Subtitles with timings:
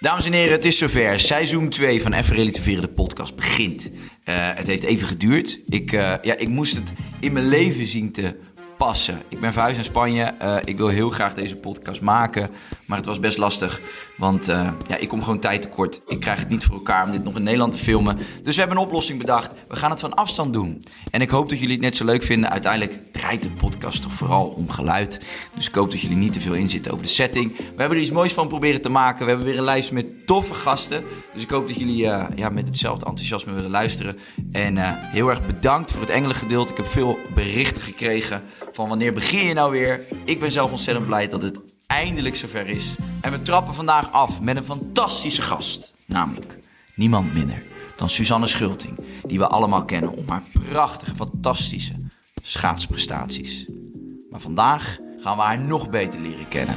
[0.00, 1.20] Dames en heren, het is zover.
[1.20, 3.90] Seizoen 2 van Even Relativeren, de podcast, begint.
[4.24, 5.58] Eh, het heeft even geduurd.
[5.68, 8.36] Ik, eh, ja, ik moest het in mijn leven zien te
[8.76, 9.22] passen.
[9.28, 10.22] Ik ben verhuisd naar Spanje.
[10.22, 12.50] Eh, ik wil heel graag deze podcast maken.
[12.86, 13.80] Maar het was best lastig.
[14.16, 16.00] Want eh, ja, ik kom gewoon tijd tekort.
[16.06, 18.18] Ik krijg het niet voor elkaar om dit nog in Nederland te filmen.
[18.42, 19.54] Dus we hebben een oplossing bedacht.
[19.68, 20.84] We gaan het van afstand doen.
[21.10, 22.50] En ik hoop dat jullie het net zo leuk vinden.
[22.50, 25.20] Uiteindelijk draait de podcast toch vooral om geluid.
[25.54, 27.56] Dus ik hoop dat jullie niet te veel inzitten over de setting.
[27.56, 29.24] We hebben er iets moois van proberen te maken.
[29.24, 31.04] We hebben weer een lijst met toffe gasten.
[31.34, 34.18] Dus ik hoop dat jullie eh, ja, met hetzelfde enthousiasme willen luisteren.
[34.52, 36.70] En heel erg bedankt voor het engelengedeelte.
[36.70, 38.42] Ik heb veel berichten gekregen
[38.76, 40.00] van wanneer begin je nou weer.
[40.24, 42.94] Ik ben zelf ontzettend blij dat het eindelijk zover is.
[43.20, 45.92] En we trappen vandaag af met een fantastische gast.
[46.06, 46.58] Namelijk
[46.94, 47.62] niemand minder
[47.96, 48.98] dan Suzanne Schulting.
[49.22, 51.92] Die we allemaal kennen om haar prachtige, fantastische
[52.42, 53.66] schaatsprestaties.
[54.30, 56.76] Maar vandaag gaan we haar nog beter leren kennen.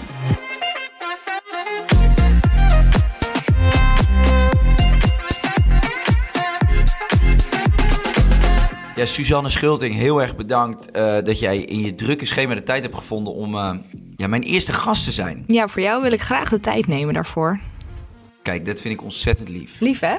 [9.00, 12.82] Ja, Suzanne Schulting, heel erg bedankt uh, dat jij in je drukke schema de tijd
[12.82, 13.72] hebt gevonden om uh,
[14.16, 15.44] ja, mijn eerste gast te zijn.
[15.48, 17.60] Ja, voor jou wil ik graag de tijd nemen daarvoor.
[18.42, 19.80] Kijk, dat vind ik ontzettend lief.
[19.80, 20.16] Lief, hè?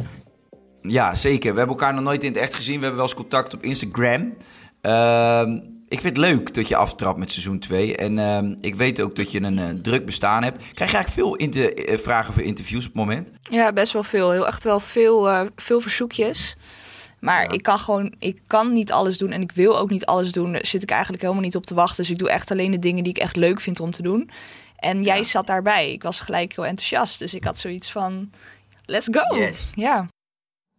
[0.83, 1.53] Ja, zeker.
[1.53, 2.75] We hebben elkaar nog nooit in het echt gezien.
[2.75, 4.35] We hebben wel eens contact op Instagram.
[4.83, 5.43] Uh,
[5.89, 7.97] ik vind het leuk dat je aftrapt met seizoen 2.
[7.97, 10.59] En uh, ik weet ook dat je een uh, druk bestaan hebt.
[10.75, 13.31] Krijg je eigenlijk veel inter vragen voor interviews op het moment?
[13.43, 14.31] Ja, best wel veel.
[14.31, 16.57] Heel echt wel veel, veel verzoekjes.
[17.21, 17.49] Maar ja.
[17.49, 20.53] ik kan gewoon, ik kan niet alles doen en ik wil ook niet alles doen.
[20.53, 21.97] Daar zit ik eigenlijk helemaal niet op te wachten.
[21.97, 24.31] Dus ik doe echt alleen de dingen die ik echt leuk vind om te doen.
[24.77, 25.93] En jij zat daarbij.
[25.93, 27.19] Ik was gelijk heel enthousiast.
[27.19, 28.31] Dus ik had zoiets van,
[28.85, 29.37] let's go.
[29.37, 29.71] Yes.
[29.75, 30.09] Ja.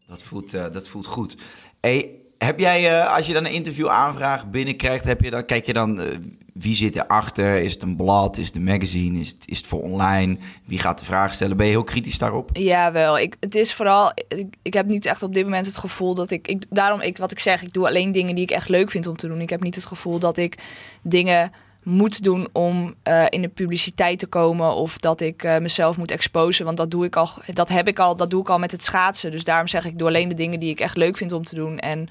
[0.08, 1.36] Dat voelt, uh, dat voelt goed.
[1.82, 5.66] Hey, heb jij, uh, als je dan een interview aanvraag binnenkrijgt, heb je dan, kijk
[5.66, 6.18] je dan, uh,
[6.54, 7.58] wie zit erachter?
[7.58, 8.38] Is het een blad?
[8.38, 9.20] Is het een magazine?
[9.20, 10.38] Is het, is het voor online?
[10.66, 11.58] Wie gaat de vraag stellen?
[11.58, 12.50] Ben je heel kritisch daarop?
[12.54, 13.20] Ja, wel.
[13.20, 16.32] Ik, het is vooral, ik, ik heb niet echt op dit moment het gevoel dat
[16.32, 18.92] ik, ik daarom, ik, wat ik zeg, ik doe alleen dingen die ik echt leuk
[18.92, 19.42] vind om te doen.
[19.42, 20.58] Ik heb niet het gevoel dat ik
[21.02, 21.52] dingen
[21.84, 26.12] moet doen om uh, in de publiciteit te komen of dat ik uh, mezelf moet
[26.12, 28.72] exposen, want dat doe ik al, dat heb ik al, dat doe ik al met
[28.72, 29.32] het schaatsen.
[29.32, 31.56] Dus daarom zeg ik, doe alleen de dingen die ik echt leuk vind om te
[31.56, 32.10] doen en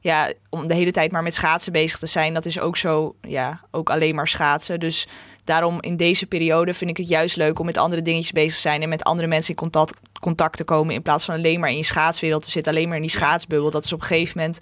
[0.00, 3.16] ja, om de hele tijd maar met schaatsen bezig te zijn, dat is ook zo,
[3.20, 4.80] ja, ook alleen maar schaatsen.
[4.80, 5.08] Dus
[5.44, 8.60] daarom in deze periode vind ik het juist leuk om met andere dingetjes bezig te
[8.60, 11.70] zijn en met andere mensen in contact, contact te komen in plaats van alleen maar
[11.70, 13.70] in je schaatswereld te zitten, alleen maar in die schaatsbubbel.
[13.70, 14.58] Dat is op een gegeven moment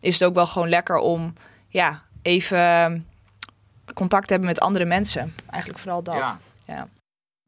[0.00, 1.32] is het ook wel gewoon lekker om,
[1.68, 3.06] ja, even
[3.94, 5.34] contact hebben met andere mensen.
[5.50, 6.14] Eigenlijk vooral dat.
[6.14, 6.38] Ja.
[6.66, 6.88] ja.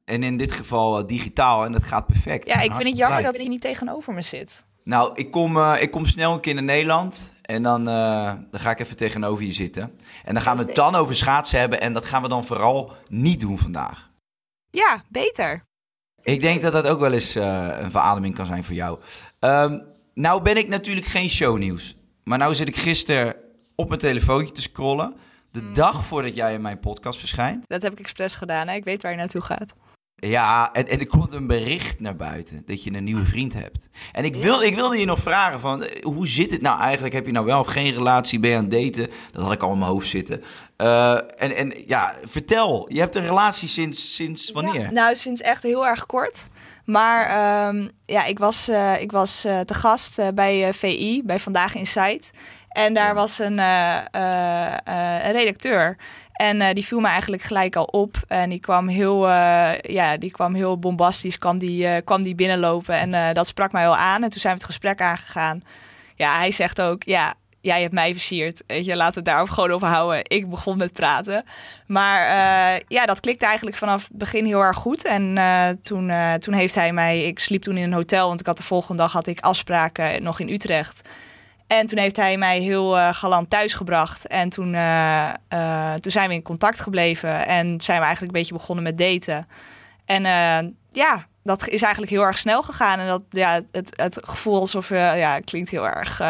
[0.05, 2.47] En in dit geval uh, digitaal en dat gaat perfect.
[2.47, 3.31] Ja, ik vind het jammer blij.
[3.31, 4.65] dat hij niet tegenover me zit.
[4.89, 8.61] Nou, ik kom, uh, ik kom snel een keer naar Nederland en dan, uh, dan
[8.61, 9.99] ga ik even tegenover je zitten.
[10.25, 12.93] En dan gaan we het dan over schaatsen hebben en dat gaan we dan vooral
[13.09, 14.11] niet doen vandaag.
[14.71, 15.65] Ja, beter.
[16.23, 18.99] Ik denk dat dat ook wel eens een verademing kan zijn voor jou.
[19.41, 19.83] Um,
[20.15, 21.97] nou ben ik natuurlijk geen shownieuws.
[22.25, 23.37] Maar nou zit ik gisteren
[23.75, 25.17] op mijn telefoontje te scrollen
[25.53, 27.65] de dag voordat jij in mijn podcast verschijnt.
[27.67, 28.75] Dat heb ik expres gedaan, hè?
[28.75, 29.75] ik weet waar je naartoe gaat.
[30.21, 33.89] Ja, en, en er komt een bericht naar buiten dat je een nieuwe vriend hebt.
[34.13, 37.15] En ik, wil, ik wilde je nog vragen van, hoe zit het nou eigenlijk?
[37.15, 38.39] Heb je nou wel of geen relatie?
[38.39, 39.11] Ben je aan het daten?
[39.33, 40.43] Dat had ik al in mijn hoofd zitten.
[40.79, 44.81] Uh, en, en ja, vertel, je hebt een relatie sinds, sinds wanneer?
[44.81, 46.49] Ja, nou, sinds echt heel erg kort.
[46.85, 51.75] Maar um, ja, ik was, uh, ik was uh, te gast bij VI, bij Vandaag
[51.75, 52.31] Insight.
[52.69, 55.97] En daar was een, een redacteur.
[56.39, 58.17] En uh, die viel me eigenlijk gelijk al op.
[58.29, 62.35] En die kwam heel, uh, ja, die kwam heel bombastisch kwam die, uh, kwam die
[62.35, 62.95] binnenlopen.
[62.95, 64.23] En dat sprak mij wel aan.
[64.23, 65.63] En toen zijn we het gesprek aangegaan.
[66.15, 68.63] ja, hij zegt ook, ja, jij hebt mij versierd.
[68.67, 70.21] Je, we het daarover gewoon over houden.
[70.25, 71.45] Ik begon met praten.
[71.87, 72.21] Maar
[72.89, 75.05] ja, dat klikte eigenlijk vanaf het begin heel erg goed.
[75.05, 75.35] En
[75.83, 77.25] toen, toen heeft hij mij...
[77.25, 80.23] Ik sliep toen in een hotel, want ik had de volgende dag had ik afspraken
[80.23, 81.09] nog in Utrecht.
[81.69, 84.27] En toen heeft hij mij heel uh, galant thuisgebracht.
[84.27, 87.47] En toen, uh, uh, toen zijn we in contact gebleven.
[87.47, 89.49] En zijn we eigenlijk een beetje begonnen met daten.
[90.05, 90.23] En
[90.91, 92.99] ja, dat is eigenlijk heel erg snel gegaan.
[92.99, 94.89] En dat, ja, het, het gevoel alsof...
[94.89, 96.21] ja, het klinkt heel erg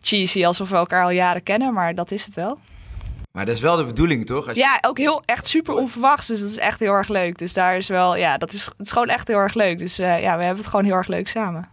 [0.00, 1.72] cheesy, alsof we elkaar al jaren kennen.
[1.72, 2.58] Maar dat is het wel.
[3.32, 4.48] Maar dat is wel de bedoeling, toch?
[4.48, 4.56] Als.
[4.56, 6.26] Ja, ook heel echt super onverwachts.
[6.26, 7.38] Dus dat is echt heel erg leuk.
[7.38, 8.16] Dus daar is wel...
[8.16, 9.78] Ja, dat is, het is gewoon echt heel erg leuk.
[9.78, 11.64] Dus ja, we hebben het gewoon heel erg leuk samen.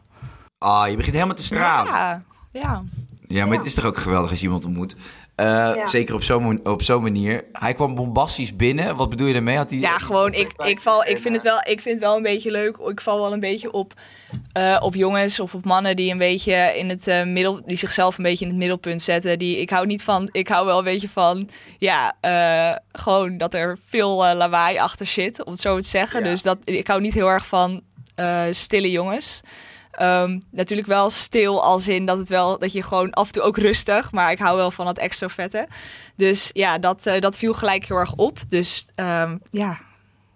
[0.57, 1.93] Ah, je begint helemaal te stralen.
[1.93, 2.83] Ja, ja.
[3.27, 3.57] Ja, maar Ja.
[3.57, 4.95] het is toch ook geweldig als je iemand ontmoet.
[4.95, 5.45] Uh,
[5.75, 5.87] Ja.
[5.87, 7.45] Zeker op zo'n op zo'n manier.
[7.53, 8.95] Hij kwam bombastisch binnen.
[8.95, 9.55] Wat bedoel je daarmee?
[9.57, 12.15] Had hij, Ja, gewoon, ik, ik, val, ik, vind het wel, ik vind het wel
[12.15, 12.77] een beetje leuk.
[12.77, 13.93] Ik val wel een beetje op,
[14.51, 18.17] eh, op jongens of op mannen die een beetje in het eh, middel, die zichzelf
[18.17, 19.39] een beetje in het middelpunt zetten.
[19.39, 23.53] Die, ik hou niet van, ik hou wel een beetje van, ja, eh, gewoon dat
[23.53, 26.23] er veel eh, lawaai achter zit, om het zo te zeggen.
[26.23, 26.29] Ja.
[26.29, 27.81] Dus dat, ik hou niet heel erg van
[28.15, 29.41] eh, stille jongens.
[29.91, 33.43] Ehm, natuurlijk wel stil als in dat het wel dat je gewoon af en toe
[33.43, 35.67] ook rustig, maar ik hou wel van het extroverte.
[36.15, 38.39] Dus ja, dat, eh, dat viel gelijk heel erg op.
[38.47, 39.79] Dus ehm, ja,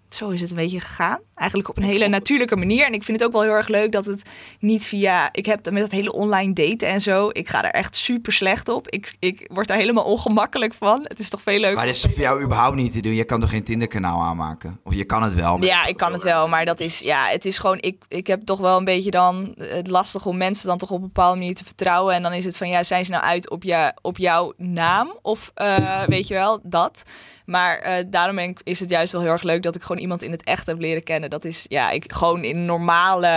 [0.08, 1.20] zo is het een beetje gegaan.
[1.36, 2.86] Eigenlijk op een hele natuurlijke manier.
[2.86, 4.22] En ik vind het ook wel heel erg leuk dat het
[4.60, 5.28] niet via.
[5.32, 7.28] Ik heb met dat hele online daten en zo.
[7.32, 8.88] Ik ga er echt super slecht op.
[8.88, 11.00] Ik, ik word daar helemaal ongemakkelijk van.
[11.02, 11.76] Het is toch veel leuker.
[11.76, 13.14] Maar dat is voor jou überhaupt niet te doen?
[13.14, 14.80] Je kan toch geen Tinder-kanaal aanmaken?
[14.84, 15.56] Of je kan het wel?
[15.56, 18.26] maar- Ja, ik kan het wel, maar dat is, ja, het is gewoon, ik, ik
[18.26, 21.38] heb toch wel een beetje dan het lastig om mensen dan toch op een bepaalde
[21.38, 22.14] manier te vertrouwen.
[22.14, 25.18] En dan is het van, ja, zijn ze nou uit op, je, op jouw naam?
[25.22, 27.02] Of eh, weet je wel, dat.
[27.46, 30.22] Maar eh, daarom ik, is het juist wel heel erg leuk dat ik gewoon iemand
[30.22, 31.25] in het echt heb leren kennen.
[31.28, 33.28] Dat is, ja, ik gewoon in een normale,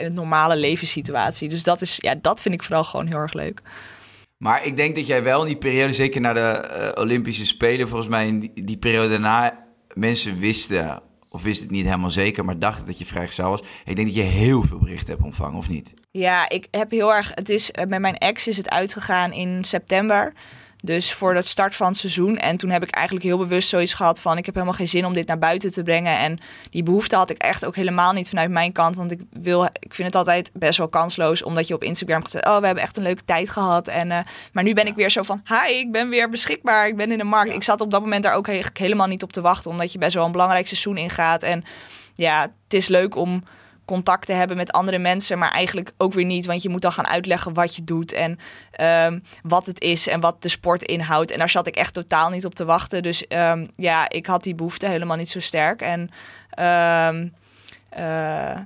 [0.00, 1.48] in een normale levenssituatie.
[1.48, 3.60] Dus dat is, ja, dat vind ik vooral gewoon heel erg leuk.
[4.36, 7.88] Maar ik denk dat jij wel in die periode, zeker na de eh, Olympische Spelen,
[7.88, 12.44] volgens mij in die, die periode daarna, mensen wisten, of wisten het niet helemaal zeker,
[12.44, 13.62] maar dachten dat je vrijgezel was.
[13.84, 15.92] Ik denk dat je heel veel berichten hebt ontvangen, of niet?
[16.10, 17.32] Ja, ik heb heel erg.
[17.34, 20.32] Het is eh, met mijn ex is het uitgegaan in september.
[20.84, 22.36] Dus voor het start van het seizoen.
[22.36, 24.38] En toen heb ik eigenlijk heel bewust zoiets gehad van...
[24.38, 26.18] ik heb helemaal geen zin om dit naar buiten te brengen.
[26.18, 26.38] En
[26.70, 28.96] die behoefte had ik echt ook helemaal niet vanuit mijn kant.
[28.96, 31.42] Want ik, wil, ik vind het altijd best wel kansloos...
[31.42, 32.46] omdat je op Instagram gezegd...
[32.46, 33.88] oh, we hebben echt een leuke tijd gehad.
[33.88, 34.18] En, eh,
[34.52, 35.42] maar nu ben ik weer zo van...
[35.44, 36.88] hi, ik ben weer beschikbaar.
[36.88, 37.54] Ik ben in de markt.
[37.54, 39.70] Ik zat op dat moment daar ook helemaal niet op te wachten...
[39.70, 41.42] omdat je best wel een belangrijk seizoen ingaat.
[41.42, 41.64] En
[42.14, 43.44] ja, het is leuk om
[43.84, 46.92] contact te hebben met andere mensen, maar eigenlijk ook weer niet, want je moet dan
[46.92, 48.38] gaan uitleggen wat je doet en
[48.70, 51.30] ehm, wat het is en wat de sport inhoudt.
[51.30, 53.02] En daar zat ik echt totaal niet op te wachten.
[53.02, 55.80] Dus ehm, ja, ik had die behoefte helemaal niet zo sterk.
[55.80, 56.10] En
[56.50, 57.28] ehm,
[57.88, 58.60] eh,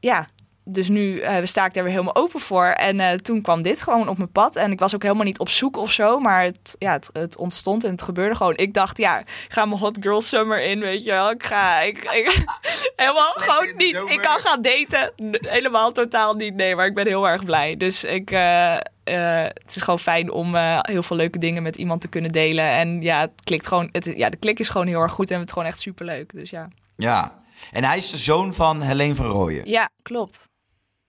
[0.00, 0.26] ja,
[0.70, 2.64] dus nu eh, sta ik daar weer helemaal open voor.
[2.66, 4.56] En eh, toen kwam dit gewoon op mijn pad.
[4.56, 6.18] En ik was ook helemaal niet op zoek of zo.
[6.18, 8.56] Maar het, ja, het, het ontstond en het gebeurde gewoon.
[8.56, 11.30] Ik dacht, ja, ik ga mijn hot girl summer in, weet je wel.
[11.30, 12.44] Ik ga, ik, ik-
[12.96, 13.94] helemaal gewoon niet.
[14.08, 15.12] Ik kan gaan daten.
[15.40, 16.76] Helemaal totaal niet, nee.
[16.76, 17.76] Maar ik ben heel erg blij.
[17.76, 22.08] Dus ik, eh, het is gewoon fijn om heel veel leuke dingen met iemand te
[22.08, 22.64] kunnen delen.
[22.64, 25.30] En ja, het klikt gewoon, het, ja, de klik is gewoon heel erg goed.
[25.30, 26.32] En het gewoon echt super leuk.
[26.34, 26.68] Dus ja.
[26.96, 27.36] Ja.
[27.72, 29.68] En hij is de zoon van Helene van Rooyen.
[29.68, 30.47] Ja, klopt.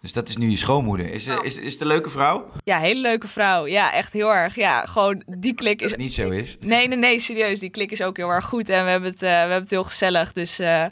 [0.01, 1.11] Dus dat is nu je schoonmoeder.
[1.11, 2.45] Is, is, is het een leuke vrouw?
[2.63, 3.67] Ja, hele leuke vrouw.
[3.67, 4.55] Ja, echt heel erg.
[4.55, 6.57] Ja, gewoon die klik is het niet zo is.
[6.59, 7.59] Nee, nee, nee, serieus.
[7.59, 8.69] Die klik is ook heel erg goed.
[8.69, 10.33] En we hebben het, eh, we hebben het heel gezellig.
[10.33, 10.85] Dus eh,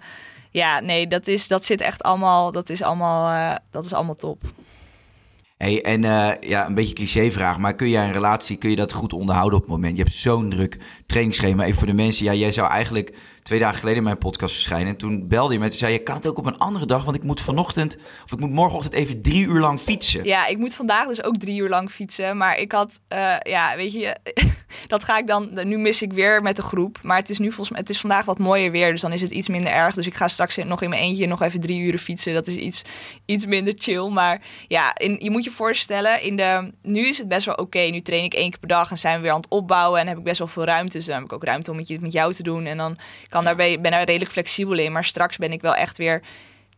[0.51, 4.15] ja, nee, dat, is, dat zit echt allemaal, dat is allemaal, eh, dat is allemaal
[4.15, 4.41] top.
[5.57, 8.93] Hey, en eh, ja, een beetje clichévraag, maar kun jij een relatie, kun je dat
[8.93, 9.97] goed onderhouden op het moment?
[9.97, 11.63] Je hebt zo'n druk trainingsschema.
[11.63, 13.13] Even voor de mensen, ja, jij zou eigenlijk
[13.47, 14.87] twee dagen geleden mijn podcast verschijnen.
[14.87, 17.03] En toen belde je me en zei je, kan het ook op een andere dag?
[17.03, 20.23] Want ik moet vanochtend, of ik moet morgenochtend even drie uur lang fietsen.
[20.23, 22.37] Ja, ik moet vandaag dus ook drie uur lang fietsen.
[22.37, 24.17] Maar ik had, eh, ja, weet je,
[24.87, 25.49] dat ga ik dan.
[25.63, 26.99] Nu mis ik weer met de groep.
[27.01, 28.91] Maar het is nu volgens mij, het is vandaag wat mooier weer.
[28.91, 29.95] Dus dan is het iets minder erg.
[29.95, 32.33] Dus ik ga straks nog in mijn eentje nog even drie uur fietsen.
[32.33, 32.81] Dat is iets,
[33.25, 34.09] iets minder chill.
[34.09, 37.79] Maar ja, in, je moet je voorstellen, in de, nu is het best wel oké.
[37.79, 39.99] Nu train ik één keer per dag en zijn we weer aan het opbouwen.
[39.99, 40.97] En heb ik best wel veel ruimte.
[40.97, 42.65] Dus dan heb ik ook ruimte om het met jou te doen.
[42.65, 44.91] En dan kan daarbij, ben daar redelijk flexibel in.
[44.91, 46.21] Maar straks ben ik wel echt weer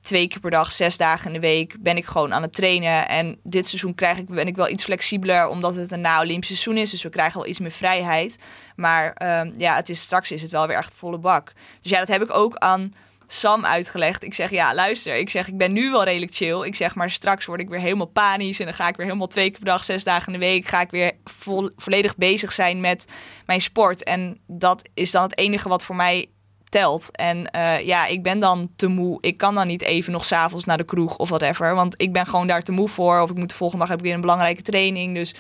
[0.02, 3.08] twee keer per dag, zes dagen in de week, ben ik gewoon aan het trainen.
[3.08, 6.78] En dit seizoen krijg ik, ben ik wel iets flexibeler, omdat het een na-Olympisch seizoen
[6.78, 6.90] is.
[6.90, 8.38] Dus we krijgen wel iets meer vrijheid.
[8.76, 11.54] Maar ehm, ja, het is, straks is het wel weer echt volle bak.
[11.82, 12.92] Dus ja, dat heb ik ook aan
[13.28, 14.24] Sam uitgelegd.
[14.24, 15.16] Ik zeg, ja, luister.
[15.16, 16.62] Ik zeg, ik ben nu wel redelijk chill.
[16.62, 18.60] Ik zeg, maar straks word ik weer helemaal panisch.
[18.60, 20.68] En dan ga ik weer helemaal twee keer per dag, zes dagen in de week...
[20.68, 23.06] ga ik weer vol, volledig bezig zijn met
[23.46, 24.04] mijn sport.
[24.04, 26.30] En dat is dan het enige wat voor mij
[26.70, 27.12] telt.
[27.12, 29.18] En eh, ja, ik ben dan te moe.
[29.22, 31.76] Ik kan dan niet even nog s'avonds naar de kroeg of whatever.
[31.76, 33.20] Want ik ben gewoon daar te moe voor.
[33.22, 35.16] Of ik moet de volgende dag heb ik weer een belangrijke training.
[35.16, 35.36] Dus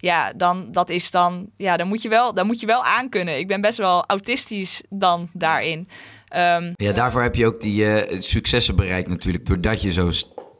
[0.00, 1.46] ja, dan dat is dan.
[1.56, 3.38] Ja, dan moet je wel, dan moet je wel aankunnen.
[3.38, 5.88] Ik ben best wel autistisch dan daarin.
[6.28, 9.46] Ehm, Ja, daarvoor heb je ook die eh, successen bereikt natuurlijk.
[9.46, 10.10] Doordat je zo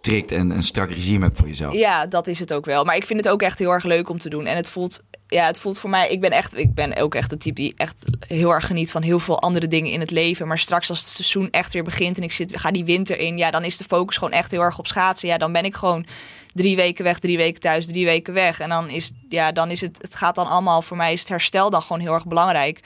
[0.09, 1.75] strikt en een strak regime hebt voor jezelf.
[1.75, 2.85] Ja, dat is het ook wel.
[2.85, 4.47] Maar ik vind het ook echt heel erg leuk om te doen.
[4.47, 6.09] En het voelt, ja, het voelt voor mij.
[6.09, 9.03] Ik ben, echt, ik ben ook echt de type die echt heel erg geniet van
[9.03, 10.47] heel veel andere dingen in het leven.
[10.47, 13.39] Maar straks als het seizoen echt weer begint en ik zit, ga die winter in,
[13.39, 15.29] ja, dan is de focus gewoon echt heel erg op schaatsen.
[15.29, 16.07] Ja, dan ben ik gewoon
[16.55, 18.61] drie weken weg, drie weken thuis, drie weken weg.
[18.61, 21.29] En dan is, ja, dan is het, het gaat dan allemaal, voor mij is het
[21.29, 22.81] herstel dan gewoon heel erg belangrijk.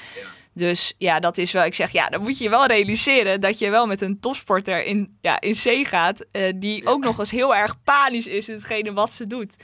[0.54, 1.64] Dus ja, dat is wel.
[1.64, 4.84] Ik zeg ja, dan moet je je wel realiseren dat je wel met een topsporter
[4.84, 6.26] in, ja, in zee gaat.
[6.32, 9.56] eh, die ook nog eens heel erg panisch is in hetgene wat ze doet.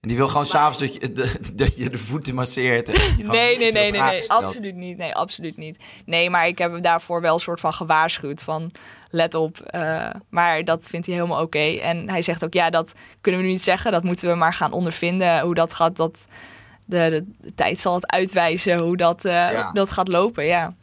[0.00, 2.86] En die wil gewoon s'avonds dat je de, dat je de voeten masseert.
[2.86, 4.96] Nee, nee, nee, nee, nee, absoluut niet.
[4.98, 5.84] Nee, absoluut niet.
[6.04, 8.70] Nee, maar ik heb hem daarvoor wel een soort van gewaarschuwd van
[9.10, 9.60] let op.
[9.60, 11.58] eh, maar dat vindt hij helemaal oké.
[11.78, 13.92] En hij zegt ook ja, dat kunnen we nu niet zeggen.
[13.92, 15.40] Dat moeten we maar gaan ondervinden.
[15.40, 16.18] Hoe dat gaat, dat
[16.86, 19.72] de, de, de tijd zal het uitwijzen hoe dat, eh, Ja.
[19.72, 20.44] dat gaat lopen.
[20.44, 20.74] Ja.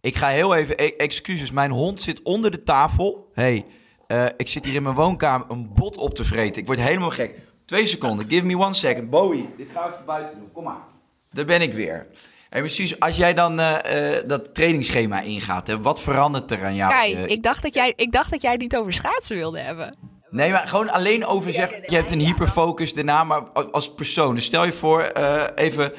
[0.00, 3.30] Ik ga heel even, e- excuses, mijn hond zit onder de tafel.
[3.34, 3.64] hey,
[4.06, 6.60] eh, ik zit hier in mijn woonkamer een bot op te vreten.
[6.60, 7.38] Ik word helemaal gek.
[7.64, 9.10] Twee seconden, give me one second.
[9.10, 10.80] Bowie, dit gaan we even buiten doen, kom maar.
[11.30, 12.06] Daar ben ik weer.
[12.50, 16.92] En precies, als jij dan eh, dat trainingsschema ingaat, hè, wat verandert er aan jou?
[16.92, 19.94] Kijk, ik dacht, dat jij, ik dacht dat jij het niet over schaatsen wilde hebben.
[20.30, 24.34] Nee, maar gewoon alleen over zeg, je hebt een hyperfocus daarna, maar als persoon.
[24.34, 25.92] Dus stel je voor, eh, even,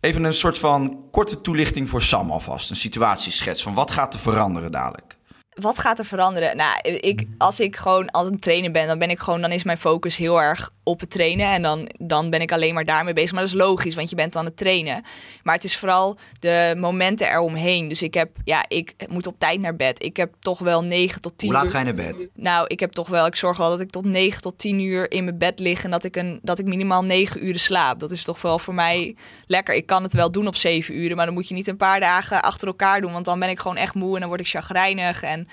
[0.00, 2.70] even een soort van korte toelichting voor Sam alvast.
[2.70, 5.16] Een situatieschets van wat gaat er veranderen dadelijk.
[5.54, 6.56] Wat gaat er veranderen?
[6.56, 9.62] Nou, ik, als ik gewoon als een trainer ben, dan ben ik gewoon, dan is
[9.62, 11.46] mijn focus heel erg op het trainen.
[11.46, 13.32] En dan, dan ben ik alleen maar daarmee bezig.
[13.32, 15.02] Maar dat is logisch, want je bent aan het trainen.
[15.42, 17.88] Maar het is vooral de momenten eromheen.
[17.88, 20.02] Dus ik heb, ja, ik moet op tijd naar bed.
[20.02, 21.72] Ik heb toch wel 9 tot 10 Hoe laat uur.
[21.72, 22.28] ga je naar bed?
[22.34, 25.10] Nou, ik heb toch wel, ik zorg wel dat ik tot 9 tot 10 uur
[25.10, 28.00] in mijn bed lig en dat ik, een, dat ik minimaal 9 uren slaap.
[28.00, 29.16] Dat is toch wel voor mij
[29.46, 29.74] lekker.
[29.74, 32.00] Ik kan het wel doen op 7 uren, maar dan moet je niet een paar
[32.00, 34.46] dagen achter elkaar doen, want dan ben ik gewoon echt moe en dan word ik
[34.46, 35.22] chagrijnig.
[35.22, 35.48] En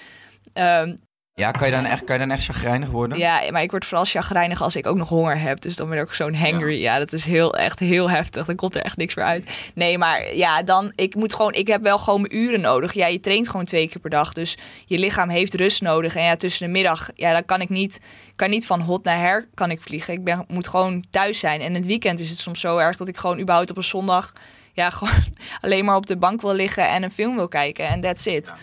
[0.54, 0.96] ehm,
[1.38, 3.18] Ja, kan je dan echt, kan je dan echt chagrijnig worden?
[3.18, 5.62] ja, maar ik word vooral chagrijnig als ik ook nog honger heb.
[5.62, 6.82] Dus dan ben ik ook zo'n hangry.
[6.82, 6.98] Ja.
[6.98, 8.46] dat is heel, echt heel heftig.
[8.46, 9.72] Dan komt er echt niks meer uit.
[9.74, 12.94] Nee, maar ja, dan, ik moet gewoon, ik heb wel gewoon mijn uren nodig.
[12.94, 14.34] Ja, je traint gewoon twee keer per dag.
[14.34, 16.15] Dus je lichaam heeft rust nodig.
[16.15, 18.00] En ja, tussen de middag, ja, dan kan ik niet,
[18.36, 20.13] kan niet van hot naar her kan ik vliegen.
[20.13, 21.62] Ik ben, moet gewoon thuis zijn.
[21.62, 24.34] En het weekend is het soms zo erg dat ik gewoon überhaupt op een zondag,
[24.74, 25.24] ja, gewoon
[25.62, 27.88] alleen maar op de bank wil liggen en een film wil kijken.
[27.88, 28.54] En that's it.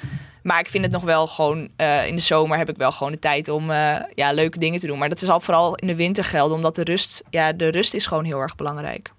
[0.43, 3.13] Maar ik vind het nog wel gewoon, eh, in de zomer heb ik wel gewoon
[3.13, 4.99] de tijd om eh, ja, leuke dingen te doen.
[4.99, 7.95] Maar dat is al vooral in de winter gelden, omdat de rust, ja, de rust
[7.95, 9.13] is gewoon heel erg belangrijk.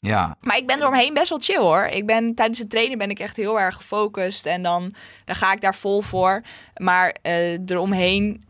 [0.00, 0.36] Ja.
[0.40, 1.84] Maar ik ben eromheen best wel chill hoor.
[1.84, 4.92] Ik ben, tijdens het trainen ben ik echt heel erg gefocust en dan,
[5.24, 6.42] dan ga ik daar vol voor.
[6.76, 8.44] Maar eh, eromheen,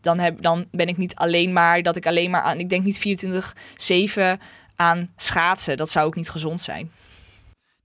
[0.00, 2.84] dan, heb, dan ben ik niet alleen maar dat ik alleen maar aan, ik denk
[2.84, 3.22] niet
[4.38, 4.40] 24-7
[4.76, 5.76] aan schaatsen.
[5.76, 6.90] Dat zou ook niet gezond zijn.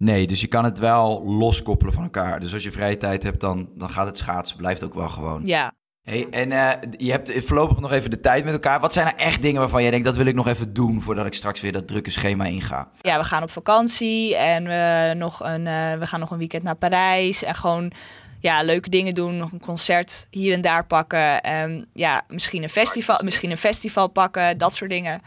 [0.02, 2.40] Nee, dus je kan het wel loskoppelen van elkaar.
[2.40, 4.58] Dus als je vrije tijd hebt, dan, dan gaat het schaatsen.
[4.58, 5.42] Blijft ook wel gewoon.
[5.46, 5.72] Ja,
[6.04, 8.80] Hey, en eh, je hebt voorlopig nog even de tijd met elkaar.
[8.80, 11.02] Wat zijn er echt dingen waarvan jij denkt, dat wil ik nog even doen...
[11.02, 12.90] voordat ik straks weer dat drukke schema inga?
[13.02, 16.64] ja, we gaan op vakantie en we, nog een, eh, we gaan nog een weekend
[16.64, 17.44] naar Parijs.
[17.44, 17.92] En gewoon
[18.40, 19.38] ja, leuke dingen doen.
[19.38, 21.42] Nog een concert hier en daar pakken.
[21.42, 24.58] En ja, misschien een festival, misschien een festival pakken.
[24.58, 25.22] Dat soort dingen.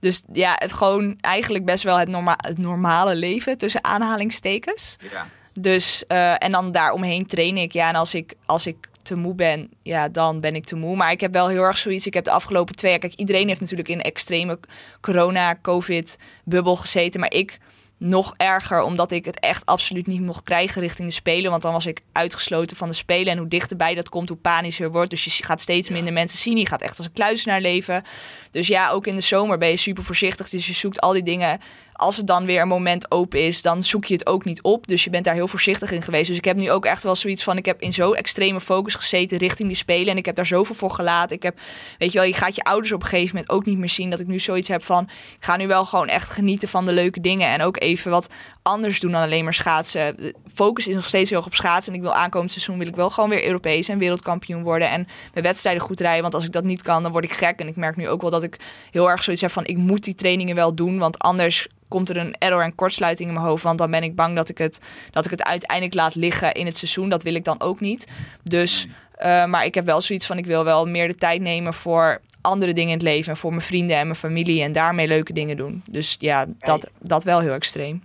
[0.00, 4.96] Dus ja, het gewoon eigenlijk best wel het, norma het normale leven tussen aanhalingstekens.
[5.12, 5.26] Ja.
[5.54, 7.72] Dus, eh, en dan daaromheen train ik.
[7.72, 10.96] Ja, en als ik, als ik te moe ben, ja, dan ben ik te moe.
[10.96, 12.06] Maar ik heb wel heel erg zoiets.
[12.06, 13.00] Ik heb de afgelopen twee jaar.
[13.00, 14.58] Kijk, iedereen heeft natuurlijk in een extreme
[15.00, 17.20] corona-covid-bubbel gezeten.
[17.20, 17.58] Maar ik
[17.98, 21.50] nog erger, omdat ik het echt absoluut niet mocht krijgen richting de Spelen.
[21.50, 23.32] Want dan was ik uitgesloten van de Spelen.
[23.32, 25.10] En hoe dichterbij dat komt, hoe panischer wordt.
[25.10, 26.56] Dus je gaat steeds minder mensen zien.
[26.56, 28.04] Je gaat echt als een kluisenaar leven.
[28.50, 30.48] Dus ja, ook in de zomer ben je super voorzichtig.
[30.48, 31.60] Dus je zoekt al die dingen.
[31.96, 34.86] Als het dan weer een moment open is, dan zoek je het ook niet op.
[34.86, 36.28] Dus je bent daar heel voorzichtig in geweest.
[36.28, 37.56] Dus ik heb nu ook echt wel zoiets van...
[37.56, 40.08] ik heb in zo extreme focus gezeten richting die Spelen.
[40.08, 41.36] En ik heb daar zoveel voor gelaten.
[41.36, 41.58] Ik heb,
[41.98, 44.10] weet je wel, je gaat je ouders op een gegeven moment ook niet meer zien.
[44.10, 45.04] Dat ik nu zoiets heb van...
[45.38, 47.48] ik ga nu wel gewoon echt genieten van de leuke dingen.
[47.48, 48.28] En ook even wat
[48.62, 50.34] anders doen dan alleen maar schaatsen.
[50.54, 51.92] Focus is nog steeds heel erg op schaatsen.
[51.92, 54.90] En ik wil aankomend seizoen wil ik wel gewoon weer Europees en wereldkampioen worden.
[54.90, 56.22] En mijn wedstrijden goed rijden.
[56.22, 57.60] Want als ik dat niet kan, dan word ik gek.
[57.60, 58.58] En ik merk nu ook wel dat ik
[58.90, 59.66] heel erg zoiets heb van...
[59.66, 63.34] ik moet die trainingen wel doen, want anders komt er een error en kortsluiting in
[63.34, 63.62] mijn hoofd.
[63.62, 66.66] Want dan ben ik bang dat ik het, dat ik het uiteindelijk laat liggen in
[66.66, 67.08] het seizoen.
[67.08, 68.06] Dat wil ik dan ook niet.
[68.42, 68.86] Dus,
[69.18, 72.20] uh, maar ik heb wel zoiets van, ik wil wel meer de tijd nemen voor
[72.40, 73.30] andere dingen in het leven.
[73.30, 74.62] En voor mijn vrienden en mijn familie.
[74.62, 75.82] En daarmee leuke dingen doen.
[75.90, 78.02] Dus ja, dat, dat wel heel extreem.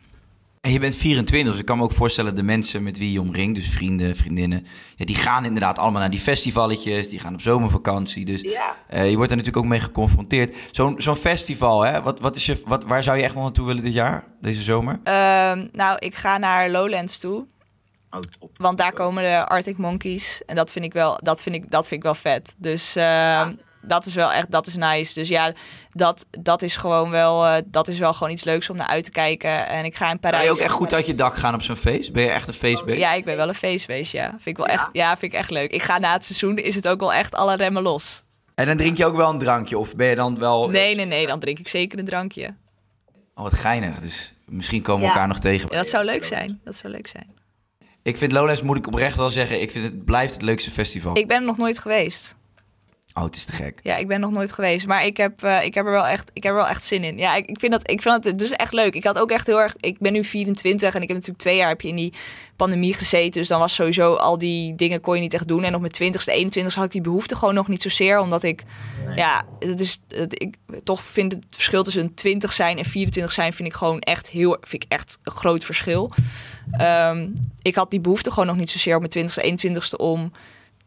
[0.62, 3.22] En je bent 24, dus ik kan me ook voorstellen de mensen met wie je
[3.22, 7.42] omringt, dus vrienden, vriendinnen, ja, die gaan inderdaad allemaal naar die festivalletjes, die gaan op
[7.42, 8.26] zomervakantie.
[8.26, 8.76] Dus Ja.
[8.88, 10.56] eh, je wordt er natuurlijk ook mee geconfronteerd.
[10.72, 12.02] Zo'n zo'n festival, hè?
[12.02, 14.62] Wat, wat is je, wat, waar zou je echt nog naartoe willen dit jaar, deze
[14.62, 15.00] zomer?
[15.04, 17.48] Ehm, nou, ik ga naar Lowlands toe.
[18.58, 20.42] Want daar komen de Arctic Monkeys.
[20.46, 22.56] En dat vind ik wel, dat vind ik, dat vind ik wel vet.
[22.58, 25.14] Dus ehm, dat is wel echt, dat is nice.
[25.14, 25.54] Dus ja,
[25.90, 29.04] dat, dat is gewoon wel, eh, dat is wel gewoon iets leuks om naar uit
[29.04, 29.68] te kijken.
[29.68, 30.44] En ik ga in Parijs.
[30.46, 32.14] Kan je ook echt goed uit je dak gaan op zo'n feest?
[32.14, 32.98] Ben je echt een feestbeest?
[33.00, 34.30] Ja, ik ben wel een feestwees, ja.
[34.30, 35.72] Vind ik wel echt, ja, vind ik echt leuk.
[35.72, 38.24] Ik ga na het seizoen, is het ook wel echt alle remmen los.
[38.56, 39.78] En dan drink je ook wel een drankje?
[39.78, 40.70] Of ben je dan wel...
[40.70, 42.54] Nee, nee, nee, dan drink ik zeker een drankje.
[43.36, 43.96] Oh, wat geinig.
[44.00, 45.12] Dus misschien komen we Ja.
[45.14, 45.68] elkaar nog tegen.
[45.72, 46.60] Ja, dat zou leuk zijn.
[46.64, 47.40] Dat zou leuk zijn.
[48.04, 51.18] Ik vind Lowlands, moet ik oprecht wel zeggen, ik vind het blijft het leukste festival.
[51.18, 52.36] Ik ben er nog nooit geweest.
[53.14, 53.80] Oh, het is te gek.
[53.84, 54.88] Ja, ik ben nog nooit geweest.
[54.88, 57.04] Maar ik heb, eh, ik heb, er, wel echt, ik heb er wel echt zin
[57.04, 57.18] in.
[57.18, 58.94] Ja, ik, ik, vind dat, ik vind dat dus echt leuk.
[58.94, 59.76] Ik had ook echt heel erg...
[59.80, 62.14] Ik ben nu 24 en ik heb natuurlijk twee jaar heb je in die
[62.56, 63.32] pandemie gezeten.
[63.32, 65.64] Dus dan was sowieso al die dingen kon je niet echt doen.
[65.64, 68.20] En op mijn 20ste, 21ste had ik die behoefte gewoon nog niet zozeer.
[68.20, 68.64] Omdat ik,
[69.16, 73.54] ja, het is, ik toch vind het verschil tussen een 20 zijn en 24 zijn...
[73.54, 76.12] vind ik gewoon echt heel, vind ik echt een groot verschil.
[76.72, 77.28] Ehm,
[77.62, 80.32] ik had die behoefte gewoon nog niet zozeer op mijn 20ste, 21ste om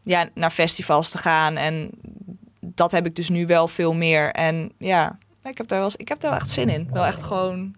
[0.05, 1.57] ja, naar festivals te gaan.
[1.57, 1.89] En
[2.59, 4.31] dat heb ik dus nu wel veel meer.
[4.31, 6.89] En ja, ik heb daar wel, ik heb daar wel echt zin in.
[6.91, 7.75] Wel echt gewoon.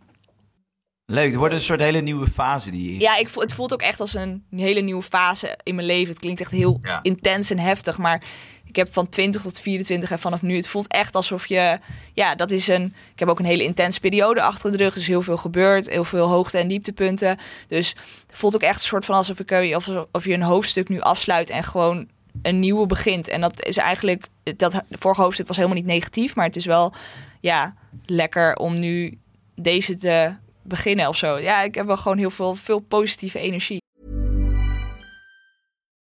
[1.05, 2.99] Leuk, het wordt een soort hele nieuwe fase die je...
[2.99, 6.09] Ja, ik, voel- het voelt ook echt als een hele nieuwe fase in mijn leven.
[6.09, 6.99] Het klinkt echt heel Ja.
[7.01, 7.97] intens en heftig.
[7.97, 8.23] Maar
[8.65, 10.55] ik heb van 20 tot 24 en vanaf nu.
[10.55, 11.79] Het voelt echt alsof je.
[12.13, 12.83] Ja, dat is een.
[13.13, 14.93] Ik heb ook een hele intense periode achter de rug.
[14.93, 15.89] Dus heel veel gebeurd.
[15.89, 17.37] Heel veel hoogte- en dieptepunten.
[17.67, 17.89] Dus
[18.27, 20.99] het voelt ook echt een soort van alsof, ik, of, of je een hoofdstuk nu
[21.01, 22.07] afsluit en gewoon
[22.41, 23.27] een nieuwe begint.
[23.27, 24.27] En dat is eigenlijk.
[24.57, 26.35] Dat vorige hoofdstuk was helemaal niet negatief.
[26.35, 26.93] Maar het is wel
[27.39, 27.75] ja,
[28.05, 29.17] lekker om nu
[29.55, 31.37] deze te beginnen of zo.
[31.37, 33.85] Ja, ik heb wel gewoon heel veel, veel positieve energie.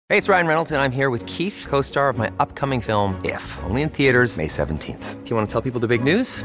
[0.06, 3.16] Hey, it's Ryan Reynolds, and I'm here with Keith, co star of my upcoming film,
[3.22, 4.76] If, only in theaters, May 17th.
[4.76, 6.44] Do you want to tell people the big news?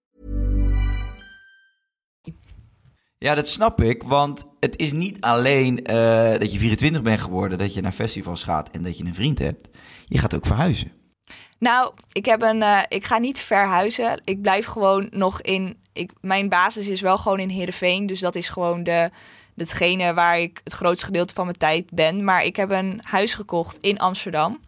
[3.23, 7.57] Ja, dat snap ik, want het is niet alleen eh, dat je 24 bent geworden,
[7.57, 9.67] dat je naar festivals gaat en dat je een vriend hebt.
[10.05, 10.91] Je gaat ook verhuizen.
[11.59, 14.21] Nou, ik, heb een, eh, ik ga niet verhuizen.
[14.23, 15.77] Ik blijf gewoon nog in.
[15.93, 18.05] Ik, mijn basis is wel gewoon in Heerenveen.
[18.05, 19.09] Dus dat is gewoon de,
[19.55, 22.23] hetgene waar ik het grootste gedeelte van mijn tijd ben.
[22.23, 24.59] Maar ik heb een huis gekocht in Amsterdam.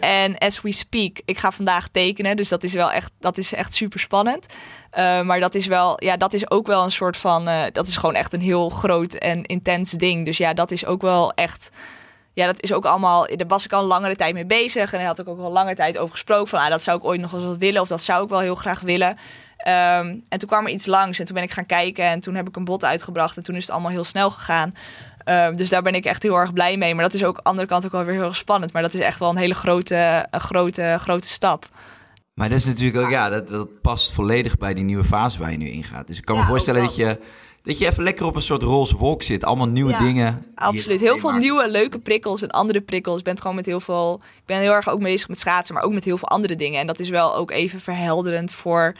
[0.00, 2.36] En as we speak, ik ga vandaag tekenen.
[2.36, 4.46] Dus dat is wel echt, dat is echt super spannend.
[4.90, 7.48] Eh, maar dat is wel, ja, dat is ook wel een soort van.
[7.48, 10.24] eh, dat is gewoon echt een heel groot en intens ding.
[10.24, 11.70] Dus ja, dat is ook wel echt
[12.32, 13.26] ja, dat is ook allemaal.
[13.36, 14.92] Daar was ik al een langere tijd mee bezig.
[14.92, 16.48] En daar had ik ook al lange tijd over gesproken.
[16.48, 17.80] Van ah, dat zou ik ooit nog eens wat willen.
[17.80, 19.16] Of dat zou ik wel heel graag willen.
[19.56, 21.18] Ehm, en toen kwam er iets langs.
[21.18, 22.04] En toen ben ik gaan kijken.
[22.04, 23.36] En toen heb ik een bod uitgebracht.
[23.36, 24.74] En toen is het allemaal heel snel gegaan.
[25.30, 26.94] Ehm, dus daar ben ik echt heel erg blij mee.
[26.94, 28.72] Maar dat is ook aan de andere kant ook wel weer heel erg spannend.
[28.72, 31.68] Maar dat is echt wel een hele grote, een grote, grote stap.
[32.34, 35.50] Maar dat is natuurlijk ook, ja, dat, dat past volledig bij die nieuwe fase waar
[35.50, 36.06] je nu ingaat.
[36.06, 37.18] Dus ik kan me voorstellen dat je,
[37.62, 39.44] dat je even lekker op een soort roze wolk zit.
[39.44, 40.46] Allemaal nieuwe Ja, dingen.
[40.54, 41.00] Absoluut.
[41.00, 43.18] Heel veel nieuwe leuke prikkels en andere prikkels.
[43.18, 44.20] Ik ben gewoon met heel veel.
[44.36, 46.80] Ik ben heel erg ook bezig met schaatsen, maar ook met heel veel andere dingen.
[46.80, 48.94] En dat is wel ook even verhelderend voor,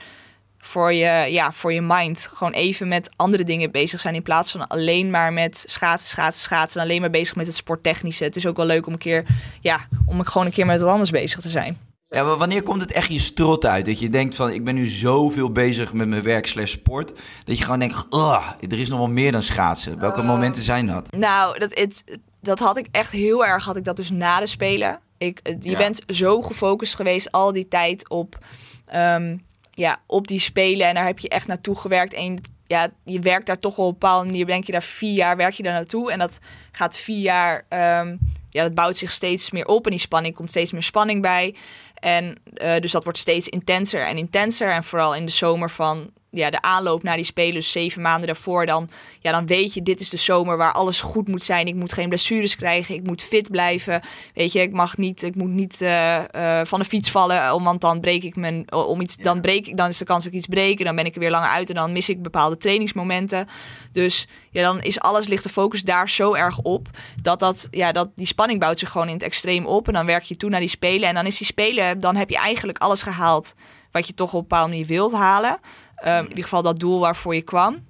[0.61, 2.29] voor, je, ja, voor je mind.
[2.33, 4.15] Gewoon even met andere dingen bezig zijn.
[4.15, 6.79] In plaats van alleen maar met schaatsen, schaatsen, schaatsen.
[6.81, 8.23] En alleen maar bezig met het sporttechnische.
[8.23, 9.25] Het is ook wel leuk om een keer,
[9.61, 11.77] ja, om gewoon een keer met wat anders bezig te zijn.
[12.09, 13.85] Ja, maar wanneer komt het echt je strot uit?
[13.85, 17.13] Dat je denkt van, ik ben nu zoveel bezig met mijn werk slash sport.
[17.45, 19.99] Dat je gewoon denkt, "Ugh, er is nog wel meer dan schaatsen.
[19.99, 21.11] Welke momenten zijn dat?
[21.11, 22.03] Nou, dat, het,
[22.41, 24.99] dat had ik echt heel erg, had ik dat dus na de Spelen.
[25.17, 25.77] Ik, je Ja.
[25.77, 28.37] bent zo gefocust geweest al die tijd op,
[28.85, 29.37] ehm,
[29.81, 30.87] ja, op die Spelen.
[30.87, 32.13] En daar heb je echt naartoe gewerkt.
[32.13, 34.45] En ja, je werkt daar toch op een bepaalde manier.
[34.45, 36.11] Denk je daar vier jaar, werk je daar naartoe.
[36.11, 36.39] En dat
[36.71, 38.17] gaat vier jaar, ehm,
[38.49, 39.85] ja, dat bouwt zich steeds meer op.
[39.85, 41.55] En die spanning komt steeds meer spanning bij.
[41.93, 44.71] En eh, dus dat wordt steeds intenser en intenser.
[44.71, 48.27] En vooral in de zomer van ja, de aanloop naar die spelen, dus zeven maanden
[48.27, 48.89] daarvoor, dan,
[49.19, 51.67] ja, dan weet je, dit is de zomer waar alles goed moet zijn.
[51.67, 54.01] Ik moet geen blessures krijgen, ik moet fit blijven.
[54.33, 57.81] Weet je, ik mag niet, ik moet niet eh, eh, van de fiets vallen, want
[57.81, 60.37] dan breek ik mijn, om iets, dan breek ik, dan is de kans dat ik
[60.37, 63.47] iets breken, dan ben ik er weer langer uit en dan mis ik bepaalde trainingsmomenten.
[63.91, 66.87] Dus ja, dan is alles, ligt de focus daar zo erg op,
[67.21, 70.05] dat dat, ja, dat die spanning bouwt zich gewoon in het extreem op en dan
[70.05, 72.77] werk je toe naar die spelen en dan is die spelen, dan heb je eigenlijk
[72.77, 73.53] alles gehaald
[73.91, 75.59] wat je toch op een bepaalde manier wilt halen.
[76.05, 77.85] Um, in ieder geval dat doel waarvoor je kwam.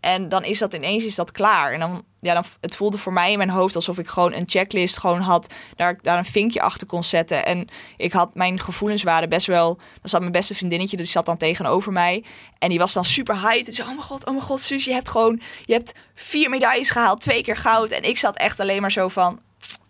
[0.00, 1.72] En dan is dat ineens is dat klaar.
[1.72, 4.44] En dan, ja, dan, het voelde voor mij in mijn hoofd alsof ik gewoon een
[4.46, 5.54] checklist gewoon had.
[5.76, 7.46] Daar, daar een vinkje achter kon zetten.
[7.46, 9.74] En ik had mijn gevoelens waren best wel.
[9.76, 12.24] Dan zat mijn beste vriendinnetje, die zat dan tegenover mij.
[12.58, 13.68] En die was dan super hyped.
[13.68, 15.40] En zei: Oh mijn god, oh mijn god, Suus, je hebt gewoon.
[15.64, 17.90] Je hebt vier medailles gehaald, twee keer goud.
[17.90, 19.40] En ik zat echt alleen maar zo van.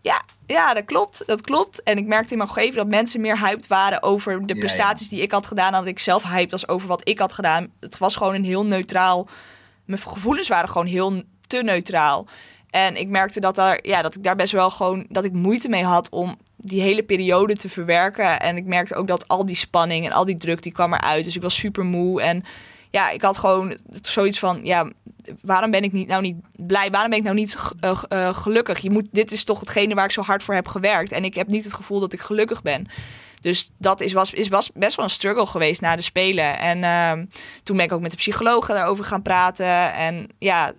[0.06, 1.22] Ja, ja, dat klopt.
[1.26, 1.82] Dat klopt.
[1.82, 5.20] En ik merkte in mijn omgeving dat mensen meer hyped waren over de prestaties die
[5.20, 5.72] ik had gedaan.
[5.72, 7.68] Dan dat ik zelf hyped was over wat ik had gedaan.
[7.80, 9.28] Het was gewoon een heel neutraal.
[9.84, 12.26] Mijn gevoelens waren gewoon heel te neutraal.
[12.70, 15.68] En ik merkte dat, daar, ja, dat ik daar best wel gewoon dat ik moeite
[15.68, 18.40] mee had om die hele periode te verwerken.
[18.40, 21.24] En ik merkte ook dat al die spanning en al die druk die kwam eruit.
[21.24, 22.22] Dus ik was super moe.
[22.22, 22.44] En
[22.96, 24.90] ja, ik had gewoon zoiets van, ja,
[25.40, 26.90] waarom ben ik niet, nou niet blij?
[26.90, 28.78] Waarom ben ik nou niet uh, uh, gelukkig?
[28.78, 31.12] Je moet, dit is toch hetgene waar ik zo hard voor heb gewerkt.
[31.12, 32.86] En ik heb niet het gevoel dat ik gelukkig ben.
[33.40, 36.58] Dus dat is, was, is, was best wel een struggle geweest na de Spelen.
[36.58, 37.26] En uh,
[37.62, 39.92] toen ben ik ook met de psycholoog daarover gaan praten.
[39.92, 40.72] En ja,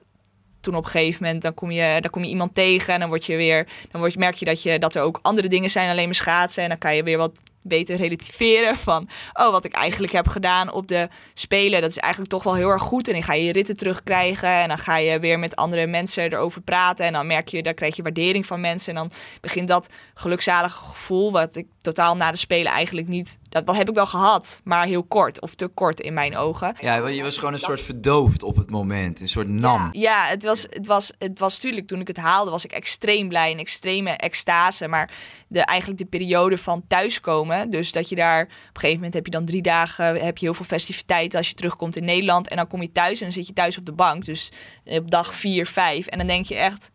[0.62, 3.10] toen op een gegeven moment dan kom je, dan kom je iemand tegen en dan
[3.10, 5.90] word je weer, dan word merk je dat, je dat er ook andere dingen zijn
[5.90, 6.64] alleen maar schaatsen.
[6.64, 10.72] En dan kan je weer wat beter relativeren van, oh, wat ik eigenlijk heb gedaan
[10.72, 13.08] op de Spelen, dat is eigenlijk toch wel heel erg goed.
[13.08, 16.24] En dan ga je je ritten terugkrijgen en dan ga je weer met andere mensen
[16.24, 17.06] erover praten.
[17.06, 18.96] En dan merk je, daar krijg je waardering van mensen.
[18.96, 23.76] En dan begint dat gelukzalige gevoel, wat ik totaal na de Spelen eigenlijk niet, dat
[23.76, 26.76] heb ik wel gehad, maar heel kort of te kort in mijn ogen.
[26.80, 29.90] Ja, je was gewoon een soort verdoofd op het moment, een soort nam.
[29.92, 32.72] Ja, ja het was, het was, het was natuurlijk, toen ik het haalde, was ik
[32.72, 34.88] extreem blij, een extreme extase.
[34.88, 35.10] Maar
[35.48, 37.70] de, eigenlijk de periode van thuiskomen.
[37.70, 40.46] Dus dat je daar op een gegeven moment heb je dan drie dagen, heb je
[40.46, 42.48] heel veel festiviteiten als je terugkomt in Nederland.
[42.48, 44.26] En dan kom je thuis en dan zit je thuis op de bank.
[44.26, 44.52] Dus
[44.86, 46.08] op dag vier, vijf.
[46.08, 46.92] En dan denk je echt,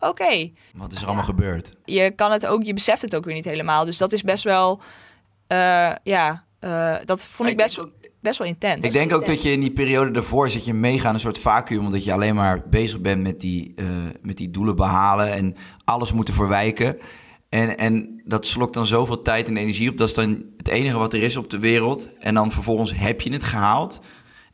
[0.00, 0.50] oké.
[0.72, 1.72] Wat is er allemaal gebeurd?
[1.84, 3.84] Je kan het ook, je beseft het ook weer niet helemaal.
[3.84, 4.80] Dus dat is best wel,
[5.48, 7.80] uh, ja, uh, dat vond ik best,
[8.20, 8.86] best wel intens.
[8.86, 11.84] Ik denk ook dat je in die periode daarvoor zit je mega een soort vacuüm,
[11.84, 13.86] omdat je alleen maar bezig bent met die, uh,
[14.22, 16.98] met die doelen behalen en alles moeten verwijken.
[17.48, 19.96] En, en dat slokt dan zoveel tijd en energie op.
[19.96, 22.08] Dat is dan het enige wat er is op de wereld.
[22.18, 24.00] En dan vervolgens heb je het gehaald.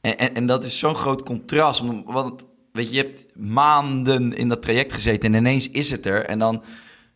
[0.01, 1.83] En, en, en dat is zo'n groot contrast.
[2.05, 6.25] Want weet je, je hebt maanden in dat traject gezeten en ineens is het er.
[6.25, 6.63] En dan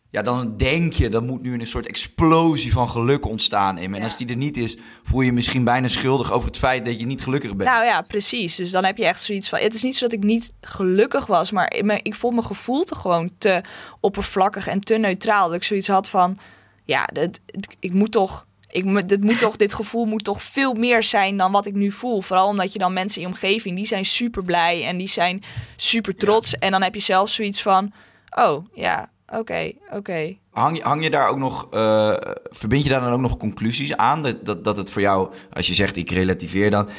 [0.09, 3.97] ja, dan denk je, dat moet nu een soort explosie van geluk ontstaan in me.
[3.97, 6.85] En als die er niet is, voel je je misschien bijna schuldig over het feit
[6.85, 7.69] dat je niet gelukkig bent.
[7.69, 8.55] Nou ja, precies.
[8.55, 9.59] Dus dan heb je echt zoiets van...
[9.59, 12.95] Het is niet zo dat ik niet gelukkig was, maar ik voel mijn gevoel te
[12.95, 13.61] gewoon te
[13.99, 15.47] oppervlakkig en te neutraal.
[15.47, 16.37] Dat ik zoiets had van,
[16.85, 17.39] ja, dat,
[17.79, 18.46] ik moet toch...
[18.69, 21.91] Ik, dit, moet toch, dit gevoel moet toch veel meer zijn dan wat ik nu
[21.91, 22.21] voel.
[22.21, 25.43] Vooral omdat je dan mensen in je omgeving, die zijn super blij en die zijn
[25.75, 26.55] super trots.
[26.55, 27.93] En dan heb je zelf zoiets van,
[28.29, 30.37] oh ja, Oké, oké.
[30.49, 34.23] Hang, hang je daar ook nog, uh, verbind je daar dan ook nog conclusies aan?
[34.23, 36.89] Dat, dat, dat het voor jou, als je zegt ik relativeer dan,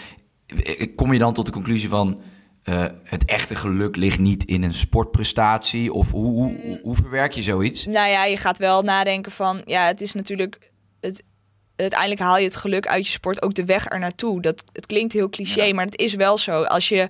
[0.46, 2.20] eh, kom je dan tot de conclusie van
[2.64, 5.92] uh, het echte geluk ligt niet in een sportprestatie?
[5.92, 7.86] Of hoe, hoe, hoe, verwerk je zoiets?
[7.86, 11.22] Nou ja, je gaat wel nadenken van, ja, het is natuurlijk, het,
[11.80, 14.40] uiteindelijk haal je het geluk uit je sport ook de weg er naartoe.
[14.40, 16.62] Dat, het klinkt heel cliché, maar het is wel zo.
[16.62, 17.08] Als je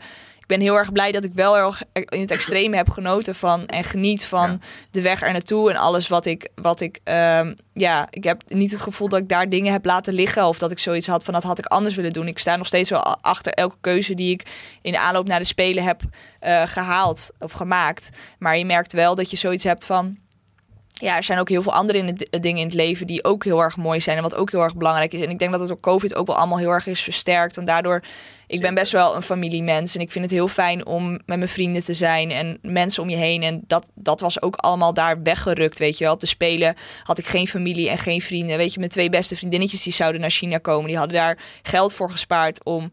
[0.49, 3.85] ben heel erg blij dat ik wel erg in het extreme heb genoten van en
[3.85, 8.25] geniet van de weg er naartoe en alles wat ik, wat ik, um, ja, ik
[8.25, 11.07] heb niet het gevoel dat ik daar dingen heb laten liggen of dat ik zoiets
[11.07, 12.29] had van dat had ik anders willen doen.
[12.29, 14.47] Ik sta nog steeds wel achter elke keuze die ik
[14.83, 18.11] in de aanloop naar de Spelen heb uh, gehaald of gemaakt.
[18.39, 20.19] Maar je merkt wel dat je zoiets hebt van
[21.01, 23.45] ja, er zijn ook heel veel andere in het, dingen in het leven die ook
[23.45, 25.21] heel erg mooi zijn en wat ook heel erg belangrijk is.
[25.21, 27.57] En ik denk dat het door COVID ook wel allemaal heel erg is versterkt.
[27.57, 28.03] En daardoor,
[28.47, 31.49] ik ben best wel een familiemens en ik vind het heel fijn om met mijn
[31.49, 33.43] vrienden te zijn en mensen om je heen.
[33.43, 36.13] En dat, dat was ook allemaal daar weggerukt, weet je wel.
[36.13, 38.57] Op de Spelen had ik geen familie en geen vrienden.
[38.57, 41.95] Weet je, mijn twee beste vriendinnetjes die zouden naar China komen, die hadden daar geld
[41.95, 42.91] voor gespaard om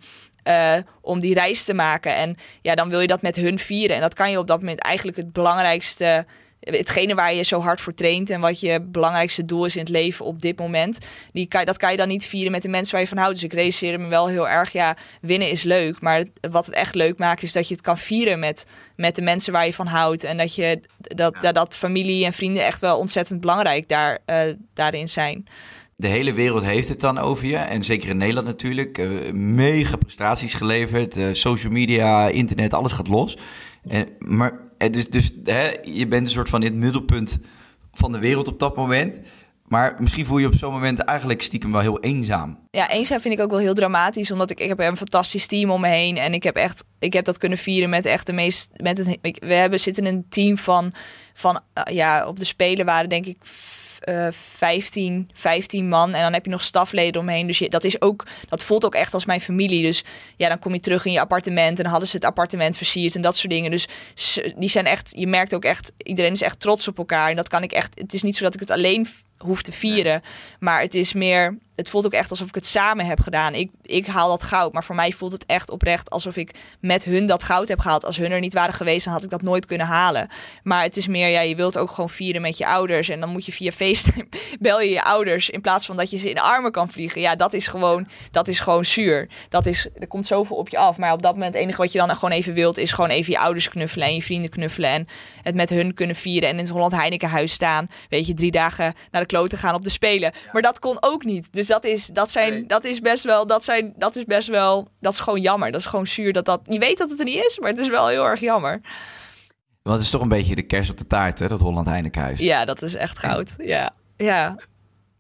[0.48, 2.16] uh, om die reis te maken.
[2.16, 3.96] En ja, dan wil je dat met hun vieren.
[3.96, 6.26] En dat kan je op dat moment eigenlijk het belangrijkste
[6.66, 9.90] hetgene waar je zo hard voor traint en wat je belangrijkste doel is in het
[9.90, 10.98] leven op dit moment,
[11.34, 13.34] die kan, dat kan je dan niet vieren met de mensen waar je van houdt.
[13.34, 16.96] Dus ik realiseerde me wel heel erg, ja, winnen is leuk, maar wat het echt
[16.96, 19.88] leuk maakt is dat je het kan vieren met, met de mensen waar je van
[19.88, 24.20] houdt en dat je dat, dat, dat familie en vrienden echt wel ontzettend belangrijk daar,
[24.26, 24.42] uh,
[24.74, 25.46] daarin zijn.
[25.96, 27.58] de hele wereld heeft het dan over je.
[27.58, 28.98] En zeker in Nederland natuurlijk.
[28.98, 31.18] eh, mega prestaties geleverd.
[31.18, 33.38] eh, social media, internet, alles gaat los.
[33.88, 37.40] En, maar eh, dus, dus hè, je bent een soort van in het middelpunt
[37.94, 39.20] van de wereld op dat moment.
[39.68, 42.60] Maar misschien voel je op zo'n moment eigenlijk stiekem wel heel eenzaam.
[42.72, 44.32] ja, eenzaam vind ik ook wel heel dramatisch.
[44.32, 46.18] Omdat ik, ik heb een fantastisch team om me heen.
[46.18, 48.70] En ik heb echt, ik heb dat kunnen vieren met echt de meest.
[48.76, 50.94] Met we hebben zitten in een team van,
[51.34, 53.38] van eh, ja, op de Spelen waren denk ik
[54.06, 56.14] f- eh 15, 15 man.
[56.14, 57.48] En dan heb je nog stafleden omheen.
[57.48, 59.84] Dus je, dat is ook, dat voelt ook echt als mijn familie.
[59.84, 60.04] Dus
[60.36, 61.70] ja, dan kom je terug in je appartement.
[61.78, 63.72] En dan hadden ze het appartement versierd en dat soort dingen.
[63.72, 63.88] Dus
[64.58, 67.30] die zijn echt, je merkt ook echt, iedereen is echt trots op elkaar.
[67.30, 69.72] En dat kan ik echt, het is niet zo dat ik het alleen hoef te
[69.72, 70.22] vieren.
[70.60, 73.54] Maar het is meer, het voelt ook echt alsof ik het samen heb gedaan.
[73.54, 77.04] Ik, ik haal dat goud, maar voor mij voelt het echt oprecht alsof ik met
[77.04, 78.06] hun dat goud heb gehaald.
[78.06, 80.28] Als hun er niet waren geweest, dan had ik dat nooit kunnen halen.
[80.64, 83.10] Maar het is meer, ja, je wilt ook gewoon vieren met je ouders.
[83.10, 84.28] En dan moet je via FaceTime,
[84.60, 87.22] bel je je ouders in plaats van dat je ze in de armen kan vliegen.
[87.22, 89.30] Ja, dat is gewoon, dat is gewoon zuur.
[89.50, 90.98] Dat is, er komt zoveel op je af.
[90.98, 93.32] Maar op dat moment, het enige wat je dan gewoon even wilt, is gewoon even
[93.32, 94.90] je ouders knuffelen en je vrienden knuffelen.
[94.90, 95.08] En
[95.42, 97.88] het met hun kunnen vieren en in het Holland Heinekenhuis staan.
[98.10, 100.34] Weet je, drie dagen naar de kloten gaan op de Spelen.
[100.52, 101.48] Maar dat kon ook niet.
[101.52, 104.88] Dus dat is, dat zijn, dat is best wel, dat zijn, dat is best wel,
[105.00, 105.72] dat is gewoon jammer.
[105.72, 107.80] Dat is gewoon zuur dat dat, je weet dat het er niet is, maar het
[107.80, 108.82] is wel heel erg jammer.
[109.82, 112.40] Want het is toch een beetje de kers op de taart, hè, dat Holland Heinekenhuis.
[112.40, 113.54] Ja, dat is echt goud.
[113.58, 114.56] Ja, ja.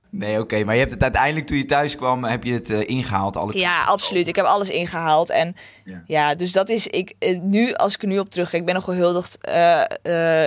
[0.09, 2.89] Nee, oké, maar je hebt het uiteindelijk toen je thuis kwam, heb je het eh,
[2.89, 3.37] ingehaald.
[3.37, 3.57] Alle...
[3.57, 4.27] Ja, absoluut.
[4.27, 5.29] Ik heb alles ingehaald.
[5.29, 6.03] En Ja.
[6.07, 8.75] ja, dus dat is ik eh, nu, als ik er nu op terugkijk, ik ben
[8.75, 9.37] nog gehuldigd.
[9.41, 9.81] eh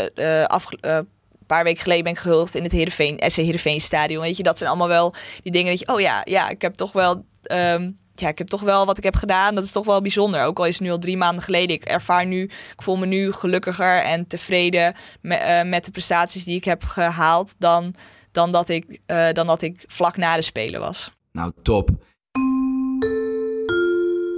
[0.04, 1.04] eh,
[1.48, 4.22] paar weken geleden ben ik gehuldigd in het Heerenveen, SC Heerenveen Stadion.
[4.22, 6.74] Weet je, dat zijn allemaal wel die dingen dat je, oh ja, ja, ik heb
[6.74, 7.24] toch wel.
[7.42, 9.54] ehm, ja, ik heb toch wel wat ik heb gedaan.
[9.54, 10.42] Dat is toch wel bijzonder.
[10.42, 11.76] Ook al is het nu al drie maanden geleden.
[11.76, 16.44] Ik ervaar nu, ik voel me nu gelukkiger en tevreden met, eh, met de prestaties
[16.44, 17.54] die ik heb gehaald.
[17.58, 17.94] Dan,
[18.32, 21.10] dan, dat ik, eh, dan dat ik vlak na de Spelen was.
[21.32, 21.90] Nou, top.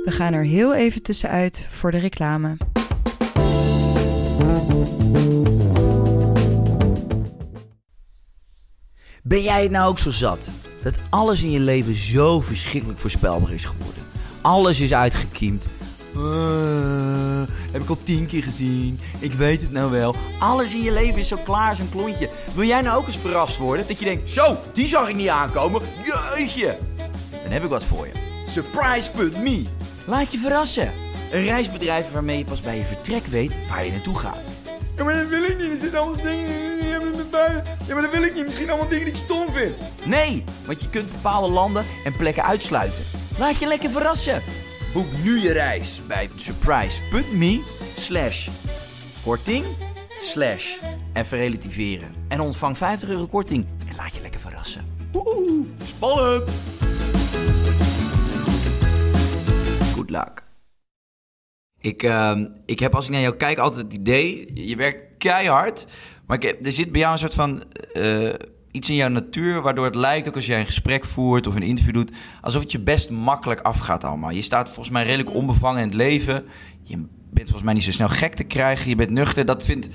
[0.05, 2.57] We gaan er heel even tussenuit voor de reclame.
[9.30, 10.50] Ben jij het nou ook zo zat?
[10.82, 14.02] Dat alles in je leven zo verschrikkelijk voorspelbaar is geworden.
[14.40, 15.66] Alles is uitgekiemd.
[16.14, 19.00] Eh, heb ik al tien keer gezien.
[19.18, 20.14] Ik weet het nou wel.
[20.38, 22.30] Alles in je leven is zo klaar als een klontje.
[22.54, 23.86] Wil jij nou ook eens verrast worden?
[23.86, 25.82] Dat je denkt, zo, die zag ik niet aankomen.
[26.04, 26.78] Jeetje.
[27.42, 28.12] Dan heb ik wat voor je.
[28.46, 29.64] Surprise.me.
[30.06, 30.92] Laat je verrassen.
[31.32, 34.48] Een reisbedrijf waarmee je pas bij je vertrek weet waar je naartoe gaat.
[34.96, 35.70] Ja, maar dat wil ik niet.
[35.70, 36.69] Er zitten allemaal dingen.
[36.90, 38.44] Ja, maar- dat wil ik niet.
[38.44, 39.76] Misschien allemaal dingen die ik stom vind.
[40.05, 43.05] Nee, want je kunt bepaalde landen en plekken uitsluiten.
[43.38, 44.42] Laat je lekker verrassen.
[44.92, 47.62] Boek nu je reis bij surprise.me
[47.96, 48.48] slash
[49.24, 49.64] korting
[50.20, 50.76] slash
[51.12, 52.14] even relativeren.
[52.29, 54.85] En ontvang 50 euro korting en laat je lekker verrassen.
[55.14, 56.50] Oeh, spannend.
[59.94, 60.42] Good luck.
[61.81, 65.87] Ik, ehm, ik heb als ik naar jou kijk altijd het idee, je werkt keihard,
[66.30, 67.62] maar ik er zit bij jou een soort van
[67.92, 68.28] eh,
[68.70, 71.62] iets in jouw natuur waardoor het lijkt, ook als jij een gesprek voert of een
[71.62, 74.30] interview doet, alsof het je best makkelijk afgaat allemaal.
[74.30, 76.44] Je staat volgens mij redelijk onbevangen in het leven.
[76.82, 76.96] Je
[77.30, 78.88] bent volgens mij niet zo snel gek te krijgen.
[78.88, 79.46] Je bent nuchter.
[79.46, 79.88] Dat vindt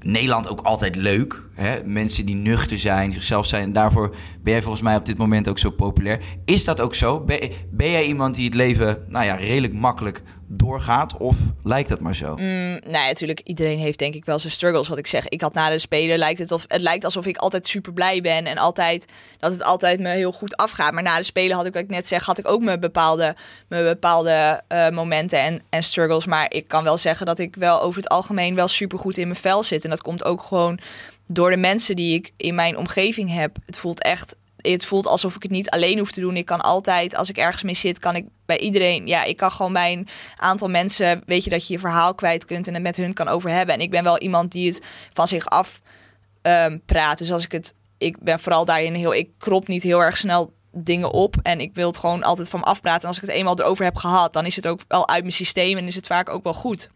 [0.00, 1.42] Nederland ook altijd leuk.
[1.54, 1.84] Hè?
[1.84, 3.62] Mensen die nuchter zijn, zichzelf zijn.
[3.62, 4.08] En daarvoor
[4.42, 6.20] ben jij volgens mij op dit moment ook zo populair.
[6.44, 7.20] Is dat ook zo?
[7.20, 10.22] Ben, ben jij iemand die het leven nou ja, redelijk makkelijk
[10.52, 11.16] doorgaat?
[11.16, 12.34] Of lijkt dat maar zo?
[12.34, 14.88] nee, natuurlijk, iedereen heeft denk ik wel zijn struggles.
[14.88, 17.36] Wat ik zeg, ik had na de Spelen, lijkt het, of, het lijkt alsof ik
[17.36, 18.46] altijd super blij ben.
[18.46, 19.06] En altijd,
[19.38, 20.92] dat het altijd me heel goed afgaat.
[20.92, 23.36] Maar na de Spelen had ik, wat ik net zeg, had ik ook mijn bepaalde,
[23.68, 26.26] mijn bepaalde eh, momenten en, en struggles.
[26.26, 29.26] Maar ik kan wel zeggen dat ik wel over het algemeen wel super goed in
[29.28, 29.84] mijn vel zit.
[29.84, 30.78] En dat komt ook gewoon
[31.26, 33.56] door de mensen die ik in mijn omgeving heb.
[33.66, 36.36] Het voelt echt het voelt alsof ik het niet alleen hoef te doen.
[36.36, 39.06] Ik kan altijd, als ik ergens mee zit, kan ik bij iedereen.
[39.06, 41.22] Ja, ik kan gewoon bij een aantal mensen.
[41.26, 43.74] Weet je dat je je verhaal kwijt kunt en het met hun kan over hebben.
[43.74, 45.80] En ik ben wel iemand die het van zich af
[46.42, 47.18] ehm, praat.
[47.18, 47.74] Dus als ik het.
[47.98, 49.14] Ik ben vooral daarin heel.
[49.14, 51.36] Ik krop niet heel erg snel dingen op.
[51.42, 53.00] En ik wil het gewoon altijd van me afpraten.
[53.02, 55.32] En als ik het eenmaal erover heb gehad, dan is het ook wel uit mijn
[55.34, 55.76] systeem.
[55.76, 56.90] En is het vaak ook wel goed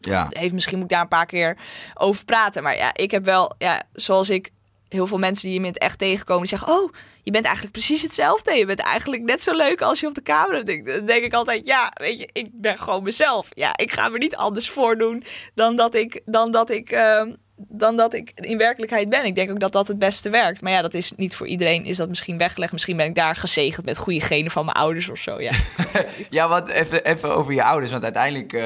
[0.00, 0.26] Ja.
[0.30, 1.56] heeft misschien moet ik daar een paar keer
[1.94, 2.62] over praten.
[2.62, 4.50] Maar ja, ik heb wel, ja, zoals ik
[4.88, 7.74] heel veel mensen die je in het echt tegenkomen, die zeggen: Oh, je bent eigenlijk
[7.74, 8.54] precies hetzelfde.
[8.54, 10.86] Je bent eigenlijk net zo leuk als je op de camera denkt.
[10.86, 13.48] Dan denk ik altijd: Ja, weet je, ik ben gewoon mezelf.
[13.52, 15.24] Ja, ik ga me niet anders voordoen
[15.54, 19.24] dan dat ik, dan dat ik, ehm, dan dat ik in werkelijkheid ben.
[19.24, 20.62] Ik denk ook dat dat het beste werkt.
[20.62, 21.84] Maar ja, dat is niet voor iedereen.
[21.84, 22.72] Is dat misschien weggelegd?
[22.72, 25.40] Misschien ben ik daar gezegend met goede genen van mijn ouders of zo.
[25.40, 25.52] Ja.
[26.30, 27.90] Ja, wat even, even over je ouders.
[27.90, 28.62] Want uiteindelijk, eh,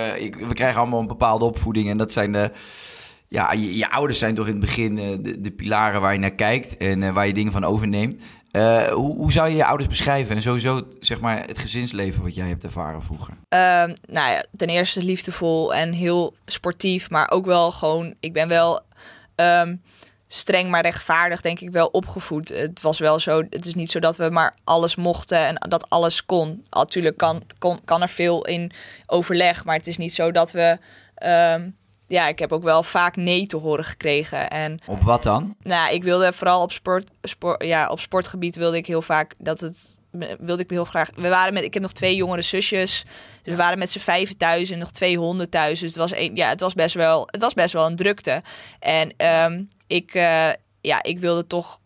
[0.48, 1.88] we krijgen allemaal een bepaalde opvoeding.
[1.88, 2.50] En dat zijn de,
[3.32, 6.34] ja, je, ouders zijn toch in het begin eh, de, de pilaren waar je naar
[6.34, 8.22] kijkt en eh, waar je dingen van overneemt.
[8.50, 12.34] Eh, hoe, hoe zou je je ouders beschrijven en sowieso zeg maar, het gezinsleven wat
[12.34, 13.34] jij hebt ervaren vroeger?
[13.48, 18.48] Ehm, nou ja, ten eerste liefdevol en heel sportief, maar ook wel gewoon, ik ben
[18.48, 18.80] wel
[19.34, 19.76] ehm,
[20.28, 22.48] streng maar rechtvaardig, denk ik wel opgevoed.
[22.48, 25.90] Het was wel zo, het is niet zo dat we maar alles mochten en dat
[25.90, 26.66] alles kon.
[26.70, 27.42] Natuurlijk kan,
[27.84, 28.72] kan er veel in
[29.06, 30.78] overleg, maar het is niet zo dat we.
[31.14, 31.68] ehm,
[32.12, 34.50] ja, ik heb ook wel vaak nee te horen gekregen.
[34.50, 35.56] En Op wat dan?
[35.62, 39.60] nou, ik wilde vooral op sport, sport, ja, op sportgebied wilde ik heel vaak dat
[39.60, 40.00] het
[40.40, 41.10] wilde ik heel graag.
[41.14, 43.04] We waren met, ik heb nog twee jongere zusjes,
[43.42, 45.80] dus we waren met z'n vijven thuis en nog twee honden thuis.
[45.80, 48.42] Dus het was een, ja, het was best wel, het was best wel een drukte.
[48.78, 50.48] En ehm, ik, eh,
[50.80, 51.80] ja, ik wilde toch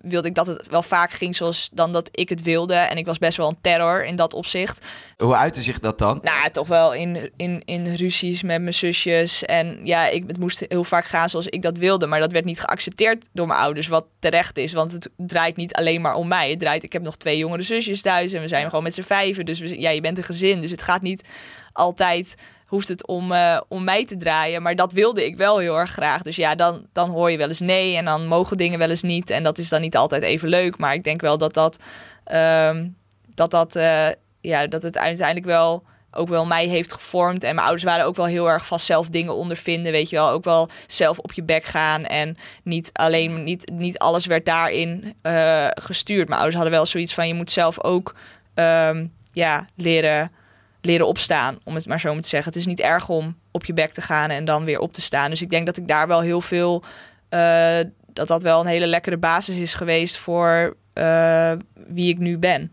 [0.00, 2.74] wilde ik dat het wel vaak ging zoals dan dat ik het wilde.
[2.74, 4.86] En ik was best wel een terror in dat opzicht.
[5.16, 6.18] Hoe uitte zich dat dan?
[6.22, 9.44] Nou, toch wel in, in, in ruzies met mijn zusjes.
[9.44, 12.06] En ja, ik, het moest heel vaak gaan zoals ik dat wilde.
[12.06, 14.72] Maar dat werd niet geaccepteerd door mijn ouders, wat terecht is.
[14.72, 16.50] Want het draait niet alleen maar om mij.
[16.50, 19.02] Het draait, ik heb nog twee jongere zusjes thuis en we zijn gewoon met z'n
[19.02, 19.44] vijven.
[19.44, 20.60] Dus we, ja, je bent een gezin.
[20.60, 21.24] Dus het gaat niet
[21.72, 22.34] altijd,
[22.70, 24.62] hoeft het om, eh, om mij te draaien.
[24.62, 26.22] Maar dat wilde ik wel heel erg graag.
[26.22, 29.02] Dus ja, dan, dan hoor je wel eens nee en dan mogen dingen wel eens
[29.02, 29.30] niet.
[29.30, 30.78] En dat is dan niet altijd even leuk.
[30.78, 31.78] Maar ik denk wel dat dat,
[32.24, 32.88] ehm,
[33.34, 34.08] dat, dat, eh,
[34.40, 37.44] ja, dat het uiteindelijk wel ook wel mij heeft gevormd.
[37.44, 39.92] En mijn ouders waren ook wel heel erg van zelf dingen ondervinden.
[39.92, 42.04] Weet je wel, ook wel zelf op je bek gaan.
[42.04, 46.28] En niet alleen, niet, niet alles werd daarin eh, gestuurd.
[46.28, 48.14] Mijn ouders hadden wel zoiets van: je moet zelf ook
[48.54, 50.32] ehm, ja, leren,
[50.80, 51.58] leren opstaan.
[51.64, 52.52] Om het maar zo maar te zeggen.
[52.52, 55.00] Het is niet erg om op je bek te gaan en dan weer op te
[55.00, 55.30] staan.
[55.30, 56.84] Dus ik denk dat ik daar wel heel veel.
[57.28, 57.78] eh,
[58.12, 62.72] dat dat wel een hele lekkere basis is geweest voor eh, wie ik nu ben.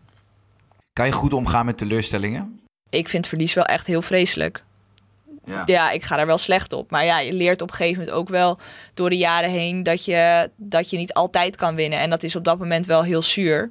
[0.92, 2.60] Kan je goed omgaan met teleurstellingen?
[2.90, 4.64] Ik vind verlies wel echt heel vreselijk.
[5.44, 5.62] Ja.
[5.66, 6.90] Ja, ik ga daar wel slecht op.
[6.90, 8.58] Maar ja, je leert op een gegeven moment ook wel
[8.94, 11.98] door de jaren heen dat je, dat je niet altijd kan winnen.
[11.98, 13.70] En dat is op dat moment wel heel zuur.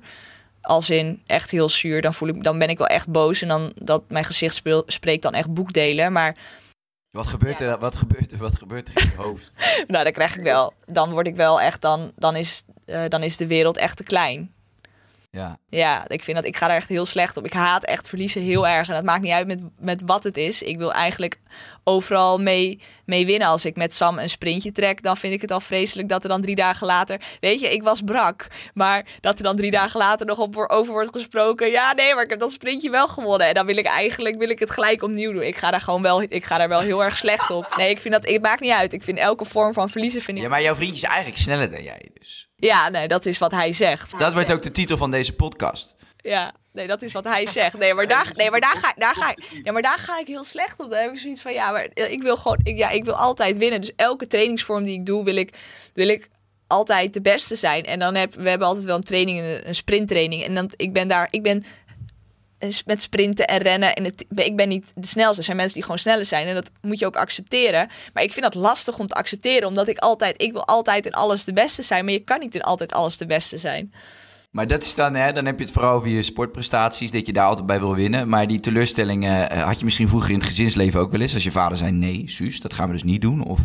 [0.67, 2.01] Als in echt heel zuur.
[2.01, 3.41] Dan, voel ik, dan ben ik wel echt boos.
[3.41, 6.11] En dan dat mijn gezicht speel- spreekt dan echt boekdelen.
[6.11, 6.35] Maar
[7.11, 9.51] Wat gebeurt er, wat gebeurt er, wat gebeurt er in je hoofd?
[9.87, 10.73] nou, dan krijg ik wel.
[10.85, 11.81] Dan word ik wel echt.
[11.81, 14.53] Dan, dan, is, eh, dan is de wereld echt te klein.
[15.37, 15.57] Ja.
[15.69, 17.45] Ja, ik vind dat ik ga daar echt heel slecht op.
[17.45, 18.87] Ik haat echt verliezen heel erg.
[18.87, 20.61] En dat maakt niet uit met, met wat het is.
[20.61, 21.39] Ik wil eigenlijk
[21.83, 23.47] overal mee, mee winnen.
[23.47, 26.29] Als ik met Sam een sprintje trek, dan vind ik het al vreselijk dat er
[26.29, 27.21] dan drie dagen later.
[27.39, 28.47] Weet je, ik was brak.
[28.73, 31.69] Maar dat er dan drie dagen later nog op, over wordt gesproken.
[31.71, 33.47] Ja, nee, maar ik heb dat sprintje wel gewonnen.
[33.47, 35.43] En dan wil ik eigenlijk wil ik het gelijk opnieuw doen.
[35.43, 37.73] Ik ga daar gewoon wel, ik ga daar wel heel erg slecht op.
[37.77, 38.93] Nee, ik vind dat, het maakt niet uit.
[38.93, 40.43] Ik vind elke vorm van verliezen vind ik.
[40.43, 42.46] ja, maar jouw vriendje is eigenlijk sneller dan jij dus.
[42.59, 44.19] Ja, nee, dat is wat hij zegt.
[44.19, 45.95] Dat wordt ook de titel van deze podcast.
[46.17, 47.77] Ja, nee, dat is wat hij zegt.
[47.77, 50.27] Nee, maar daar, nee, maar daar, ga, daar, ga, ik- ja, maar daar ga ik
[50.27, 50.89] heel slecht op.
[50.89, 53.57] Dan heb ik zoiets van, ja, maar ik wil gewoon, ik, ja, ik wil altijd
[53.57, 53.81] winnen.
[53.81, 55.53] Dus elke trainingsvorm die ik doe, wil ik,
[55.93, 56.29] wil ik
[56.67, 57.83] altijd de beste zijn.
[57.83, 60.43] En dan heb, we hebben altijd wel een training, een, een sprinttraining.
[60.43, 61.65] En dan, ik ben daar, ik ben
[62.85, 63.93] met sprinten en rennen.
[63.93, 65.37] En het, ik ben niet de snelste.
[65.37, 66.47] Er zijn mensen die gewoon sneller zijn.
[66.47, 67.89] En dat moet je ook accepteren.
[68.13, 69.67] Maar ik vind dat lastig om te accepteren.
[69.67, 72.03] Omdat ik altijd, ik wil altijd in alles de beste zijn.
[72.05, 73.93] Maar je kan niet in altijd alles de beste zijn.
[74.51, 77.33] Maar dat is dan, hè, dan heb je het vooral over je sportprestaties, dat je
[77.33, 78.29] daar altijd bij wil winnen.
[78.29, 81.33] Maar die teleurstellingen eh, had je misschien vroeger in het gezinsleven ook wel eens.
[81.33, 83.43] Als je vader zei, nee, Suus, dat gaan we dus niet doen.
[83.43, 83.59] Of,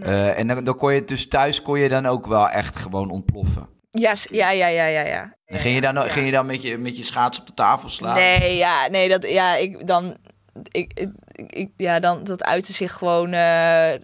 [0.00, 3.10] eh, en dan, dan kon je dus thuis kon je dan ook wel echt gewoon
[3.10, 3.73] ontploffen.
[3.96, 5.02] Ja, ja, ja, ja, ja.
[5.02, 5.34] ja.
[5.46, 7.88] En ging je dan, ging je dan met, je, met je schaats op de tafel
[7.88, 8.14] slaan?
[8.14, 10.16] Nee, ja, nee, dat, ja, ik dan,
[10.62, 13.94] ik, ik, ja, dan, dat uitte zich gewoon, eh,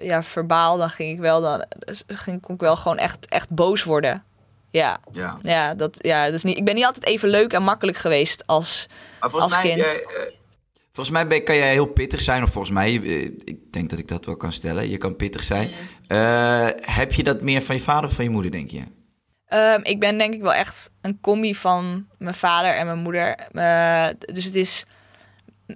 [0.00, 0.76] ja, verbaal.
[0.76, 1.66] Dan ging ik wel, dan
[2.06, 4.24] ging, kon ik wel gewoon echt, echt boos worden.
[4.68, 5.38] Ja, Ja.
[5.42, 8.46] ja, dat, ja, dat is niet, ik ben niet altijd even leuk en makkelijk geweest
[8.46, 8.88] als,
[9.20, 9.76] als kind.
[9.76, 10.32] jij, eh,
[10.92, 12.42] volgens mij ben, kan jij heel pittig zijn.
[12.42, 14.90] Of volgens mij, eh, ik denk dat ik dat wel kan stellen.
[14.90, 15.68] Je kan pittig zijn.
[15.68, 16.72] Mm.
[16.80, 18.82] Heb je dat meer van je vader of van je moeder, denk je?
[19.46, 23.34] Ehm, ik ben denk ik wel echt een combi van mijn vader en mijn moeder.
[23.52, 24.84] Eh, dus het is.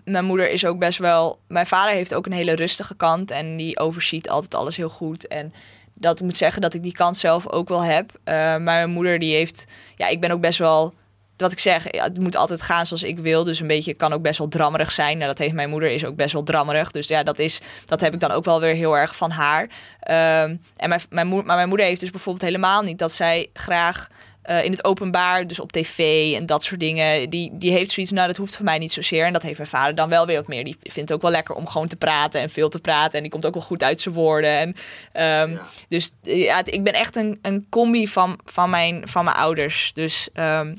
[0.04, 1.40] Mijn moeder is ook best wel.
[1.48, 5.26] Mijn vader heeft ook een hele rustige kant en die overziet altijd alles heel goed.
[5.26, 5.52] En
[5.94, 8.12] dat moet zeggen dat ik die kant zelf ook wel heb.
[8.24, 9.64] Eh, maar mijn moeder die heeft.
[9.96, 10.94] Ja, ik ben ook best wel.
[11.38, 13.44] Wat ik zeg, het moet altijd gaan zoals ik wil.
[13.44, 15.16] Dus een beetje kan ook best wel drammerig zijn.
[15.16, 16.90] Nou, dat heeft mijn moeder is ook best wel drammerig.
[16.90, 19.68] Dus ja, dat, is, dat heb ik dan ook wel weer heel erg van haar.
[20.01, 24.07] Ehm, en mijn, mijn maar mijn moeder heeft dus bijvoorbeeld helemaal niet dat zij graag
[24.42, 25.98] eh, in het openbaar, dus op tv
[26.35, 27.31] en dat soort dingen.
[27.31, 29.27] Die, die heeft zoiets, nou dat hoeft voor mij niet zozeer.
[29.27, 30.64] En dat heeft mijn vader dan wel weer wat meer.
[30.64, 33.12] Die vindt het ook wel lekker om gewoon te praten en veel te praten.
[33.16, 34.51] En die komt ook wel goed uit zijn woorden.
[34.59, 34.77] En,
[35.12, 35.57] ehm,
[35.88, 39.37] Dus eh, ja, het- ik ben echt een, een combi van, van, mijn, van mijn
[39.37, 39.90] ouders.
[39.94, 40.74] Dus ehm,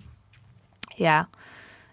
[1.00, 1.30] ja,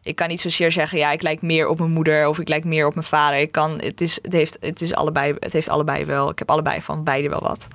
[0.03, 2.65] ik kan niet zozeer zeggen, ja, ik lijk meer op mijn moeder of ik lijk
[2.65, 3.39] meer op mijn vader.
[3.39, 6.31] Ik kan, het, is, het, heeft, het, is allebei, het heeft allebei wel.
[6.31, 7.69] Ik heb allebei van beide wel wat.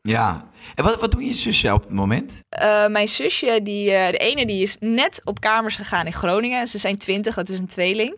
[0.00, 0.44] Ja.
[0.74, 2.32] En wat, wat doen je zusje op het moment?
[2.62, 6.66] Uh, mijn zusje, die, uh, de ene, die is net op kamers gegaan in Groningen.
[6.66, 8.16] Ze zijn twintig, het is een tweeling.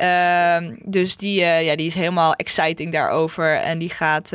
[0.00, 3.56] Uh, dus die, uh, ja, die is helemaal exciting daarover.
[3.56, 4.32] En die gaat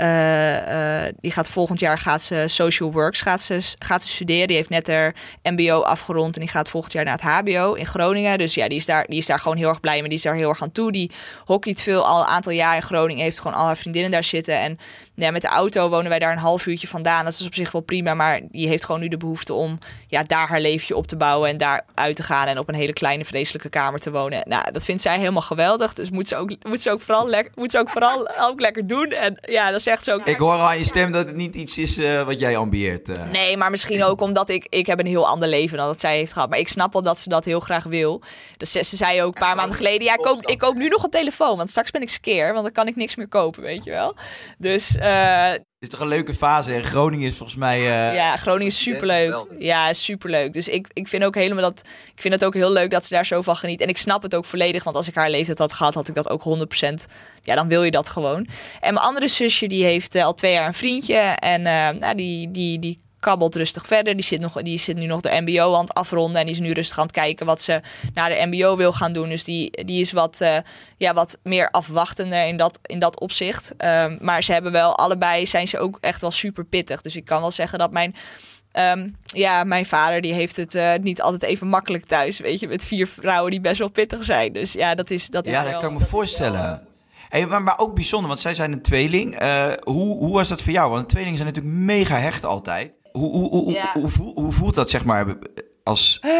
[0.00, 4.46] uh, die gaat volgend jaar gaat ze social works gaat ze, gaat ze studeren.
[4.46, 7.86] Die heeft net haar MBO afgerond en die gaat volgend jaar naar het HBO in
[7.86, 8.38] Groningen.
[8.38, 10.08] Dus ja, die is daar, die is daar gewoon heel erg blij mee.
[10.08, 10.92] Die is daar heel erg aan toe.
[10.92, 11.10] Die
[11.44, 13.22] hockeyt veel al een aantal jaar in Groningen.
[13.22, 14.58] Heeft gewoon al haar vriendinnen daar zitten.
[14.58, 14.78] En
[15.20, 17.24] ja, met de auto wonen wij daar een half uurtje vandaan.
[17.24, 18.14] Dat is op zich wel prima.
[18.14, 21.48] Maar die heeft gewoon nu de behoefte om ja, daar haar leefje op te bouwen.
[21.48, 22.46] En daar uit te gaan.
[22.46, 24.42] En op een hele kleine vreselijke kamer te wonen.
[24.48, 25.94] Nou, dat vindt zij helemaal geweldig.
[25.94, 28.86] Dus moet ze ook, moet ze ook vooral, lekker, moet ze ook, vooral ook lekker
[28.86, 29.06] doen.
[29.06, 30.26] En ja, dat zegt ze ook.
[30.26, 33.08] Ik hoor aan je stem dat het niet iets is uh, wat jij ambieert.
[33.08, 33.30] Uh.
[33.30, 34.66] Nee, maar misschien ook omdat ik...
[34.68, 36.48] Ik heb een heel ander leven dan dat zij heeft gehad.
[36.48, 38.22] Maar ik snap wel dat ze dat heel graag wil.
[38.56, 40.04] Dus ze, ze zei ook een paar maanden geleden...
[40.04, 41.56] Ja, ik koop, ik koop nu nog een telefoon.
[41.56, 42.52] Want straks ben ik skeer.
[42.52, 44.16] Want dan kan ik niks meer kopen, weet je wel.
[44.58, 44.96] Dus...
[44.96, 46.74] Uh, het is toch een leuke fase.
[46.74, 47.78] En Groningen is volgens mij.
[47.78, 49.46] Uh, ja, Groningen is superleuk.
[49.58, 50.52] Ja, superleuk.
[50.52, 51.80] Dus ik, ik vind ook helemaal dat.
[52.14, 53.80] Ik vind het ook heel leuk dat ze daar zo van geniet.
[53.80, 54.84] En ik snap het ook volledig.
[54.84, 56.94] Want als ik haar leeftijd had gehad, had ik dat ook 100%.
[57.42, 58.46] Ja, dan wil je dat gewoon.
[58.80, 61.16] En mijn andere zusje, die heeft uh, al twee jaar een vriendje.
[61.18, 64.14] En uh, nou, die, die, die kabbelt rustig verder.
[64.14, 66.40] Die zit, nog, die zit nu nog de MBO aan het afronden.
[66.40, 67.80] En die is nu rustig aan het kijken wat ze
[68.14, 69.28] naar de MBO wil gaan doen.
[69.28, 70.56] Dus die, die is wat, uh,
[70.96, 73.74] ja, wat meer afwachtender in dat, in dat opzicht.
[73.78, 77.00] Um, maar ze hebben wel allebei, zijn ze ook echt wel super pittig.
[77.02, 78.14] Dus ik kan wel zeggen dat mijn.
[78.72, 82.38] Um, ja, mijn vader die heeft het uh, niet altijd even makkelijk thuis.
[82.38, 84.52] Weet je, met vier vrouwen die best wel pittig zijn.
[84.52, 85.26] Dus ja, dat is.
[85.26, 86.88] Dat is ja, wel, dat kan ik me voorstellen.
[87.28, 89.42] Hey, maar, maar ook bijzonder, want zij zijn een tweeling.
[89.42, 90.90] Uh, hoe, hoe was dat voor jou?
[90.90, 92.92] Want tweelingen zijn natuurlijk mega hecht altijd.
[93.12, 93.92] Hoe, hoe, hoe, ja.
[94.34, 95.36] hoe, voelt dat, zeg maar,
[95.84, 96.18] als...
[96.24, 96.30] Uh,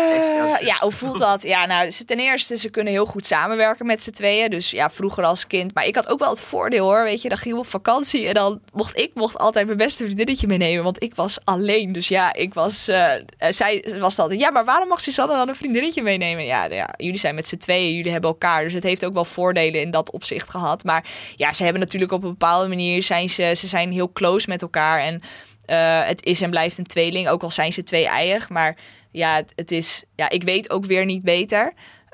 [0.60, 1.42] ja, hoe voelt dat?
[1.42, 4.50] Ja, nou, ten eerste, ze kunnen heel goed samenwerken met z'n tweeën.
[4.50, 5.74] Dus ja, vroeger als kind.
[5.74, 7.04] Maar ik had ook wel het voordeel, hoor.
[7.04, 10.04] Weet je, dan ging ik op vakantie en dan mocht ik mocht altijd mijn beste
[10.04, 10.84] vriendinnetje meenemen.
[10.84, 11.92] Want ik was alleen.
[11.92, 12.88] Dus ja, ik was...
[12.88, 16.44] Uh, zij was altijd, ja, maar waarom mag Susanne dan een vriendinnetje meenemen?
[16.44, 18.64] Ja, ja, jullie zijn met z'n tweeën, jullie hebben elkaar.
[18.64, 20.84] Dus het heeft ook wel voordelen in dat opzicht gehad.
[20.84, 21.04] Maar
[21.36, 23.02] ja, ze hebben natuurlijk op een bepaalde manier...
[23.02, 25.22] zijn ze, ze zijn heel close met elkaar en...
[25.70, 28.48] Uh, het is en blijft een tweeling, ook al zijn ze twee eiig.
[28.48, 28.76] Maar
[29.10, 30.04] ja, het, is.
[30.16, 31.72] Ja, ik weet ook weer niet beter.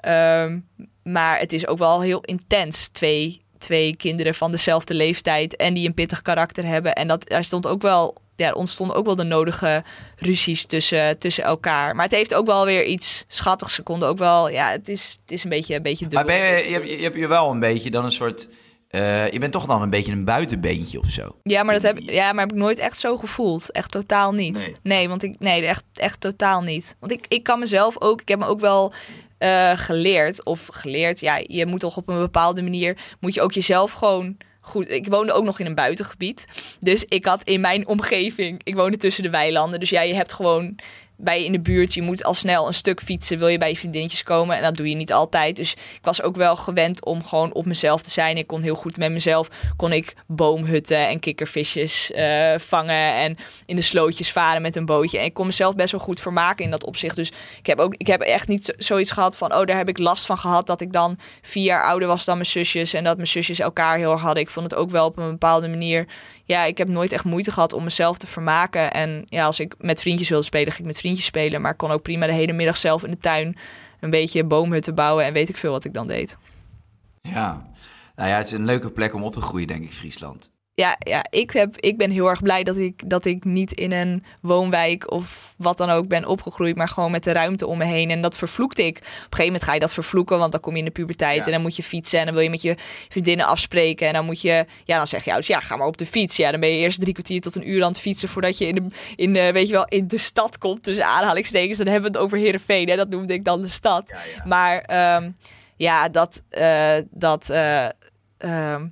[0.08, 0.68] Um,
[1.02, 2.88] maar het is ook wel heel intens.
[2.88, 6.92] Twee, twee kinderen van dezelfde leeftijd en die een pittig karakter hebben.
[6.92, 8.16] En dat, daar stond ook wel.
[8.36, 9.84] Ja, er ontstonden ook wel de nodige
[10.16, 11.94] ruzies tussen, tussen elkaar.
[11.94, 13.74] Maar het heeft ook wel weer iets schattigs.
[13.74, 14.48] Ze konden ook wel.
[14.48, 16.28] Ja, het is, het is een beetje, een beetje dubbel.
[16.28, 18.48] Maar ben je, je, je hebt je wel een beetje dan een soort
[18.96, 21.36] uh, je bent toch dan een beetje een buitenbeentje of zo.
[21.42, 23.70] Ja, maar dat heb, ja, maar heb ik nooit echt zo gevoeld.
[23.70, 24.54] Echt totaal niet.
[24.54, 26.96] Nee, nee want ik, nee, echt, echt totaal niet.
[27.00, 28.92] Want ik, ik kan mezelf ook, ik heb me ook wel
[29.38, 33.52] uh, geleerd, of geleerd, ja, je moet toch op een bepaalde manier, moet je ook
[33.52, 34.90] jezelf gewoon goed.
[34.90, 36.46] Ik woonde ook nog in een buitengebied.
[36.80, 39.80] Dus ik had in mijn omgeving, ik woonde tussen de weilanden.
[39.80, 40.78] Dus ja, je hebt gewoon
[41.16, 41.94] bij je in de buurt.
[41.94, 43.38] Je moet al snel een stuk fietsen.
[43.38, 44.56] Wil je bij je vriendinnetjes komen?
[44.56, 45.56] En dat doe je niet altijd.
[45.56, 48.36] Dus ik was ook wel gewend om gewoon op mezelf te zijn.
[48.36, 49.48] Ik kon heel goed met mezelf.
[49.76, 53.14] Kon ik boomhutten en kikkervisjes uh, vangen.
[53.14, 53.36] En
[53.66, 55.18] in de slootjes varen met een bootje.
[55.18, 57.16] En ik kon mezelf best wel goed vermaken in dat opzicht.
[57.16, 59.54] Dus ik heb ook ik heb echt niet zoiets gehad van.
[59.54, 60.66] Oh, daar heb ik last van gehad.
[60.66, 62.94] Dat ik dan vier jaar ouder was dan mijn zusjes.
[62.94, 64.42] En dat mijn zusjes elkaar heel erg hadden.
[64.42, 66.06] Ik vond het ook wel op een bepaalde manier
[66.46, 68.92] ja, ik heb nooit echt moeite gehad om mezelf te vermaken.
[68.92, 71.60] En ja, als ik met vriendjes wilde spelen, ging ik met vriendjes spelen.
[71.60, 73.56] Maar ik kon ook prima de hele middag zelf in de tuin
[74.00, 75.24] een beetje boomhutten bouwen.
[75.24, 76.38] En weet ik veel wat ik dan deed.
[77.22, 77.70] Ja,
[78.16, 80.96] nou ja, het is een leuke plek om op te groeien, denk ik, Friesland ja,
[80.98, 84.24] ja ik, heb, ik ben heel erg blij dat ik, dat ik niet in een
[84.40, 88.10] woonwijk of wat dan ook ben opgegroeid, maar gewoon met de ruimte om me heen.
[88.10, 88.96] En dat vervloekte ik.
[88.96, 91.44] Op een gegeven moment ga je dat vervloeken, want dan kom je in de puberteit
[91.44, 92.74] en dan moet je fietsen en dan wil je met je
[93.08, 94.06] vriendinnen afspreken.
[94.06, 96.36] En dan moet je, ja, dan zeg je ouders, ja, ga maar op de fiets.
[96.36, 98.66] Ja, dan ben je eerst drie kwartier tot een uur aan het fietsen voordat je
[98.66, 100.84] in de, in de weet je wel, in de stad komt.
[100.84, 102.96] Dus aanhalingstekens, dan hebben we het over Heerenveen, hè?
[102.96, 104.14] dat noemde ik dan de stad.
[104.44, 105.36] Maar um,
[105.76, 107.88] ja, dat, uh, dat, uh,
[108.38, 108.90] um,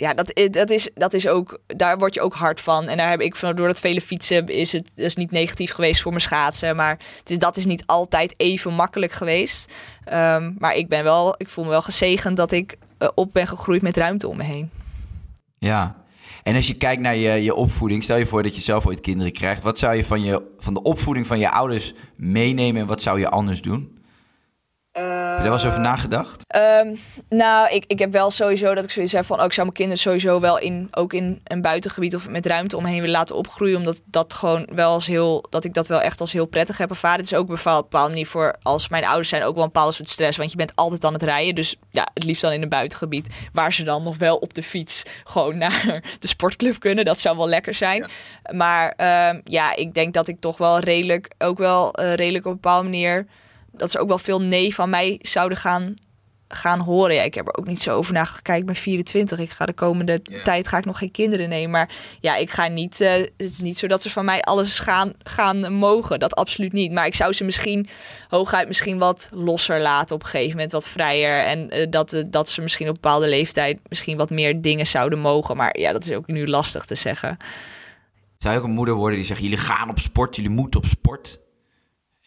[0.00, 2.88] ja, dat, dat, is, dat is ook, daar word je ook hard van.
[2.88, 6.02] En daar heb ik van, door dat vele fietsen is het is niet negatief geweest
[6.02, 6.76] voor mijn schaatsen.
[6.76, 9.72] Maar het is, dat is niet altijd even makkelijk geweest.
[10.12, 13.46] Um, maar ik ben wel, ik voel me wel gezegend dat ik uh, op ben
[13.46, 14.70] gegroeid met ruimte om me heen.
[15.58, 15.96] Ja,
[16.42, 19.00] en als je kijkt naar je, je opvoeding, stel je voor dat je zelf ooit
[19.00, 19.62] kinderen krijgt.
[19.62, 23.18] Wat zou je van, je van de opvoeding van je ouders meenemen en wat zou
[23.18, 23.97] je anders doen?
[24.98, 26.44] Uh, je daar wel eens over nagedacht?
[26.46, 26.94] Ehm,
[27.28, 29.38] nou, ik, ik heb wel sowieso dat ik zoiets heb van...
[29.38, 32.76] Oh, ik zou mijn kinderen sowieso wel in, ook in een buitengebied of met ruimte
[32.76, 33.76] omheen willen laten opgroeien.
[33.76, 36.90] Omdat dat gewoon wel als heel, dat ik dat wel echt als heel prettig heb
[36.90, 37.16] ervaren.
[37.16, 39.64] Het is ook op een bepaalde, bepaalde manier voor, als mijn ouders zijn, ook wel
[39.64, 40.38] een bepaalde soort stress.
[40.38, 41.54] Want je bent altijd aan het rijden.
[41.54, 43.28] Dus ja, het liefst dan in een buitengebied.
[43.52, 47.04] Waar ze dan nog wel op de fiets gewoon naar de sportclub kunnen.
[47.04, 48.10] Dat zou wel lekker zijn.
[48.52, 52.50] Maar ehm, ja, ik denk dat ik toch wel redelijk, ook wel eh, redelijk op
[52.50, 53.26] een bepaalde manier
[53.78, 55.94] dat ze ook wel veel nee van mij zouden gaan,
[56.48, 57.14] gaan horen.
[57.14, 58.42] Ja, ik heb er ook niet zo over nagedacht.
[58.42, 59.38] Kijk, ik ben 24.
[59.38, 61.70] Ik ga de komende tijd ga ik nog geen kinderen nemen.
[61.70, 63.00] Maar ja, ik ga niet.
[63.00, 66.18] eh, het is niet zo dat ze van mij alles gaan, gaan mogen.
[66.18, 66.92] Dat absoluut niet.
[66.92, 67.88] Maar ik zou ze misschien
[68.28, 70.72] hooguit misschien wat losser laten op een gegeven moment.
[70.72, 71.42] Wat vrijer.
[71.44, 74.86] En eh, dat, eh, dat ze misschien op een bepaalde leeftijd misschien wat meer dingen
[74.86, 75.56] zouden mogen.
[75.56, 77.36] Maar ja, dat is ook nu lastig te zeggen.
[78.38, 80.86] Zou je ook een moeder worden die zegt: jullie gaan op sport, jullie moeten op
[80.86, 81.40] sport?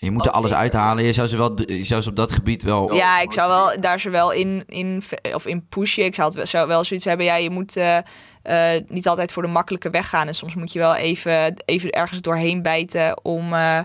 [0.01, 0.63] Je moet er alles zeker.
[0.63, 1.03] uithalen.
[1.03, 2.93] Je zou ze, wel, je zou ze op dat gebied wel.
[2.93, 6.05] Ja, ik zou wel daar ze wel in, in, of in pushen.
[6.05, 7.25] Ik zou, het, wel- zou wel zoiets hebben.
[7.25, 7.97] Ja, je moet eh,
[8.43, 10.27] eh, niet altijd voor de makkelijke weg gaan.
[10.27, 13.53] En soms moet je wel even, even ergens doorheen bijten om.
[13.53, 13.79] eh,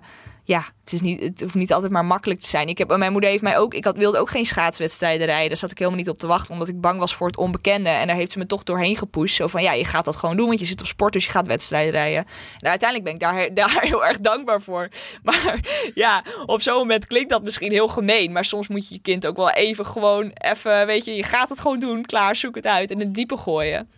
[0.46, 2.68] ja, het, is niet, het hoeft niet altijd maar makkelijk te zijn.
[2.68, 3.74] Ik heb, mijn moeder heeft mij ook.
[3.74, 5.48] Ik had, wilde ook geen schaatswedstrijden rijden.
[5.48, 7.88] Daar zat ik helemaal niet op te wachten, omdat ik bang was voor het onbekende.
[7.88, 9.36] En daar heeft ze me toch doorheen gepusht.
[9.36, 11.30] Zo van ja, je gaat dat gewoon doen, want je zit op sport, dus je
[11.30, 12.24] gaat wedstrijden rijden.
[12.58, 14.88] En uiteindelijk ben ik daar, daar heel erg dankbaar voor.
[15.22, 15.60] Maar
[15.94, 18.32] ja, op zo'n moment klinkt dat misschien heel gemeen.
[18.32, 21.48] Maar soms moet je je kind ook wel even gewoon even, weet je, je gaat
[21.48, 22.04] het gewoon doen.
[22.04, 23.90] Klaar, zoek het uit en het diepe gooien.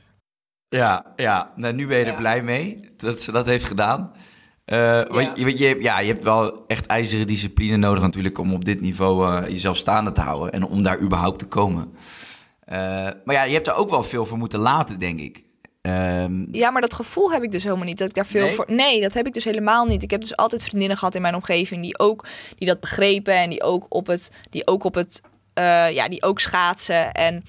[0.69, 1.53] Ja, ja.
[1.57, 4.13] Nou, nu ben je er blij mee dat ze dat heeft gedaan.
[4.69, 8.53] Eh, want je, want je, ja, je hebt wel echt ijzeren discipline nodig natuurlijk om
[8.55, 11.93] op dit niveau eh, jezelf staande te houden en om daar überhaupt te komen.
[12.65, 12.79] Eh,
[13.25, 15.43] maar ja, je hebt er ook wel veel voor moeten laten, denk ik.
[15.83, 17.99] Ehm, Ja, maar dat gevoel heb ik dus helemaal niet.
[17.99, 18.55] Dat ik daar veel Nee?
[18.55, 18.65] voor.
[18.69, 20.03] Nee, dat heb ik dus helemaal niet.
[20.03, 23.51] Ik heb dus altijd vriendinnen gehad in mijn omgeving die ook die dat begrepen en
[23.51, 25.21] die ook op het, die ook op het,
[25.93, 27.13] ja, die ook schaatsen.
[27.13, 27.45] En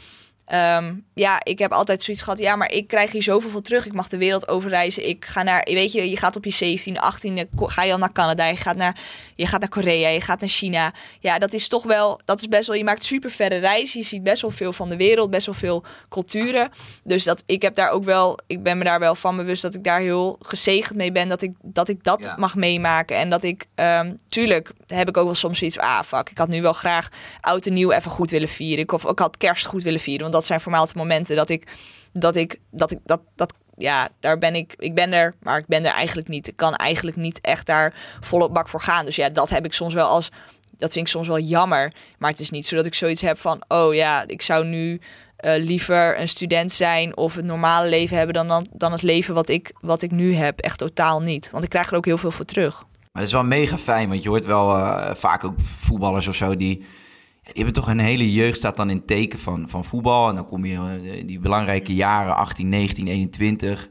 [0.49, 2.39] ehm, ja, ik heb altijd zoiets gehad.
[2.39, 3.85] Ja, maar ik krijg hier zoveel voor terug.
[3.85, 5.07] Ik mag de wereld overreizen.
[5.07, 8.11] Ik ga naar, weet je, je gaat op je 17, 18, ga je al naar
[8.11, 8.45] Canada.
[8.45, 8.99] Je gaat naar,
[9.35, 10.93] je gaat naar Korea, je gaat naar China.
[11.19, 12.75] Ja, dat is toch wel, dat is best wel.
[12.75, 13.99] Je maakt super verre reizen.
[13.99, 16.71] Je ziet best wel veel van de wereld, best wel veel culturen.
[17.03, 19.73] Dus dat ik heb daar ook wel, ik ben me daar wel van bewust dat
[19.75, 22.35] ik daar heel gezegend mee ben dat ik dat, ik dat Ja.
[22.37, 23.17] mag meemaken.
[23.17, 26.37] En dat ik, ehm, tuurlijk heb ik ook wel soms zoiets van, ah fuck, ik
[26.37, 27.09] had nu wel graag
[27.41, 28.83] oud en nieuw even goed willen vieren.
[28.83, 30.21] Ik, of ik had kerst goed willen vieren.
[30.21, 31.67] Want dat zijn voor momenten dat ik,
[32.13, 35.67] dat ik, dat ik, dat, dat, ja, daar ben ik, ik ben er, maar ik
[35.67, 36.47] ben er eigenlijk niet.
[36.47, 39.05] Ik kan eigenlijk niet echt daar volop bak voor gaan.
[39.05, 40.31] Dus ja, dat heb ik soms wel als,
[40.77, 41.93] dat vind ik soms wel jammer.
[42.17, 45.01] Maar het is niet zo dat ik zoiets heb van, oh ja, ik zou nu
[45.35, 49.33] eh, liever een student zijn of het normale leven hebben dan, dan, dan het leven
[49.33, 50.59] wat ik, wat ik nu heb.
[50.59, 51.51] Echt totaal niet.
[51.51, 52.83] Want ik krijg er ook heel veel voor terug.
[53.11, 56.35] Maar het is wel mega fijn, want je hoort wel eh, vaak ook voetballers of
[56.35, 56.85] zo die,
[57.53, 60.29] die hebben toch een hele jeugd staat dan in teken van, van voetbal.
[60.29, 63.89] En dan kom je eh, die belangrijke jaren, 18, 19, 21.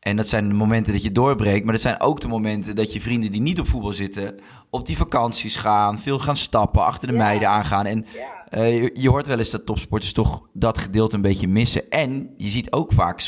[0.00, 1.64] En dat zijn de momenten dat je doorbreekt.
[1.64, 4.34] Maar dat zijn ook de momenten dat je vrienden die niet op voetbal zitten,
[4.70, 7.86] op die vakanties gaan, veel gaan stappen, achter de meiden aangaan.
[7.86, 8.06] En
[8.48, 11.90] eh, je, je hoort wel eens dat topsporters toch dat gedeelte een beetje missen.
[11.90, 13.20] En je ziet ook vaak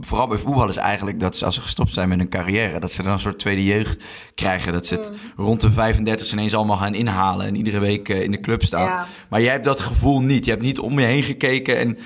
[0.00, 3.02] vooral bij voetballers eigenlijk, dat ze als ze gestopt zijn met hun carrière, dat ze
[3.02, 4.72] dan een soort tweede jeugd krijgen.
[4.72, 8.30] Dat ze het rond de 35 ineens allemaal gaan inhalen en iedere week eh, in
[8.30, 8.86] de club staan.
[8.86, 9.06] Ja.
[9.28, 10.44] Maar jij hebt dat gevoel niet.
[10.44, 11.98] Je hebt niet om je heen gekeken en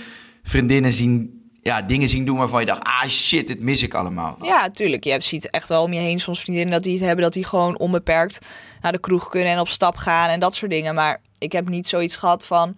[0.42, 4.36] vriendinnen zien, ja, dingen zien doen waarvan je dacht, ah shit, dit mis ik allemaal.
[4.42, 5.04] Ja, tuurlijk.
[5.04, 7.44] Je ziet echt wel om je heen soms vriendinnen dat die het hebben, dat die
[7.44, 8.38] gewoon onbeperkt
[8.80, 10.94] naar de kroeg kunnen en op stap gaan en dat soort dingen.
[10.94, 12.76] Maar ik heb niet zoiets gehad van,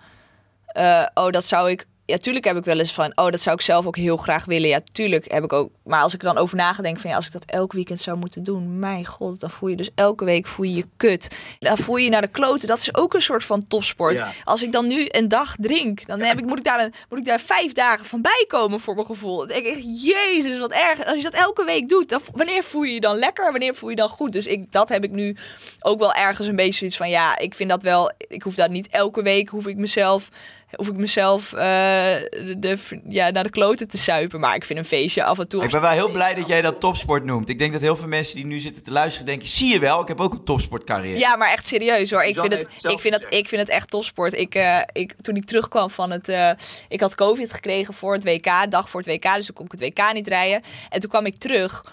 [0.66, 1.86] eh, oh, dat zou ik.
[2.10, 4.44] Ja, tuurlijk heb ik wel eens van, oh, dat zou ik zelf ook heel graag
[4.44, 4.68] willen.
[4.68, 5.70] Ja, tuurlijk heb ik ook.
[5.84, 8.18] Maar als ik er dan over nagedenk van, ja, als ik dat elk weekend zou
[8.18, 11.28] moeten doen, mijn god, dan voel je dus elke week voel je je kut.
[11.58, 12.68] Dan voel je je naar de kloten.
[12.68, 14.18] Dat is ook een soort van topsport.
[14.18, 14.32] Ja.
[14.44, 17.18] Als ik dan nu een dag drink, dan heb ik, moet, ik daar een, moet
[17.18, 19.36] ik daar vijf dagen van bijkomen voor mijn gevoel.
[19.36, 21.04] Dan denk ik echt, jezus, wat erg.
[21.04, 23.50] Als je dat elke week doet, dan, wanneer voel je je dan lekker?
[23.50, 24.32] Wanneer voel je je dan goed?
[24.32, 25.36] Dus ik, dat heb ik nu
[25.80, 28.70] ook wel ergens een beetje zoiets van, ja, ik vind dat wel, ik hoef dat
[28.70, 30.28] niet elke week, hoef ik mezelf,
[30.76, 34.40] hoef ik mezelf eh, de, de- ja, naar de kloten te suipen.
[34.40, 35.62] Maar ik vind een feestje af en toe.
[35.64, 37.48] Ik ben wel heel blij dat jij dat topsport noemt.
[37.48, 40.00] Ik denk dat heel veel mensen die nu zitten te luisteren denken, zie je wel,
[40.00, 41.18] ik heb ook een topsportcarrière.
[41.18, 42.22] Ja, maar echt serieus hoor.
[42.24, 42.68] Ik vind, het, ik,
[43.00, 43.34] vind het, gezegd.
[43.42, 44.32] ik vind het echt topsport.
[44.32, 46.28] Ik, eh, ik, toen ik terugkwam van het...
[46.28, 46.50] eh,
[46.88, 49.34] ik had covid gekregen voor het WK, dag voor het WK.
[49.34, 50.62] Dus toen kon ik het WK niet rijden.
[50.90, 51.84] En toen kwam ik terug.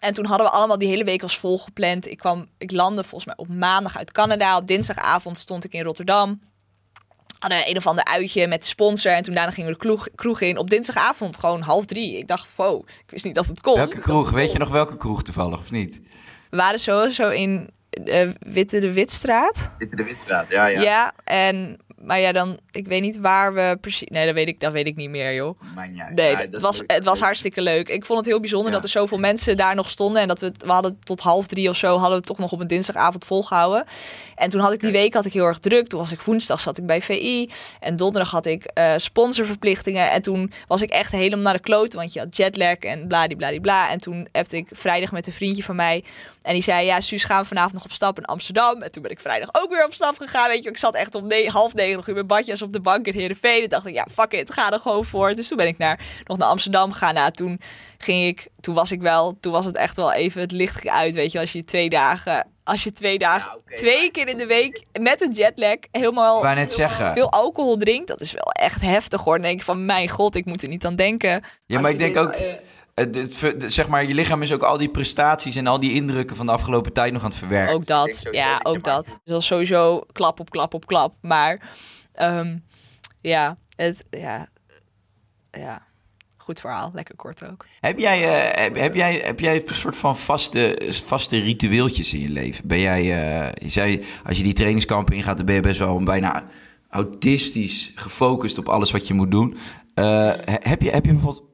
[0.00, 2.06] En toen hadden we allemaal die hele week was volgepland.
[2.10, 4.56] Ik, kwam, ik landde volgens mij op maandag uit Canada.
[4.56, 6.40] Op dinsdagavond stond ik in Rotterdam.
[7.40, 9.12] Hadden een of ander uitje met de sponsor.
[9.12, 10.58] En toen daarna gingen we de kroeg, kroeg in.
[10.58, 12.18] Op dinsdagavond gewoon half drie.
[12.18, 13.76] Ik dacht, wow, ik wist niet dat het kon.
[13.76, 14.30] Welke kroeg?
[14.30, 16.00] Weet je nog welke kroeg toevallig of niet?
[16.50, 17.70] We waren sowieso in
[18.04, 19.70] eh, Witte de Witstraat.
[19.78, 21.12] Dit de Witstraat, ja, Ja.
[21.24, 24.08] en maar ja, dan, ik weet niet waar we precies...
[24.08, 25.60] Nee, dat weet ik, dat weet ik niet meer, joh.
[25.74, 26.14] Maakt niet uit.
[26.14, 26.90] Nee, Ja, het, was, leuk.
[26.92, 27.88] het was hartstikke leuk.
[27.88, 28.74] Ik vond het heel bijzonder Ja.
[28.74, 30.22] dat er zoveel mensen daar nog stonden.
[30.22, 32.60] En dat we, we hadden tot half drie of zo, hadden we toch nog op
[32.60, 33.84] een dinsdagavond volgehouden.
[34.34, 35.86] En toen had ik die week had ik heel erg druk.
[35.86, 37.50] Toen was ik woensdag zat ik bij VI.
[37.80, 40.10] En donderdag had ik eh, sponsorverplichtingen.
[40.10, 41.94] En toen was ik echt helemaal naar de kloot.
[41.94, 43.90] Want je had jetlag en bladibladibla.
[43.90, 46.04] En toen heb ik vrijdag met een vriendje van mij.
[46.42, 48.82] En die zei, ja, Suus, gaan we vanavond nog op stap in Amsterdam?
[48.82, 50.48] En toen ben ik vrijdag ook weer op stap gegaan.
[50.48, 52.80] Weet je, ik zat echt om ne- half negen nog in mijn badjas op de
[52.80, 53.62] bank in Heerenveen.
[53.62, 55.34] En dacht ik, ja, fuck it, ga er gewoon voor.
[55.34, 57.14] Dus toen ben ik naar, nog naar Amsterdam gegaan.
[57.14, 57.60] Nou, toen
[57.98, 61.14] ging ik, toen was ik wel, toen was het echt wel even het licht uit.
[61.14, 64.46] Weet je, als je twee dagen, als je twee dagen, Ja, twee keer in de
[64.46, 67.12] week met een jetlag helemaal net helemaal zeggen.
[67.12, 68.08] veel alcohol drinkt.
[68.08, 69.34] Dat is wel echt heftig hoor.
[69.34, 71.44] Dan denk ik van, mijn god, ik moet er niet aan denken.
[71.66, 72.52] Ja, maar ik denk dit, ook, eh,
[72.94, 76.36] het, de- zeg maar, je lichaam is ook al die prestaties en al die indrukken
[76.36, 77.74] van de afgelopen tijd nog aan het verwerken.
[77.74, 79.04] Ook dat, ja, ook dat.
[79.04, 81.14] Dus dat is sowieso klap op klap op klap.
[81.22, 81.62] Maar
[82.12, 82.58] ehm,
[83.20, 84.48] ja, het, ja,
[85.50, 85.82] ja,
[86.36, 86.90] goed verhaal.
[86.94, 87.66] Lekker kort ook.
[87.80, 88.22] Heb jij,
[88.52, 92.68] eh, heb, heb jij, heb jij een soort van vaste, vaste ritueeltjes in je leven?
[92.68, 95.98] Ben jij, eh, je zei, als je die trainingskampen ingaat, dan ben je best wel
[96.04, 96.44] bijna
[96.90, 99.56] autistisch gefocust op alles wat je moet doen.
[99.94, 100.04] Eh,
[100.44, 101.48] he- heb, je, heb je bijvoorbeeld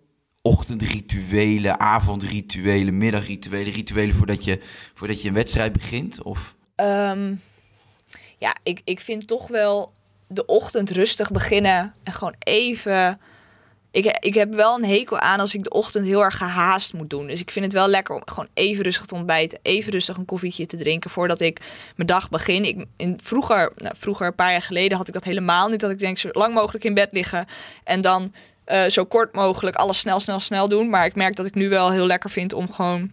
[0.47, 4.61] ochtendrituelen, avondrituelen, middagrituelen, rituelen voordat je,
[4.95, 6.23] voordat je een wedstrijd begint?
[6.23, 6.55] Of...
[6.75, 7.35] Ehm,
[8.39, 9.93] ja, ik, ik vind toch wel
[10.27, 13.21] de ochtend rustig beginnen en gewoon even.
[13.91, 17.11] Ik, ik heb wel een hekel aan als ik de ochtend heel erg gehaast moet
[17.11, 17.27] doen.
[17.27, 19.59] Dus ik vind het wel lekker om gewoon even rustig te ontbijten.
[19.63, 21.61] Even rustig een koffietje te drinken voordat ik
[21.97, 22.65] mijn dag begin.
[22.65, 25.81] Ik, in, vroeger, nou, vroeger, een paar jaar geleden, had ik dat helemaal niet.
[25.81, 27.47] Dat ik denk zo lang mogelijk in bed liggen.
[27.85, 28.33] En dan
[28.67, 30.89] eh, zo kort mogelijk alles snel, snel, snel doen.
[30.89, 33.11] Maar ik merk dat ik nu wel heel lekker vind om gewoon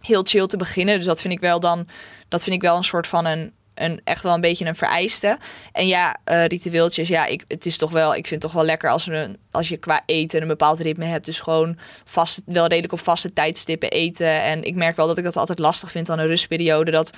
[0.00, 0.96] heel chill te beginnen.
[0.96, 1.88] Dus dat vind ik wel dan,
[2.28, 5.38] dat vind ik wel een soort van een, een echt wel een beetje een vereiste.
[5.72, 8.70] En ja, eh ritueeltjes, ja, ik, het is toch wel, ik vind het toch wel
[8.70, 11.24] lekker als, een, als je qua eten een bepaald ritme hebt.
[11.26, 14.42] Dus gewoon vast, wel redelijk op vaste tijdstippen eten.
[14.42, 16.90] En ik merk wel dat ik dat altijd lastig vind aan een rustperiode.
[16.90, 17.10] Dat,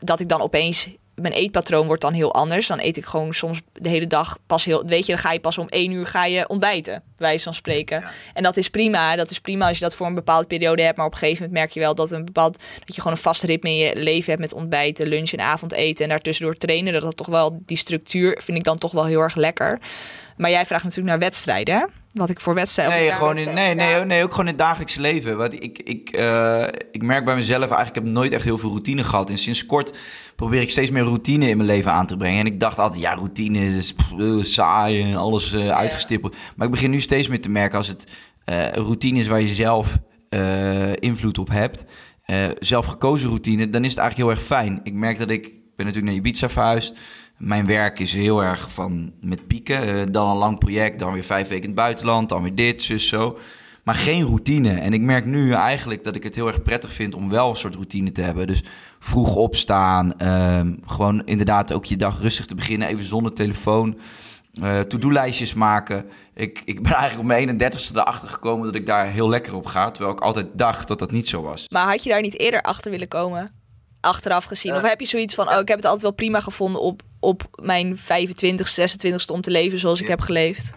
[0.00, 0.88] dat ik dan opeens
[1.20, 2.66] mijn eetpatroon wordt dan heel anders.
[2.66, 4.84] Dan eet ik gewoon soms de hele dag pas heel.
[4.86, 7.54] Weet je, dan ga je pas om één uur ga je ontbijten, bij wijze van
[7.54, 8.04] spreken.
[8.34, 9.16] En dat is prima.
[9.16, 10.96] Dat is prima als je dat voor een bepaalde periode hebt.
[10.96, 13.22] Maar op een gegeven moment merk je wel dat een bepaald dat je gewoon een
[13.22, 16.92] vast ritme in je leven hebt met ontbijten, lunch en avondeten en daartussendoor trainen.
[16.92, 19.80] Dat dat toch wel die structuur vind ik dan toch wel heel erg lekker.
[20.36, 21.84] Maar jij vraagt natuurlijk naar wedstrijden, hè?
[22.18, 22.96] Wat ik voor wedstrijden.
[22.96, 25.36] Nee, gewoon in, nee, nee, nee, ook gewoon in het dagelijkse leven.
[25.36, 28.70] Want ik, ik, eh, ik merk bij mezelf eigenlijk, ik heb nooit echt heel veel
[28.70, 29.30] routine gehad.
[29.30, 29.96] En sinds kort
[30.36, 32.40] probeer ik steeds meer routine in mijn leven aan te brengen.
[32.40, 36.36] En ik dacht altijd, ja, routine is pff, eh, saai en alles eh, uitgestippeld.
[36.56, 38.04] Maar ik begin nu steeds meer te merken als het
[38.44, 39.98] een routine is waar je zelf
[40.98, 41.84] invloed op hebt.
[42.58, 44.80] zelf gekozen routine, dan is het eigenlijk heel erg fijn.
[44.82, 46.98] Ik merk dat ik, ik ben natuurlijk naar Ibiza verhuisd.
[47.38, 49.82] Mijn werk is heel erg van met pieken.
[49.82, 52.82] Eh, dan een lang project, dan weer vijf weken in het buitenland, dan weer dit,
[52.82, 53.38] zus, zo.
[53.84, 54.80] Maar geen routine.
[54.80, 57.56] En ik merk nu eigenlijk dat ik het heel erg prettig vind om wel een
[57.56, 58.46] soort routine te hebben.
[58.46, 58.62] Dus
[58.98, 63.98] vroeg opstaan, ehm, gewoon inderdaad ook je dag rustig te beginnen, even zonder telefoon.
[64.62, 66.04] eh to-do-lijstjes maken.
[66.34, 69.66] Ik, ik ben eigenlijk op mijn 31ste erachter gekomen dat ik daar heel lekker op
[69.66, 69.90] ga.
[69.90, 71.64] Terwijl ik altijd dacht dat dat niet zo was.
[71.68, 73.57] Maar had je daar niet eerder achter willen komen?
[74.00, 74.74] Achteraf gezien?
[74.74, 77.48] Of heb je zoiets van, oh, ik heb het altijd wel prima gevonden op, op
[77.62, 80.72] mijn 25, 26 om te leven zoals ik heb geleefd?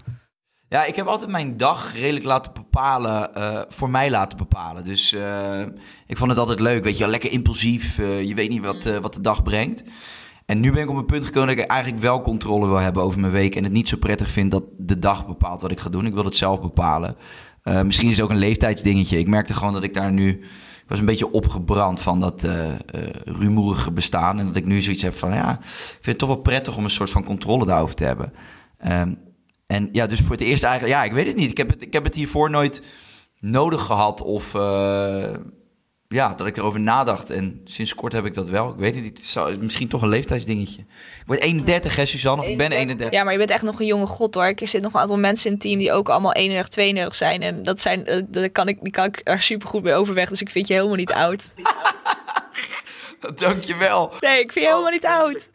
[0.70, 4.84] Ja, ik heb altijd mijn dag redelijk laten bepalen, eh, voor mij laten bepalen.
[4.84, 5.62] Dus eh,
[6.08, 8.00] ik vond het altijd leuk, weet je wel, lekker impulsief.
[8.00, 9.84] eh, je weet niet wat, wat de dag brengt.
[10.46, 13.04] En nu ben ik op een punt gekomen dat ik eigenlijk wel controle wil hebben
[13.04, 13.56] over mijn week.
[13.56, 16.06] En het niet zo prettig vind dat de dag bepaalt wat ik ga doen.
[16.06, 17.16] Ik wil het zelf bepalen.
[17.64, 19.18] Misschien is het ook een leeftijdsdingetje.
[19.18, 20.44] Ik merkte gewoon dat ik daar nu...
[20.92, 22.78] Was een beetje opgebrand van dat eh, eh,
[23.26, 24.40] rumoerige bestaan.
[24.40, 25.34] En dat ik nu zoiets heb van...
[25.34, 28.34] Ja, ik vind het toch wel prettig om een soort van controle daarover te hebben.
[28.78, 29.14] Ehm,
[29.68, 30.94] en ja, dus voor het eerst eigenlijk...
[30.94, 31.50] Ja, ik weet het niet.
[31.50, 32.84] Ik heb het, ik heb het hiervoor nooit
[33.40, 34.56] nodig gehad of...
[34.56, 35.34] eh,
[36.12, 37.30] ja, dat ik erover nadacht.
[37.30, 38.70] En sinds kort heb ik dat wel.
[38.70, 39.34] Ik weet het niet.
[39.34, 40.82] Het is misschien toch een leeftijdsdingetje.
[40.82, 42.42] Ik word 31, hè, Suzanne?
[42.42, 43.12] Of ik ben 31.
[43.12, 44.44] Ja, maar je bent echt nog een jonge god hoor.
[44.44, 47.42] Er zitten nog een aantal mensen in het team die ook allemaal 31, 32 zijn.
[47.42, 50.30] En dat zijn, eh, daar kan ik, die kan ik er super goed mee overweg.
[50.30, 51.54] Dus ik vind je helemaal niet oud.
[53.36, 54.14] Dankjewel.
[54.20, 55.50] Nee, ik vind je helemaal niet oud.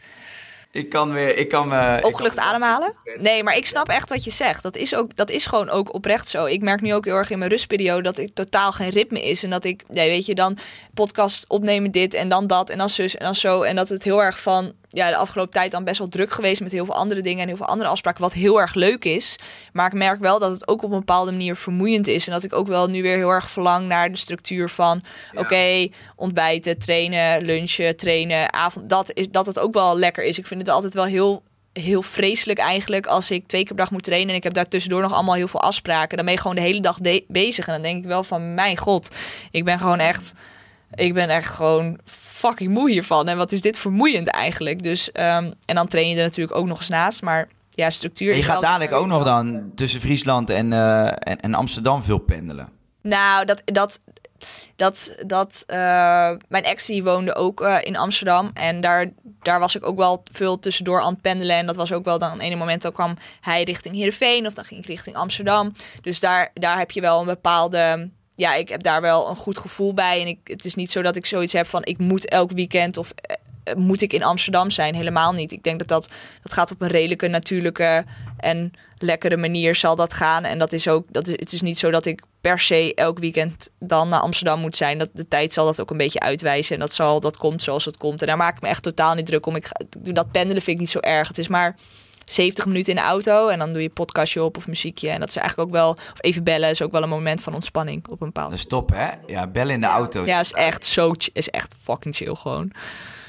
[0.77, 1.37] Ik kan weer...
[1.37, 2.93] Ik kan, eh, ik Opgelucht ademhalen?
[3.18, 4.62] Nee, maar ik snap echt wat je zegt.
[4.62, 6.45] Dat is, ook, dat is gewoon ook oprecht zo.
[6.45, 9.43] Ik merk nu ook heel erg in mijn rustperiode dat ik totaal geen ritme is.
[9.43, 10.59] En dat ik, nee, weet je, dan
[10.95, 13.62] podcast opnemen dit en dan dat en dan zus en dan zo.
[13.62, 16.61] En dat het heel erg van, ja, de afgelopen tijd dan best wel druk geweest
[16.61, 18.22] met heel veel andere dingen en heel veel andere afspraken.
[18.22, 19.39] Wat heel erg leuk is.
[19.72, 22.26] Maar ik merk wel dat het ook op een bepaalde manier vermoeiend is.
[22.26, 25.03] En dat ik ook wel nu weer heel erg verlang naar de structuur van,
[25.34, 28.89] oké, ontbijten, trainen, lunchen, trainen, avond.
[28.89, 30.39] Dat, is, dat het ook wel lekker is.
[30.39, 33.91] Ik vind het altijd wel heel heel vreselijk eigenlijk als ik twee keer per dag
[33.91, 36.16] moet trainen en ik heb daar tussendoor nog allemaal heel veel afspraken.
[36.16, 38.55] Dan ben je gewoon de hele dag de- bezig en dan denk ik wel van
[38.55, 39.14] mijn god,
[39.51, 40.32] ik ben gewoon echt,
[40.95, 41.99] ik ben echt gewoon
[42.37, 43.28] fucking moe hiervan.
[43.28, 44.82] En wat is dit vermoeiend eigenlijk?
[44.82, 48.30] Dus ehm, en dan train je er natuurlijk ook nog eens naast, maar ja, structuur.
[48.30, 52.18] En je gaat dadelijk ook nog dan tussen Friesland en, eh, en, en Amsterdam veel
[52.18, 52.68] pendelen.
[53.03, 54.01] Nou, dat, dat,
[54.76, 55.76] dat, dat eh,
[56.49, 58.51] mijn ex die woonde ook eh, in Amsterdam.
[58.55, 59.12] En daar,
[59.43, 61.57] daar was ik ook wel veel tussendoor aan het pendelen.
[61.57, 64.55] En dat was ook wel dan, op ene moment dan kwam hij richting Heerenveen of
[64.55, 65.72] dan ging ik richting Amsterdam.
[66.01, 68.11] Dus daar, daar heb je wel een bepaalde...
[68.37, 70.20] Ja, ik heb daar wel een goed gevoel bij.
[70.20, 72.97] En ik, het is niet zo dat ik zoiets heb van ik moet elk weekend
[72.97, 74.95] of eh, eh, moet ik in Amsterdam zijn.
[74.95, 75.53] Helemaal niet.
[75.53, 76.09] Ik denk dat dat,
[76.43, 78.05] dat gaat op een redelijke, natuurlijke
[78.37, 80.45] en lekkere manier zal dat gaan.
[80.45, 83.18] En dat is ook, dat is, het is niet zo dat ik per se elk
[83.18, 84.99] weekend dan naar Amsterdam moet zijn.
[84.99, 86.74] Dat, de tijd zal dat ook een beetje uitwijzen.
[86.74, 88.20] En dat, zal, dat komt zoals het komt.
[88.20, 89.57] En daar maak ik me echt totaal niet druk om.
[89.57, 89.68] Ik,
[89.99, 91.28] doe dat pendelen vind ik niet zo erg.
[91.28, 91.76] Het is maar
[92.31, 93.49] 70 minuten in de auto.
[93.49, 95.09] En dan doe je podcastje op of muziekje.
[95.09, 95.91] En dat is eigenlijk ook wel...
[95.91, 98.51] Of even bellen is ook wel een moment van ontspanning op een bepaalde...
[98.51, 99.09] Dat is top, hè?
[99.27, 100.24] Ja, bellen in de auto.
[100.24, 101.12] Ja, is echt zo...
[101.33, 102.72] Is echt fucking chill gewoon.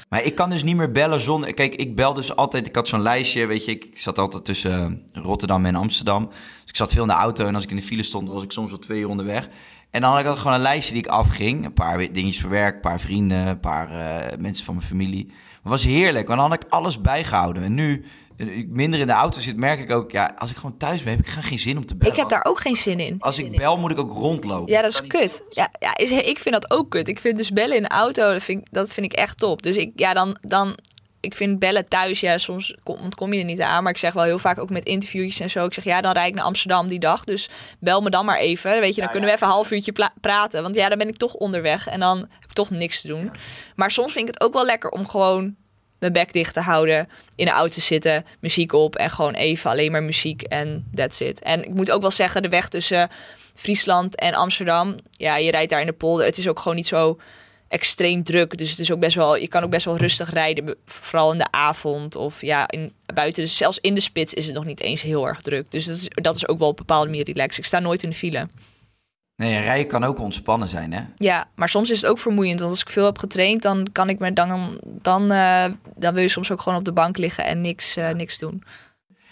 [0.08, 1.54] Maar ik kan dus niet meer bellen zonder...
[1.54, 2.66] Kijk, ik bel dus altijd...
[2.66, 3.70] Ik had zo'n lijstje, weet je.
[3.70, 6.26] Ik, zat altijd tussen eh, Rotterdam en Amsterdam.
[6.28, 7.46] Dus ik zat veel in de auto.
[7.46, 9.48] En als ik in de file stond, was ik soms wel twee uur onderweg.
[9.90, 11.64] En dan had ik altijd gewoon een lijstje die ik afging.
[11.64, 15.26] Een paar dingetjes voor werk, een paar vrienden, een paar eh, mensen van mijn familie.
[15.26, 17.62] Maar het was heerlijk, want dan had ik alles bijgehouden.
[17.62, 18.04] En nu
[18.38, 20.10] ik minder in de auto zit, merk ik ook...
[20.10, 22.12] Ja, als ik gewoon thuis ben, heb ik gewoon geen zin om te bellen.
[22.12, 23.16] Ik heb daar ook geen zin in.
[23.20, 24.72] Als ik bel, moet ik ook rondlopen.
[24.72, 25.42] Ja, dat is kut.
[25.48, 27.08] Ja, ja, is, ik vind dat ook kut.
[27.08, 29.62] Ik vind dus bellen in de auto, dat vind, ik- dat vind ik echt top.
[29.62, 30.78] Dus ik, ja, dan, dan,
[31.20, 33.82] ik vind bellen thuis, ja, soms kom, ontkom je er niet aan.
[33.82, 35.64] Maar ik zeg wel heel vaak ook met interviewtjes en zo.
[35.64, 37.24] Ik zeg, ja, dan rijd ik naar Amsterdam die dag.
[37.24, 38.80] Dus bel me dan maar even.
[38.80, 40.62] Weet je, dan kunnen we even een half uurtje praten.
[40.62, 43.30] Want ja, dan ben ik toch onderweg en dan heb ik toch niks te doen.
[43.76, 45.54] Maar soms vind ik het ook wel lekker om gewoon
[45.98, 49.92] mijn bek dicht te houden, in de auto zitten, muziek op en gewoon even alleen
[49.92, 51.42] maar muziek en that's it.
[51.42, 53.10] En ik moet ook wel zeggen, de weg tussen
[53.54, 56.26] Friesland en Amsterdam, ja, je rijdt daar in de polder.
[56.26, 57.18] Het is ook gewoon niet zo
[57.68, 60.76] extreem druk, dus het is ook best wel, je kan ook best wel rustig rijden,
[60.86, 63.42] vooral in de avond of ja, in, buiten.
[63.42, 65.70] Dus zelfs in de spits is het nog niet eens heel erg druk.
[65.70, 67.58] Dus dat is, dat is ook wel op een bepaalde manier relaxed.
[67.58, 68.48] Ik sta nooit in de file.
[69.38, 71.00] Nee, rijden kan ook ontspannen zijn, hè?
[71.16, 72.58] Ja, maar soms is het ook vermoeiend.
[72.58, 75.64] Want als ik veel heb getraind, dan kan ik me dan, dan, eh,
[75.96, 78.62] dan wil je soms ook gewoon op de bank liggen en niks, eh, niks doen.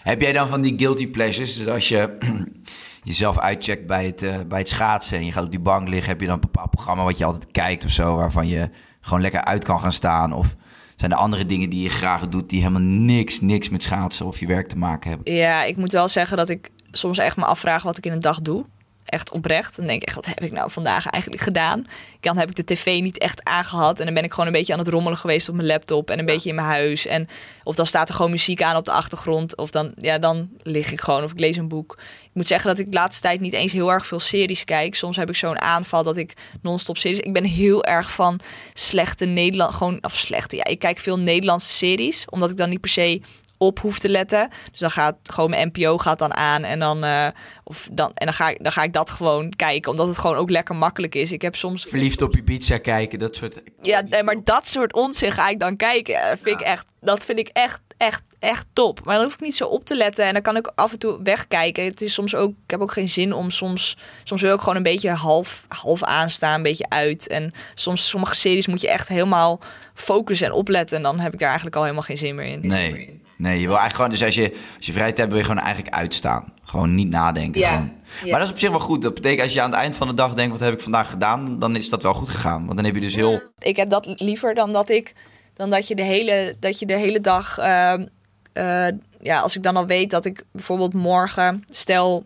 [0.03, 1.57] Heb jij dan van die guilty pleasures?
[1.57, 2.17] Dus als je
[3.03, 6.09] jezelf uitcheckt bij het, eh, bij het schaatsen en je gaat op die bank liggen,
[6.09, 9.21] heb je dan een bepaald programma wat je altijd kijkt of zo, waarvan je gewoon
[9.21, 10.33] lekker uit kan gaan staan?
[10.33, 10.57] Of
[10.97, 14.41] zijn er andere dingen die je graag doet die helemaal niks, niks met schaatsen of
[14.41, 15.35] je werk te maken hebben?
[15.35, 18.21] Ja, ik moet wel zeggen dat ik soms echt me afvraag wat ik in een
[18.21, 18.65] dag doe.
[19.07, 19.77] Echt oprecht.
[19.77, 21.87] Dan denk ik echt, wat heb ik nou vandaag eigenlijk gedaan?
[22.21, 23.99] Dan heb ik de tv niet echt aangehad.
[23.99, 26.11] En dan ben ik gewoon een beetje aan het rommelen geweest op mijn laptop.
[26.11, 27.07] En een beetje in mijn huis.
[27.07, 27.29] En
[27.65, 29.57] of dan staat er gewoon muziek aan op de achtergrond.
[29.57, 31.97] Of dan, ja, dan lig ik gewoon of ik lees een boek.
[32.23, 34.95] Ik moet zeggen dat ik de laatste tijd niet eens heel erg veel series kijk.
[34.95, 37.21] Soms heb ik zo'n aanval dat ik non-stop series...
[37.21, 38.41] Ik ben heel erg van
[38.73, 39.75] slechte Nederland...
[39.75, 42.25] Gewoon, of slechte, ja, ik kijk veel Nederlandse series.
[42.31, 43.21] Omdat ik dan niet per se
[43.59, 44.49] op hoef te letten.
[44.71, 47.29] Dus dan gaat gewoon mijn NPO gaat dan aan en dan, eh,
[47.65, 50.37] of dan, en dan, ga ik, dan ga ik dat gewoon kijken, omdat het gewoon
[50.37, 51.33] ook lekker makkelijk is.
[51.33, 51.85] Ik heb soms.
[51.85, 53.63] Verliefd op je pizza kijken, dat soort...
[53.83, 56.15] Ja, nee, maar dat soort onzin ga ik dan kijken.
[56.15, 59.05] Ja, Dat vind ik echt, dat vind ik echt, echt, echt top.
[59.05, 60.99] Maar dan hoef ik niet zo op te letten en dan kan ik af en
[60.99, 61.85] toe wegkijken.
[61.85, 64.77] Het is soms ook, ik heb ook geen zin om soms, soms wil ik gewoon
[64.77, 67.29] een beetje half, half aanstaan, een beetje uit.
[67.29, 69.61] En soms sommige series moet je echt helemaal
[69.95, 72.61] focussen en opletten en dan heb ik daar eigenlijk al helemaal geen zin meer in.
[72.63, 74.11] Nee, nee, je wil eigenlijk gewoon...
[74.11, 76.53] Dus als je, als je vrijheid hebt, wil je gewoon eigenlijk uitstaan.
[76.63, 77.61] Gewoon niet nadenken.
[77.61, 77.93] Ja, Gewoon.
[78.25, 78.31] ja.
[78.31, 79.03] Maar dat is op zich wel goed.
[79.03, 80.53] Dat betekent als je aan het eind van de dag denkt...
[80.53, 81.59] wat heb ik vandaag gedaan?
[81.59, 82.65] Dan is dat wel goed gegaan.
[82.65, 83.53] Want dan heb je dus heel...
[83.59, 85.15] ik heb dat liever dan dat ik
[85.57, 88.07] dan dat je de hele dat je de hele dag ehm,
[88.53, 88.87] eh,
[89.21, 92.25] ja als ik dan al weet dat ik bijvoorbeeld morgen stel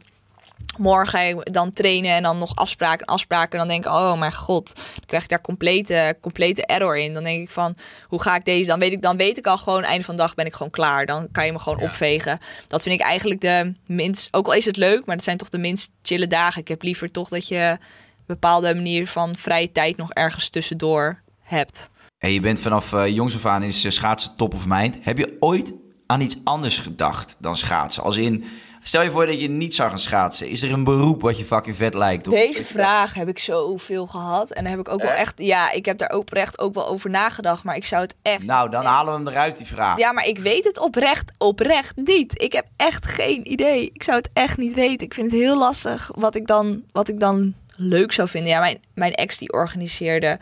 [0.79, 3.59] morgen dan trainen en dan nog afspraken afspraken.
[3.59, 7.13] Dan denk ik oh mijn god dan krijg ik daar complete complete error in.
[7.13, 7.75] Dan denk ik van
[8.07, 10.23] hoe ga ik deze dan weet ik dan weet ik al gewoon einde van de
[10.23, 11.07] dag ben ik gewoon klaar.
[11.07, 12.39] Dan kan je me gewoon opvegen.
[12.69, 15.49] Dat vind ik eigenlijk de minst ook al is het leuk maar dat zijn toch
[15.49, 16.61] de minst chille dagen.
[16.61, 17.79] Ik heb liever toch dat je een
[18.27, 21.91] bepaalde manier van vrije tijd nog ergens tussendoor hebt.
[22.21, 24.97] En je bent vanaf eh, jongs af aan is eh, schaatsen top of mind.
[25.01, 25.73] Heb je ooit
[26.07, 28.03] aan iets anders gedacht dan schaatsen?
[28.03, 28.45] Als in,
[28.83, 30.49] stel je voor dat je niet zou gaan schaatsen.
[30.49, 32.29] Is er een beroep wat je fucking vet lijkt?
[32.29, 34.51] Of- Deze vraag heb ik zoveel gehad.
[34.51, 35.33] En daar heb ik ook wel echt...
[35.37, 37.65] Ja, ik heb daar oprecht ook wel over nagedacht.
[37.65, 38.43] Maar ik zou het echt...
[38.45, 39.99] Nou, dan halen we hem eruit, die vraag.
[39.99, 42.43] Ja, maar ik weet het oprecht, oprecht niet.
[42.43, 43.91] Ik heb echt geen idee.
[43.95, 45.07] Ik zou het echt niet weten.
[45.07, 48.51] Ik vind het heel lastig wat ik dan, wat ik dan leuk zou vinden.
[48.51, 50.39] Ja, mijn, mijn ex die organiseerde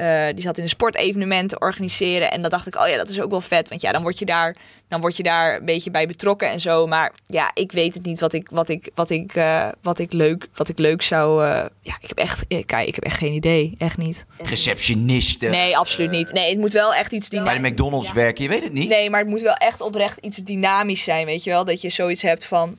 [0.00, 2.30] eh, die zat in een sportevenement te organiseren.
[2.30, 3.68] En dan dacht ik, oh ja, dat is ook wel vet.
[3.68, 4.56] Want ja, dan word je daar,
[4.88, 6.86] dan word je daar een beetje bij betrokken en zo.
[6.86, 10.12] Maar ja, ik weet het niet wat ik, wat ik, wat ik, eh, wat ik,
[10.12, 11.44] leuk, wat ik leuk zou.
[11.44, 13.74] eh, ja, ik heb echt, kijk, ik heb echt geen idee.
[13.78, 14.24] Echt niet.
[14.42, 15.50] Receptionisten.
[15.50, 16.32] Nee, absoluut niet.
[16.32, 17.62] Nee, het moet wel echt iets Bij dynamisch.
[17.62, 18.88] de McDonald's werken, je weet het niet.
[18.88, 21.64] Nee, maar het moet wel echt oprecht iets dynamisch zijn, weet je wel?
[21.64, 22.78] Dat je zoiets hebt van,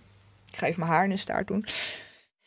[0.51, 1.65] ik ga even mijn haar in de staart doen.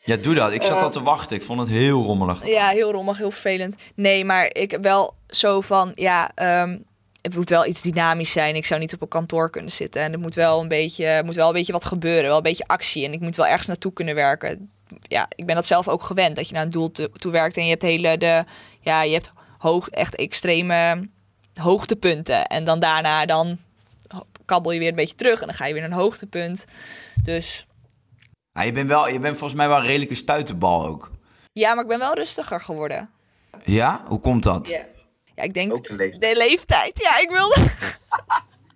[0.05, 0.51] Ja, doe dat.
[0.51, 0.83] Ik zat Eh.
[0.83, 1.35] al te wachten.
[1.35, 2.47] Ik vond het heel rommelig.
[2.47, 3.75] Ja, heel rommelig, heel vervelend.
[3.95, 6.77] Nee, maar ik heb wel zo van, ja, ehm,
[7.21, 8.55] het moet wel iets dynamisch zijn.
[8.55, 10.01] Ik zou niet op een kantoor kunnen zitten.
[10.01, 12.67] En er moet wel een beetje, moet wel een beetje wat gebeuren, wel een beetje
[12.67, 13.05] actie.
[13.05, 14.69] En ik moet wel ergens naartoe kunnen werken.
[15.01, 17.57] Ja, ik ben dat zelf ook gewend, dat je naar een doel te- toe werkt.
[17.57, 18.43] En je hebt hele, de,
[18.79, 21.07] ja, je hebt hoog, echt extreme
[21.53, 22.45] hoogtepunten.
[22.45, 23.57] En dan daarna, dan
[24.45, 26.65] kabbel je weer een beetje terug en dan ga je weer naar een hoogtepunt.
[27.23, 27.65] Dus
[28.55, 31.11] Ja, je, bent wel, je bent volgens mij wel een redelijke stuiterbal ook.
[31.53, 33.09] ja, maar ik ben wel rustiger geworden.
[33.63, 34.03] Ja?
[34.07, 34.67] Hoe komt dat?
[34.67, 36.37] Ja, ik denk Ook de leeftijd.
[36.37, 36.99] leeftijd.
[37.01, 37.55] Ja, ik wilde.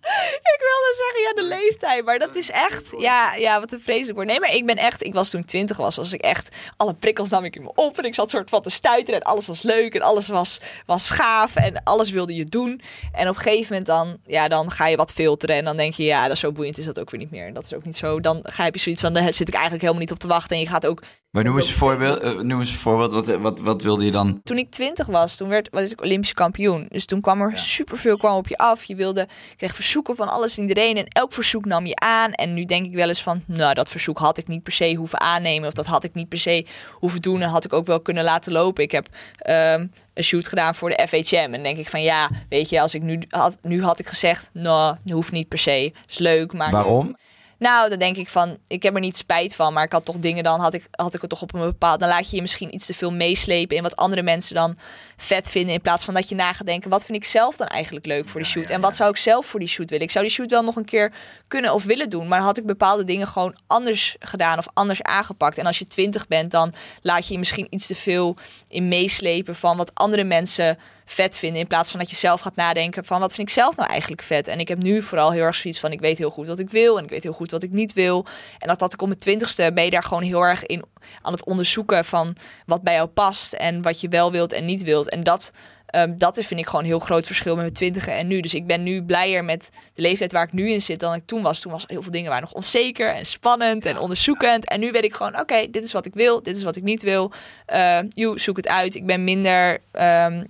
[0.54, 2.06] ik wilde zeggen, ja, de leeftijd.
[2.06, 2.94] Maar dat is echt.
[2.98, 4.28] Ja, ja, wat een vreselijk woord.
[4.28, 5.04] Nee, maar ik ben echt.
[5.04, 6.56] Ik was toen ik twintig was, was ik echt.
[6.78, 7.98] Alle prikkels nam ik in me op.
[7.98, 9.20] En ik zat soort van te stuiteren.
[9.20, 9.96] En alles was leuk.
[9.96, 11.56] En alles was, was gaaf.
[11.56, 12.82] En alles wilde je doen.
[13.12, 14.18] En op een gegeven moment dan.
[14.26, 15.56] Ja, dan ga je wat filteren.
[15.56, 17.48] En dan denk je, ja, dat is zo boeiend is dat ook weer niet meer.
[17.48, 18.20] En dat is ook niet zo.
[18.20, 19.14] Dan ga je zoiets van.
[19.14, 20.56] Daar zit ik eigenlijk helemaal niet op te wachten.
[20.56, 22.20] En je gaat ook Maar noem eens een voorbeeld.
[22.20, 23.12] eh, noem eens een voorbeeld.
[23.12, 24.42] Wat, wat, wat wilde je dan?
[24.44, 26.86] toen ik twintig was, toen werd, was ik Olympisch kampioen.
[26.90, 28.84] Dus toen kwam er superveel kwam op je af.
[28.84, 29.28] Je wilde,
[29.58, 30.98] kreeg van alles en iedereen.
[30.98, 32.32] En elk verzoek nam je aan.
[32.32, 34.94] En nu denk ik wel eens van, nou, dat verzoek had ik niet per se
[34.94, 35.68] hoeven aannemen.
[35.68, 37.42] Of dat had ik niet per se hoeven doen.
[37.42, 38.84] En had ik ook wel kunnen laten lopen.
[38.84, 41.54] Ik heb ehm, een shoot gedaan voor de FHM.
[41.54, 44.50] En denk ik van, ja, weet je, als ik nu had, nu had ik gezegd,
[44.54, 45.94] nou, hoeft niet per se.
[46.08, 46.72] Is leuk, maar...
[46.72, 47.18] Waarom?
[47.60, 50.18] Nou, dan denk ik van, ik heb er niet spijt van, maar ik had toch
[50.18, 52.42] dingen dan, had ik, had ik het toch op een bepaald, dan laat je je
[52.42, 54.78] misschien iets te veel meeslepen in wat andere mensen dan
[55.18, 57.68] vet vinden, in plaats van dat je na gaat denken, wat vind ik zelf dan
[57.68, 58.70] eigenlijk leuk voor die shoot?
[58.70, 60.06] En wat zou ik zelf voor die shoot willen?
[60.06, 61.14] Ik zou die shoot wel nog een keer
[61.48, 65.58] kunnen of willen doen, maar had ik bepaalde dingen gewoon anders gedaan of anders aangepakt.
[65.58, 68.38] En als je twintig bent, dan laat je je misschien iets te veel
[68.68, 70.78] in meeslepen van wat andere mensen
[71.12, 71.62] vet vinden.
[71.62, 74.22] In plaats van dat je zelf gaat nadenken van wat vind ik zelf nou eigenlijk
[74.22, 74.48] vet.
[74.48, 76.70] En ik heb nu vooral heel erg zoiets van ik weet heel goed wat ik
[76.70, 78.26] wil en ik weet heel goed wat ik niet wil.
[78.60, 80.84] En dat had ik op mijn twintigste ben je daar gewoon heel erg in
[81.22, 82.36] aan het onderzoeken van
[82.66, 85.10] wat bij jou past en wat je wel wilt en niet wilt.
[85.10, 85.52] En dat,
[85.86, 88.42] ehm, dat is vind ik gewoon een heel groot verschil met mijn twintigen en nu.
[88.42, 91.26] Dus ik ben nu blijer met de leeftijd waar ik nu in zit dan ik
[91.26, 91.60] toen was.
[91.60, 94.68] Toen was heel veel dingen waren nog onzeker en spannend en onderzoekend.
[94.70, 96.84] En nu weet ik gewoon oké, dit is wat ik wil, dit is wat ik
[96.84, 97.32] niet wil.
[97.74, 98.00] Uh,
[98.36, 98.96] zoek het uit.
[98.96, 99.80] Ik ben minder...
[99.92, 100.42] ehm, eh, eh,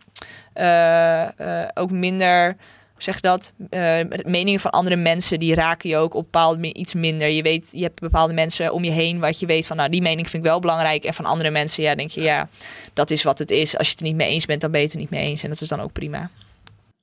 [1.74, 2.56] ook minder,
[3.04, 3.54] zeg dat?
[3.70, 7.30] Eh, meningen van andere mensen die raken je ook op bepaald iets minder.
[7.30, 10.02] Je weet, je hebt bepaalde mensen om je heen wat je weet van, nou die
[10.02, 11.04] mening vind ik wel belangrijk.
[11.04, 12.50] En van andere mensen, ja, denk je, ja,
[12.94, 13.78] dat is wat het is.
[13.78, 15.28] Als je het er niet mee eens bent, dan ben je het er niet mee
[15.28, 15.44] eens.
[15.44, 16.30] En dat is dan ook prima.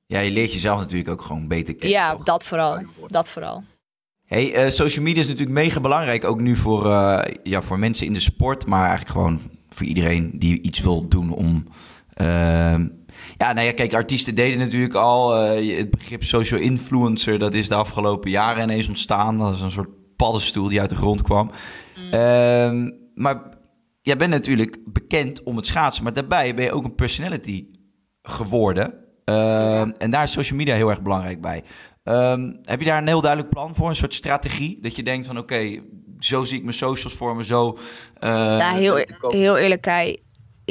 [0.05, 1.99] Ja, je leert jezelf natuurlijk ook gewoon beter kennen.
[1.99, 2.23] Ja, toch?
[2.23, 2.79] dat vooral.
[3.07, 3.63] Dat vooral.
[4.25, 8.05] Hey, eh, social media is natuurlijk mega belangrijk, ook nu voor, eh, ja, voor mensen
[8.05, 11.67] in de sport, maar eigenlijk gewoon voor iedereen die iets wil doen om.
[13.37, 15.35] Ja, nou ja, kijk, artiesten deden natuurlijk al.
[15.35, 19.37] eh, het begrip social influencer, dat is de afgelopen jaren ineens ontstaan.
[19.37, 21.51] Dat is een soort paddenstoel die uit de grond kwam.
[22.11, 23.43] Ehm, maar
[24.01, 27.65] jij bent natuurlijk bekend om het schaatsen, maar daarbij ben je ook een personality
[28.21, 28.93] geworden.
[29.25, 31.63] Ehm, En daar is social media heel erg belangrijk bij.
[32.03, 33.89] Ehm, heb je daar een heel duidelijk plan voor?
[33.89, 34.79] Een soort strategie?
[34.81, 35.79] Dat je denkt van oké,
[36.19, 37.77] zo zie ik mijn socials voor me, zo...
[38.19, 40.17] Nou, heel, koop- heel eerlijk, Kai.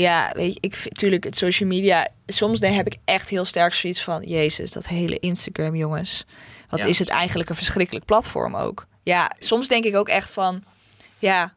[0.03, 2.09] Ja, weet je, ik vind natuurlijk het social media.
[2.27, 6.25] Soms heb ik echt heel sterk zoiets van: Jezus, dat hele Instagram, jongens.
[6.71, 6.87] Wat Ja.
[6.87, 8.87] is het eigenlijk een verschrikkelijk platform ook?
[9.03, 10.65] Ja, soms denk ik ook echt van:
[11.19, 11.55] Ja,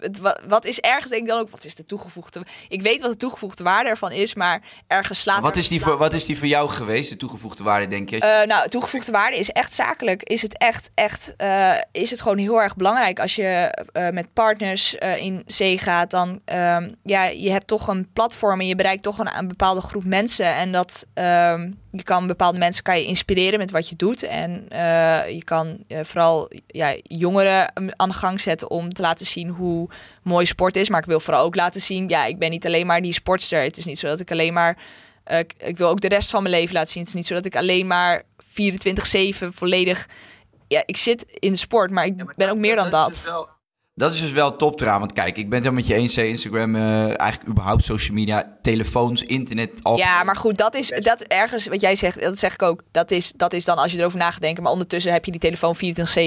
[0.00, 1.50] het, wat, wat is ergens denk ik dan ook?
[1.50, 2.42] Wat is de toegevoegde?
[2.68, 5.40] Ik weet wat de toegevoegde waarde ervan is, maar ergens slaat.
[5.42, 8.10] wat, er- is die voor, wat is die voor jou geweest, de toegevoegde waarde, denk
[8.10, 8.18] je?
[8.20, 10.22] eh, nou, toegevoegde waarde is echt zakelijk.
[10.22, 13.44] Is het echt, echt, eh, is het gewoon heel erg belangrijk als je
[13.92, 16.10] eh, met partners in zee gaat.
[16.10, 19.80] Dan, ehm, ja, je hebt toch een platform en je bereikt toch een, een bepaalde
[19.80, 20.46] groep mensen.
[20.54, 24.22] En dat, ehm, je kan bepaalde mensen kan je inspireren met wat je doet.
[24.22, 24.64] En
[25.34, 29.88] je kan vooral ja, jongeren aan de gang zetten om te laten zien hoe
[30.22, 30.88] mooi sport is.
[30.88, 33.62] Maar ik wil vooral ook laten zien, ja, ik ben niet alleen maar die sportster.
[33.62, 34.78] Het is niet zo dat ik alleen maar
[35.24, 37.02] eh, ik, ik wil ook de rest van mijn leven laten zien.
[37.02, 40.08] Het is niet zo dat ik alleen maar 24-7 volledig.
[40.68, 43.32] Ja, ik zit in de sport, maar ik ben ook meer dan dat.
[43.94, 44.98] Dat is dus wel top eraan.
[44.98, 46.16] Want kijk, ik ben het helemaal met je eens.
[46.16, 49.70] Instagram, eh, eigenlijk überhaupt social media, telefoons, internet.
[49.82, 49.96] Al...
[49.96, 52.82] Ja, maar goed, dat is dat ergens wat jij zegt, dat zeg ik ook.
[52.90, 54.62] Dat is, dat is dan als je erover na gaat denken.
[54.62, 55.78] Maar ondertussen heb je die telefoon 24-7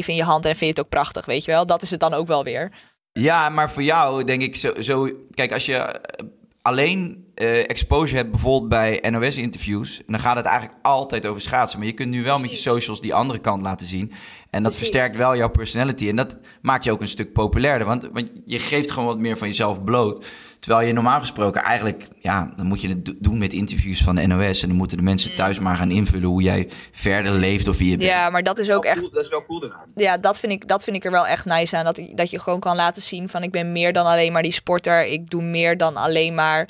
[0.06, 1.66] in je hand en vind je het ook prachtig, weet je wel.
[1.66, 2.72] Dat is het dan ook wel weer.
[3.14, 5.10] Ja, maar voor jou denk ik zo, zo...
[5.34, 5.76] Kijk, als je...
[5.76, 6.26] eh,
[6.62, 10.02] alleen eh, exposure hebt bijvoorbeeld bij NOS-interviews...
[10.08, 11.80] dan gaat het eigenlijk altijd over schaatsen.
[11.80, 14.12] Maar je kunt nu wel met je socials die andere kant laten zien.
[14.50, 16.10] En dat versterkt wel jouw personality.
[16.10, 17.88] En dat maakt je ook een stuk populairder.
[17.88, 20.26] Want, want je geeft gewoon wat meer van jezelf bloot.
[20.64, 22.08] Terwijl je normaal gesproken eigenlijk...
[22.20, 24.62] ja, dan moet je het do- doen met interviews van de NOS...
[24.62, 26.28] en dan moeten de mensen thuis maar gaan invullen...
[26.30, 28.10] hoe jij verder leeft of wie je bent.
[28.10, 29.86] Ja, maar dat is ook echt Dat is wel cool eraan.
[29.96, 31.86] ja, dat vind, ik, dat vind ik er wel echt nice aan.
[31.86, 34.52] Dat, dat je gewoon kan laten zien van ik ben meer dan alleen maar die
[34.52, 35.06] sporter.
[35.06, 36.70] Ik doe meer dan alleen maar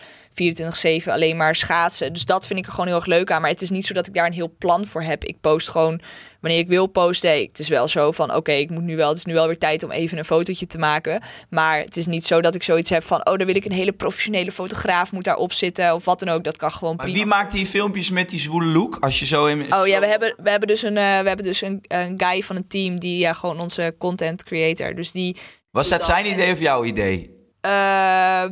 [1.03, 2.13] 24-7 alleen maar schaatsen.
[2.13, 3.41] Dus dat vind ik er gewoon heel erg leuk aan.
[3.41, 5.23] Maar het is niet zo dat ik daar een heel plan voor heb.
[5.23, 6.01] Ik post gewoon
[6.41, 7.41] wanneer ik wil posten.
[7.41, 9.57] Het is wel zo van oké, ik moet nu wel, het is nu wel weer
[9.57, 11.21] tijd om even een fotootje te maken.
[11.49, 13.71] Maar het is niet zo dat ik zoiets heb van oh, dan wil ik een
[13.71, 16.43] hele professionele fotograaf moet daarop zitten of wat dan ook.
[16.43, 17.19] Dat kan gewoon Maar prima.
[17.19, 18.97] wie maakt die filmpjes met die zwoele look?
[18.99, 19.73] Als je zo in...
[19.75, 22.41] Oh ja, we hebben, we hebben dus, een, eh, we hebben dus een, een guy
[22.43, 24.95] van een team die ja, gewoon onze content creator.
[24.95, 25.37] Dus die,
[25.71, 27.31] Was dat zijn idee of jouw idee?
[27.61, 28.43] eh,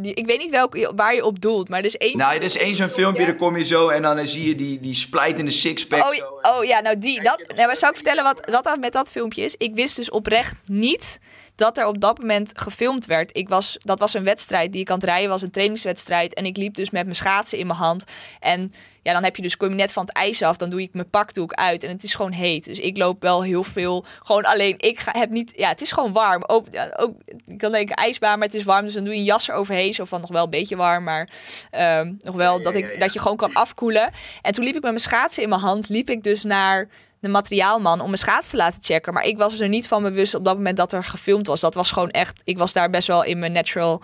[0.00, 2.16] die ik weet niet welk, waar je op doelt, maar er is één.
[2.16, 4.80] Nou, er is één zo'n filmpje, dan kom je zo en dan zie je die,
[4.80, 6.04] die splijtende sixpack.
[6.04, 7.22] Oh, ja- oh ja, nou die.
[7.22, 9.54] Dat, nou, maar zou ik vertellen wat, wat dat met dat filmpje is?
[9.58, 11.18] Ik wist dus oprecht niet
[11.54, 13.36] dat er op dat moment gefilmd werd.
[13.36, 16.34] Ik was, dat was een wedstrijd die ik aan het rijden was, een trainingswedstrijd.
[16.34, 18.04] En ik liep dus met mijn schaatsen in mijn hand.
[18.40, 18.72] En
[19.06, 20.92] ja, dan heb je dus, kom je net van het ijs af, dan doe ik
[20.92, 21.82] mijn pakdoek uit.
[21.82, 22.64] En het is gewoon heet.
[22.64, 24.74] Dus ik loop wel heel veel, gewoon alleen.
[24.78, 26.44] Ik ga, heb niet, ja, het is gewoon warm.
[26.46, 27.14] Ook, ja, ook,
[27.46, 28.84] ik kan denken ijsbaan, maar het is warm.
[28.84, 29.94] Dus dan doe je een jas eroverheen.
[29.94, 31.30] Zo van nog wel een beetje warm, maar
[31.70, 34.10] ehm, nog wel dat, ik, dat je gewoon kan afkoelen.
[34.42, 36.88] En toen liep ik met mijn schaatsen in mijn hand, liep ik dus naar
[37.20, 39.12] de materiaalman om mijn schaats te laten checken.
[39.12, 41.60] Maar ik was er niet van bewust op dat moment dat er gefilmd was.
[41.60, 44.02] Dat was gewoon echt, ik was daar best wel in mijn natural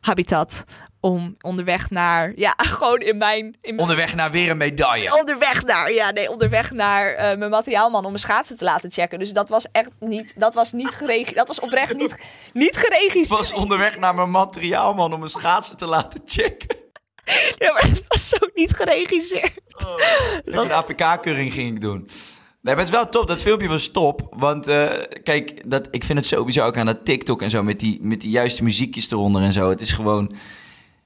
[0.00, 0.64] habitat.
[1.04, 3.44] Om onderweg naar, ja, gewoon in mijn...
[3.44, 5.18] In mijn Onderweg naar weer een medaille.
[5.18, 9.18] Onderweg naar, ja, nee, onderweg naar eh, mijn materiaalman om mijn schaatsen te laten checken.
[9.18, 12.16] Dus dat was echt niet, dat was niet geregisseerd, dat was oprecht niet,
[12.52, 13.28] niet Ik geregisseerd.
[13.28, 16.76] was onderweg naar mijn materiaalman om mijn schaatsen te laten checken.
[17.58, 19.60] Ja, maar het was zo niet geregisseerd.
[20.44, 22.08] Een APK-keuring ging ik doen.
[22.62, 23.26] Nee, maar het is wel top.
[23.26, 24.26] Dat filmpje was top.
[24.30, 24.90] Want eh,
[25.22, 27.62] kijk, dat, ik vind het sowieso ook aan dat TikTok en zo...
[27.62, 29.68] met die, met die juiste muziekjes eronder en zo.
[29.68, 30.34] Het is gewoon...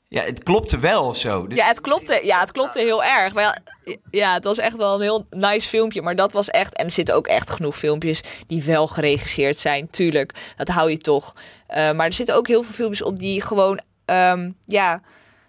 [0.09, 1.47] Ja, het klopte wel of zo.
[1.49, 3.35] Ja, het klopte, ja, het klopte heel erg.
[3.35, 6.03] Maar ja, ja, het was echt wel een heel nice filmpje.
[6.03, 6.75] Maar dat was echt...
[6.75, 9.91] En er zitten ook echt genoeg filmpjes die wel geregisseerd zijn.
[9.91, 11.35] Tuurlijk, dat hou je toch.
[11.67, 13.81] Eh, maar er zitten ook heel veel filmpjes op die gewoon...
[14.05, 15.03] ehm, ja,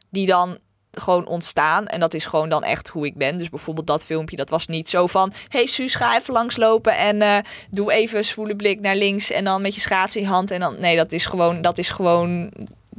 [0.10, 0.58] die dan
[0.92, 1.88] gewoon ontstaan.
[1.88, 3.38] En dat is gewoon dan echt hoe ik ben.
[3.38, 5.34] Dus bijvoorbeeld dat filmpje, dat was niet zo van...
[5.48, 7.38] Hey Suus, ga even langslopen en eh,
[7.70, 9.32] doe even een zwoele blik naar links...
[9.32, 10.52] en dan met je schaats in je hand.
[10.52, 11.62] En dan, nee, dat is gewoon...
[11.62, 12.52] Dat is gewoon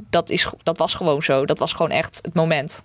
[0.09, 1.45] dat, is, dat was gewoon zo.
[1.45, 2.83] Dat was gewoon echt het moment.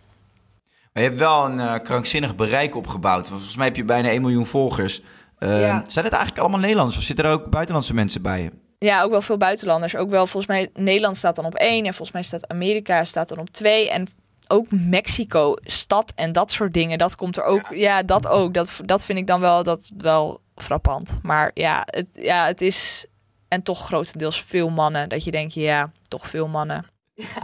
[0.92, 3.28] Maar je hebt wel een eh, krankzinnig bereik opgebouwd.
[3.28, 5.02] Want Volgens mij heb je bijna 1 miljoen volgers.
[5.38, 5.84] Eh, Ja.
[5.88, 6.98] Zijn het eigenlijk allemaal Nederlanders?
[6.98, 8.50] Of zitten er ook buitenlandse mensen bij je?
[8.78, 9.96] Ja, ook wel veel buitenlanders.
[9.96, 11.84] Ook wel, volgens mij, Nederland staat dan op één.
[11.84, 13.90] En volgens mij staat Amerika staat dan op twee.
[13.90, 14.08] En
[14.48, 16.98] ook Mexico, stad en dat soort dingen.
[16.98, 17.66] Dat komt er ook.
[17.74, 18.54] Ja, dat ook.
[18.54, 21.18] Dat, dat vind ik dan wel, dat, wel frappant.
[21.22, 23.06] Maar ja het, ja, het is...
[23.48, 25.08] En toch grotendeels veel mannen.
[25.08, 26.84] Dat je denkt, ja, toch veel mannen.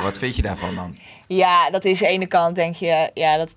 [0.03, 0.97] Wat vind je daarvan dan?
[1.27, 3.51] Ja, dat is de ene kant, denk je, ja, dat,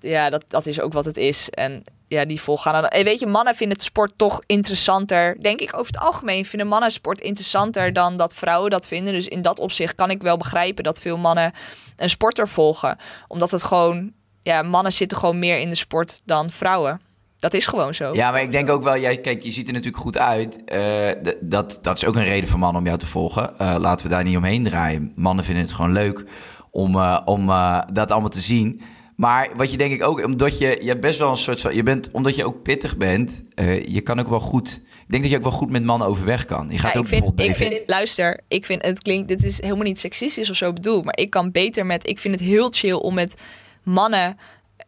[0.00, 1.50] ja, dat, dat is ook wat het is.
[1.50, 2.86] En ja, die volgaan.
[2.86, 5.42] En weet je, mannen vinden sport toch interessanter.
[5.42, 9.12] Denk ik over het algemeen vinden mannen sport interessanter dan dat vrouwen dat vinden.
[9.12, 11.52] Dus in dat opzicht kan ik wel begrijpen dat veel mannen
[11.96, 12.98] een sporter volgen.
[13.28, 14.12] Omdat het gewoon,
[14.42, 17.00] ja, mannen zitten gewoon meer in de sport dan vrouwen.
[17.40, 18.14] Dat is gewoon zo.
[18.14, 20.64] Ja, maar ik denk ook wel, jij, kijk, je ziet er natuurlijk goed uit.
[20.64, 23.58] Eh, dat, dat is ook een reden voor mannen om jou te volgen.
[23.58, 25.12] Eh, laten we daar niet omheen draaien.
[25.14, 26.24] Mannen vinden het gewoon leuk
[26.70, 27.46] om, eh, om
[27.92, 28.80] dat allemaal te zien.
[29.16, 31.82] Maar wat je denk ik ook, omdat je, je best wel een soort van, je
[31.82, 33.42] bent, omdat je ook pittig bent,
[33.86, 36.44] je kan ook wel goed, ik denk dat je ook wel goed met mannen overweg
[36.44, 36.68] kan.
[36.70, 39.60] Je gaat Ja, ook ik vind, ik vind, luister, ik vind, het klinkt, dit is
[39.60, 42.70] helemaal niet seksistisch of zo bedoeld, maar ik kan beter met, ik vind het heel
[42.70, 43.34] chill om met
[43.82, 44.36] mannen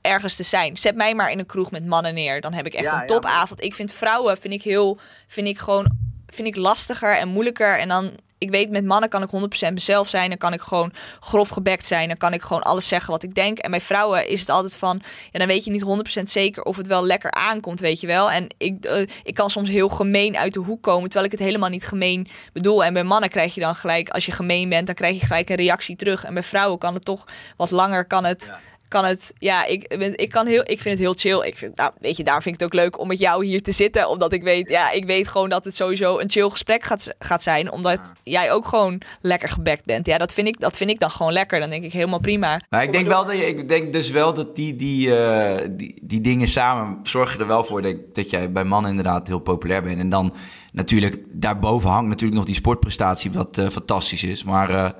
[0.03, 0.77] ergens te zijn.
[0.77, 3.63] Zet mij maar in een kroeg met mannen neer, dan heb ik echt een topavond.
[3.63, 5.87] Ik vind vrouwen, vind ik heel, vind ik gewoon,
[6.27, 10.09] vind ik lastiger en moeilijker en dan, ik weet met mannen kan ik 100% mezelf
[10.09, 13.23] zijn, dan kan ik gewoon grof gebekt zijn, dan kan ik gewoon alles zeggen wat
[13.23, 13.59] ik denk.
[13.59, 16.77] En bij vrouwen is het altijd van, ja, dan weet je niet 100% zeker of
[16.77, 18.31] het wel lekker aankomt, weet je wel.
[18.31, 21.47] En ik, eh, ik kan soms heel gemeen uit de hoek komen, terwijl ik het
[21.47, 22.85] helemaal niet gemeen bedoel.
[22.85, 25.51] En bij mannen krijg je dan gelijk, als je gemeen bent, dan krijg je gelijk
[25.51, 26.25] een reactie terug.
[26.25, 27.25] En bij vrouwen kan het toch
[27.57, 28.53] wat langer, kan het...
[28.93, 31.47] Kan het, ja, ik, ben- ik, kan heel, ik vind het heel chill.
[31.49, 33.63] Ik vind, nou, weet je, daar vind ik het ook leuk om met jou hier
[33.63, 34.09] te zitten.
[34.09, 37.43] Omdat ik weet, ja, ik weet gewoon dat het sowieso een chill gesprek gaat, gaat
[37.43, 37.73] zijn.
[37.73, 40.07] Omdat jij ook gewoon lekker gebekt bent.
[40.07, 41.61] Ja, dat vind, ik, dat vind ik dan gewoon lekker.
[41.61, 42.61] Dan denk ik helemaal prima.
[42.71, 45.99] Maar ik denk wel dat je, ik denk dus wel dat die, die, eh, die,
[46.03, 49.83] die dingen samen zorgen er wel voor dat, dat jij bij mannen inderdaad heel populair
[49.83, 49.99] bent.
[49.99, 50.35] En dan
[50.73, 54.43] natuurlijk, daarboven hangt natuurlijk nog die sportprestatie, wat eh, fantastisch is.
[54.45, 54.91] Maar eh,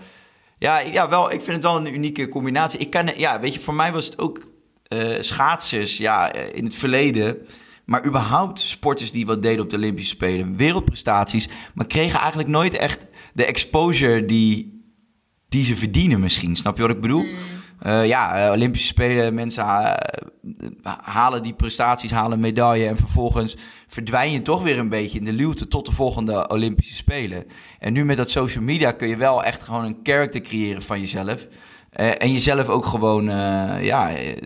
[0.63, 2.79] Ja, ja, wel, ik vind het wel een unieke combinatie.
[2.79, 4.49] Ik kan, ja, weet je, voor mij was het ook
[4.83, 7.47] eh, schaatsers ja, eh, in het verleden.
[7.85, 10.57] Maar überhaupt sporters die wat deden op de Olympische Spelen.
[10.57, 11.49] Wereldprestaties.
[11.75, 14.83] Maar kregen eigenlijk nooit echt de exposure die,
[15.49, 16.57] die ze verdienen misschien.
[16.57, 17.25] Snap je wat ik bedoel?
[17.83, 19.99] Eh, ja, eh, Olympische Spelen, mensen ha-
[21.03, 22.87] halen die prestaties, halen medaille...
[22.87, 23.57] en vervolgens
[23.89, 27.45] verdwijn je toch weer een beetje in de luwte tot de volgende Olympische Spelen.
[27.79, 31.01] En nu met dat social media kun je wel echt gewoon een character creëren van
[31.01, 31.49] jezelf...
[31.91, 34.37] Eh, en jezelf ook gewoon, eh, ja, eh,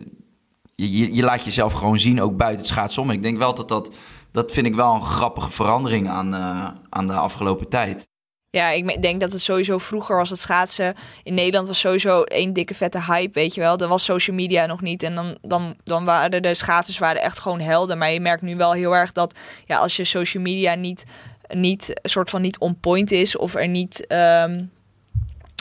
[0.75, 3.11] je, je, laat jezelf gewoon zien, ook buiten het schaatsen om.
[3.11, 3.95] Ik denk wel dat dat,
[4.31, 8.09] dat vind ik wel een grappige verandering aan, eh, aan de afgelopen tijd.
[8.57, 10.95] Ja, ik denk dat het sowieso vroeger was het schaatsen.
[11.23, 13.79] In Nederland was sowieso één dikke vette hype, weet je wel.
[13.79, 15.03] Er was social media nog niet.
[15.03, 17.99] En dan, dan, dan waren de schaatsers waren echt gewoon helden.
[17.99, 19.35] Maar je merkt nu wel heel erg dat
[19.67, 21.05] ja, als je social media niet,
[21.49, 24.07] niet soort van niet on point is of er niet.
[24.07, 24.65] ehm,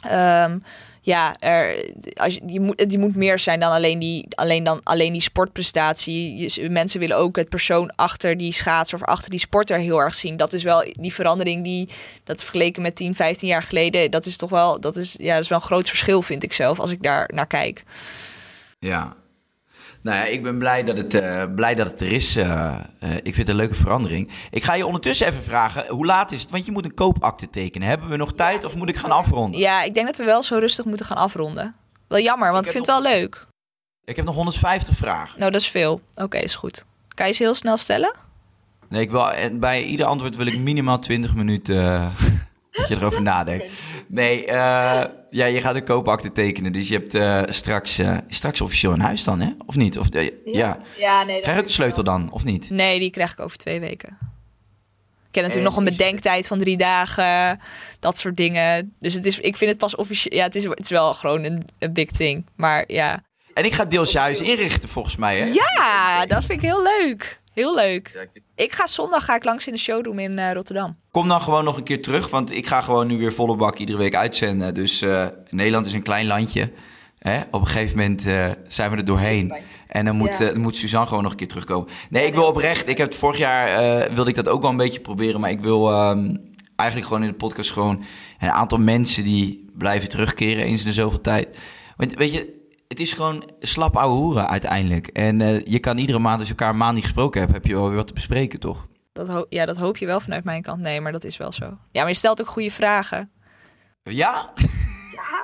[0.02, 0.58] ehm,
[1.06, 4.80] ja, er, als je, je, moet, die moet meer zijn dan alleen die, alleen dan,
[4.84, 6.36] alleen die sportprestatie.
[6.36, 10.16] Je, mensen willen ook het persoon achter die schaatser of achter die sporter heel erg
[10.16, 10.38] zien.
[10.38, 11.90] Dat is wel die verandering die,
[12.24, 15.44] dat vergeleken met 10, 15 jaar geleden, dat is toch wel, dat is, ja, dat
[15.44, 17.84] is wel een groot verschil, vind ik zelf, als ik daar naar kijk.
[18.80, 19.16] Ja.
[20.06, 22.36] Nou ja, ik ben blij dat het, eh, blij dat het er is.
[22.36, 24.32] eh, eh, ik vind het een leuke verandering.
[24.52, 26.52] Ik ga je ondertussen even vragen, hoe laat is het?
[26.52, 27.88] Want je moet een koopakte tekenen.
[27.88, 29.60] Hebben we nog tijd of moet ik gaan afronden?
[29.60, 31.76] Ja, ik denk dat we wel zo rustig moeten gaan afronden.
[32.08, 33.48] Wel jammer, want ik, vind het wel leuk.
[34.04, 35.40] Ik heb nog 150 vragen.
[35.40, 36.02] Nou, dat is veel.
[36.16, 36.86] Oké, is goed.
[37.14, 38.16] Kan je ze heel snel stellen?
[38.90, 42.14] Nee, ik wil, bij ieder antwoord wil ik minimaal 20 minuten
[42.72, 43.72] dat je erover nadenkt.
[44.08, 45.04] Nee, eh,
[45.36, 46.72] ja, je gaat een koopakte tekenen.
[46.72, 49.50] Dus je hebt eh, straks, eh, straks officieel een huis dan, hè?
[49.66, 49.98] Of niet?
[49.98, 50.80] Of, eh, ja.
[50.98, 51.42] Ja, nee.
[51.42, 52.70] Krijg je ook de sleutel dan, of niet?
[52.70, 54.18] Nee, die krijg ik over twee weken.
[55.30, 57.60] Ik heb natuurlijk En nog een bedenktijd van drie dagen,
[58.00, 58.96] dat soort dingen.
[59.00, 60.38] Dus het is, ik vind het pas officieel.
[60.38, 62.46] Ja, het is, het is wel gewoon een, een big thing.
[62.56, 63.24] Maar ja.
[63.54, 65.46] En ik ga deels je huis inrichten, volgens mij, hè?
[65.46, 67.40] Ja, dat vind ik heel leuk.
[67.56, 68.28] Heel leuk.
[68.56, 70.98] Ik ga zondag ga ik langs in de showroom in eh, Rotterdam.
[71.12, 73.78] Kom dan gewoon nog een keer terug, want ik ga gewoon nu weer volle bak
[73.78, 74.74] iedere week uitzenden.
[74.74, 76.72] Dus eh, Nederland is een klein landje.
[77.20, 77.42] Hè?
[77.52, 79.56] Op een gegeven moment eh, zijn we er doorheen.
[79.88, 80.58] En dan moet, Ja.
[80.58, 81.90] moet Suzanne gewoon nog een keer terugkomen.
[82.10, 82.88] Nee, ik wil oprecht.
[82.88, 85.40] Ik heb het vorig jaar eh, wilde ik dat ook wel een beetje proberen.
[85.40, 86.36] Maar ik wil ehm,
[86.76, 88.04] eigenlijk gewoon in de podcast gewoon
[88.40, 91.58] een aantal mensen die blijven terugkeren eens in de zoveel tijd.
[91.98, 92.65] Want weet je,
[92.96, 95.08] het is gewoon slap ouwe hoeren uiteindelijk.
[95.08, 97.66] En eh, je kan iedere maand, als je elkaar een maand niet gesproken hebt, heb
[97.66, 98.88] je wel weer wat te bespreken, toch?
[99.14, 100.82] Dat ja, dat hoop je wel vanuit mijn kant.
[100.82, 101.66] Nee, maar dat is wel zo.
[101.66, 103.32] Ja, maar je stelt ook goede vragen.
[104.04, 104.54] Ja?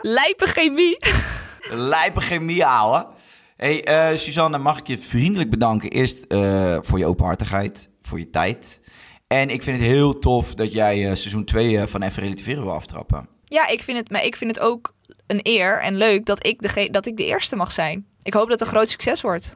[0.02, 0.97] Lijpe chemie.
[1.93, 3.08] Lijpe chemie, ouwe.
[3.56, 5.89] Hey, eh, Suzanne, mag ik je vriendelijk bedanken.
[5.89, 8.82] Eerst eh, voor je openhartigheid, voor je tijd.
[9.28, 12.74] En ik vind het heel tof dat jij eh, seizoen 2 van Even Relativeren wil
[12.74, 13.28] aftrappen.
[13.45, 14.93] Ja, ik vind, het, maar ik vind het ook
[15.32, 18.05] een eer en leuk dat ik, de, dat ik de eerste mag zijn.
[18.23, 19.55] Ik hoop dat het een groot succes wordt.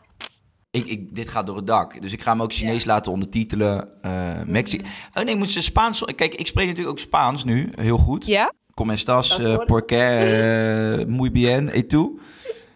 [0.72, 2.02] Ik, ik, dit gaat door het dak.
[2.02, 3.88] Dus ik ga hem ook Chinees laten ondertitelen.
[4.02, 4.86] eh Mexico.
[5.14, 6.04] Oh nee, moet ze Spaans...
[6.16, 8.26] Kijk, ik spreek natuurlijk ook Spaans nu, heel goed.
[8.26, 8.52] Ja?
[8.74, 9.66] Como estas, uh, goed.
[9.66, 12.20] por qué, muy bien, et tú.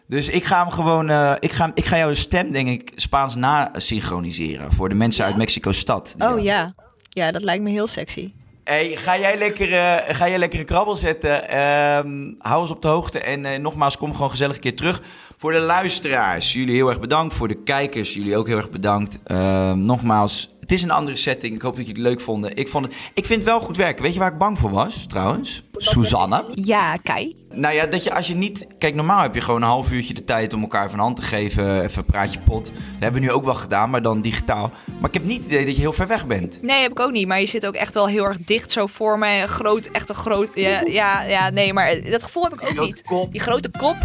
[0.07, 1.09] Dus ik ga hem gewoon...
[1.09, 4.71] eh, ik, ga, ik ga jouw stem, denk ik, Spaans na-synchroniseren.
[4.71, 6.15] Voor de mensen uit Mexico-stad.
[6.17, 6.69] Oh ja.
[7.09, 8.33] Ja, dat lijkt me heel sexy.
[8.69, 11.49] Hey, ga jij lekker, eh, ga jij lekker een krabbel zetten?
[11.49, 13.19] Ehm, hou ons op de hoogte.
[13.19, 15.01] En eh, nogmaals, kom gewoon gezellig een keer terug.
[15.39, 17.35] Voor de luisteraars, jullie heel erg bedankt.
[17.35, 19.19] Voor de kijkers, jullie ook heel erg bedankt.
[19.23, 21.55] Ehm, nogmaals, het is een andere setting.
[21.55, 22.55] Ik hoop dat jullie het leuk vonden.
[22.55, 24.03] Ik, vond het, ik vind het wel goed werken.
[24.03, 25.63] Weet je waar ik bang voor was, trouwens?
[25.73, 26.45] Suzanne.
[26.53, 27.35] Ja, Kai.
[27.53, 28.67] Nou ja, dat je als je niet...
[28.77, 31.21] Kijk, normaal heb je gewoon een half uurtje de tijd om elkaar van hand te
[31.21, 31.83] geven.
[31.83, 32.65] Even een praatje pot.
[32.65, 34.71] Dat hebben we nu ook wel gedaan, maar dan digitaal.
[34.99, 36.61] Maar ik heb niet het idee dat je heel ver weg bent.
[36.61, 37.27] Nee, heb ik ook niet.
[37.27, 39.47] Maar je zit ook echt wel heel erg dicht zo voor me.
[39.47, 40.51] Groot, echt een groot...
[40.55, 43.03] Ja, ja, ja nee, maar dat gevoel heb ik ook niet.
[43.31, 43.97] Die grote kop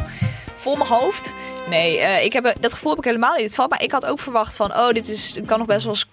[0.65, 1.35] vol mijn hoofd.
[1.69, 3.45] Nee, eh, ik heb, dat gevoel heb ik helemaal niet.
[3.45, 4.71] Het valt, maar ik had ook verwacht van...
[4.73, 6.07] Oh, dit is, het kan nog best wel eens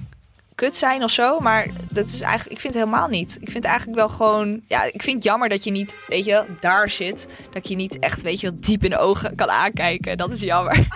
[0.56, 1.40] kut zijn of zo.
[1.40, 3.32] Maar dat is eigenlijk, ik vind het helemaal niet.
[3.32, 4.62] Ik vind het eigenlijk wel gewoon...
[4.68, 7.28] Ja, ik vind het jammer dat je niet, weet je, daar zit.
[7.52, 10.18] Dat je niet echt, weet je, wel, diep in de ogen kan aankijken.
[10.18, 10.88] Dat is jammer.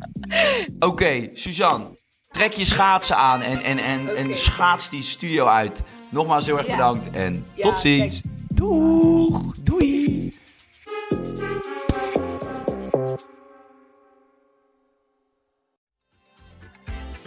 [0.78, 1.86] Oké, Suzanne.
[2.30, 5.82] Trek je schaatsen aan en, en, en, en schaats die studio uit.
[6.10, 8.20] Nogmaals heel erg bedankt en Ja, tot ziens.
[8.54, 9.54] Doeg,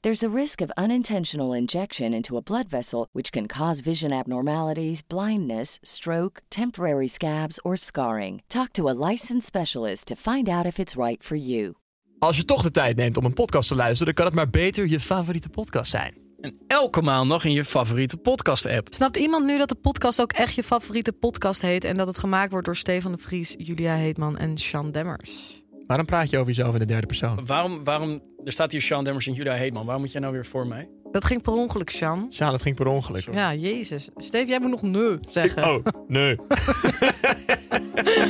[0.00, 5.02] There's a risk of unintentional injection into a blood vessel, which can cause vision abnormalities,
[5.06, 8.42] blindness, stroke, temporary scabs, or scarring.
[8.46, 11.74] Talk to a licensed specialist to find out if it's right for you.
[12.18, 14.50] Als je toch de tijd neemt om een podcast te luisteren, dan kan het maar
[14.50, 16.14] beter je favoriete podcast zijn.
[16.40, 18.94] En elke maandag in je favoriete podcast-app.
[18.94, 21.84] Snapt iemand nu dat de podcast ook echt je favoriete podcast heet...
[21.84, 25.62] en dat het gemaakt wordt door Stefan de Vries, Julia Heetman en Sean Demmers?
[25.88, 27.46] Waarom praat je over jezelf in de derde persoon?
[27.46, 28.18] Waarom, waarom,
[28.48, 29.86] er staat hier Sean Demmers en Judah Heetman.
[29.86, 30.88] Waar moet jij nou weer voor mij?
[31.12, 32.26] Dat ging per ongeluk, Sean.
[32.30, 33.28] Ja, dat ging per ongeluk.
[33.32, 34.08] Ja, jezus.
[34.16, 35.64] Steve, jij moet nog nee zeggen.
[35.64, 36.28] Oh, nee.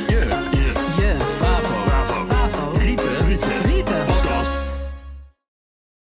[0.07, 3.68] je, je, je, Favo, Rieten.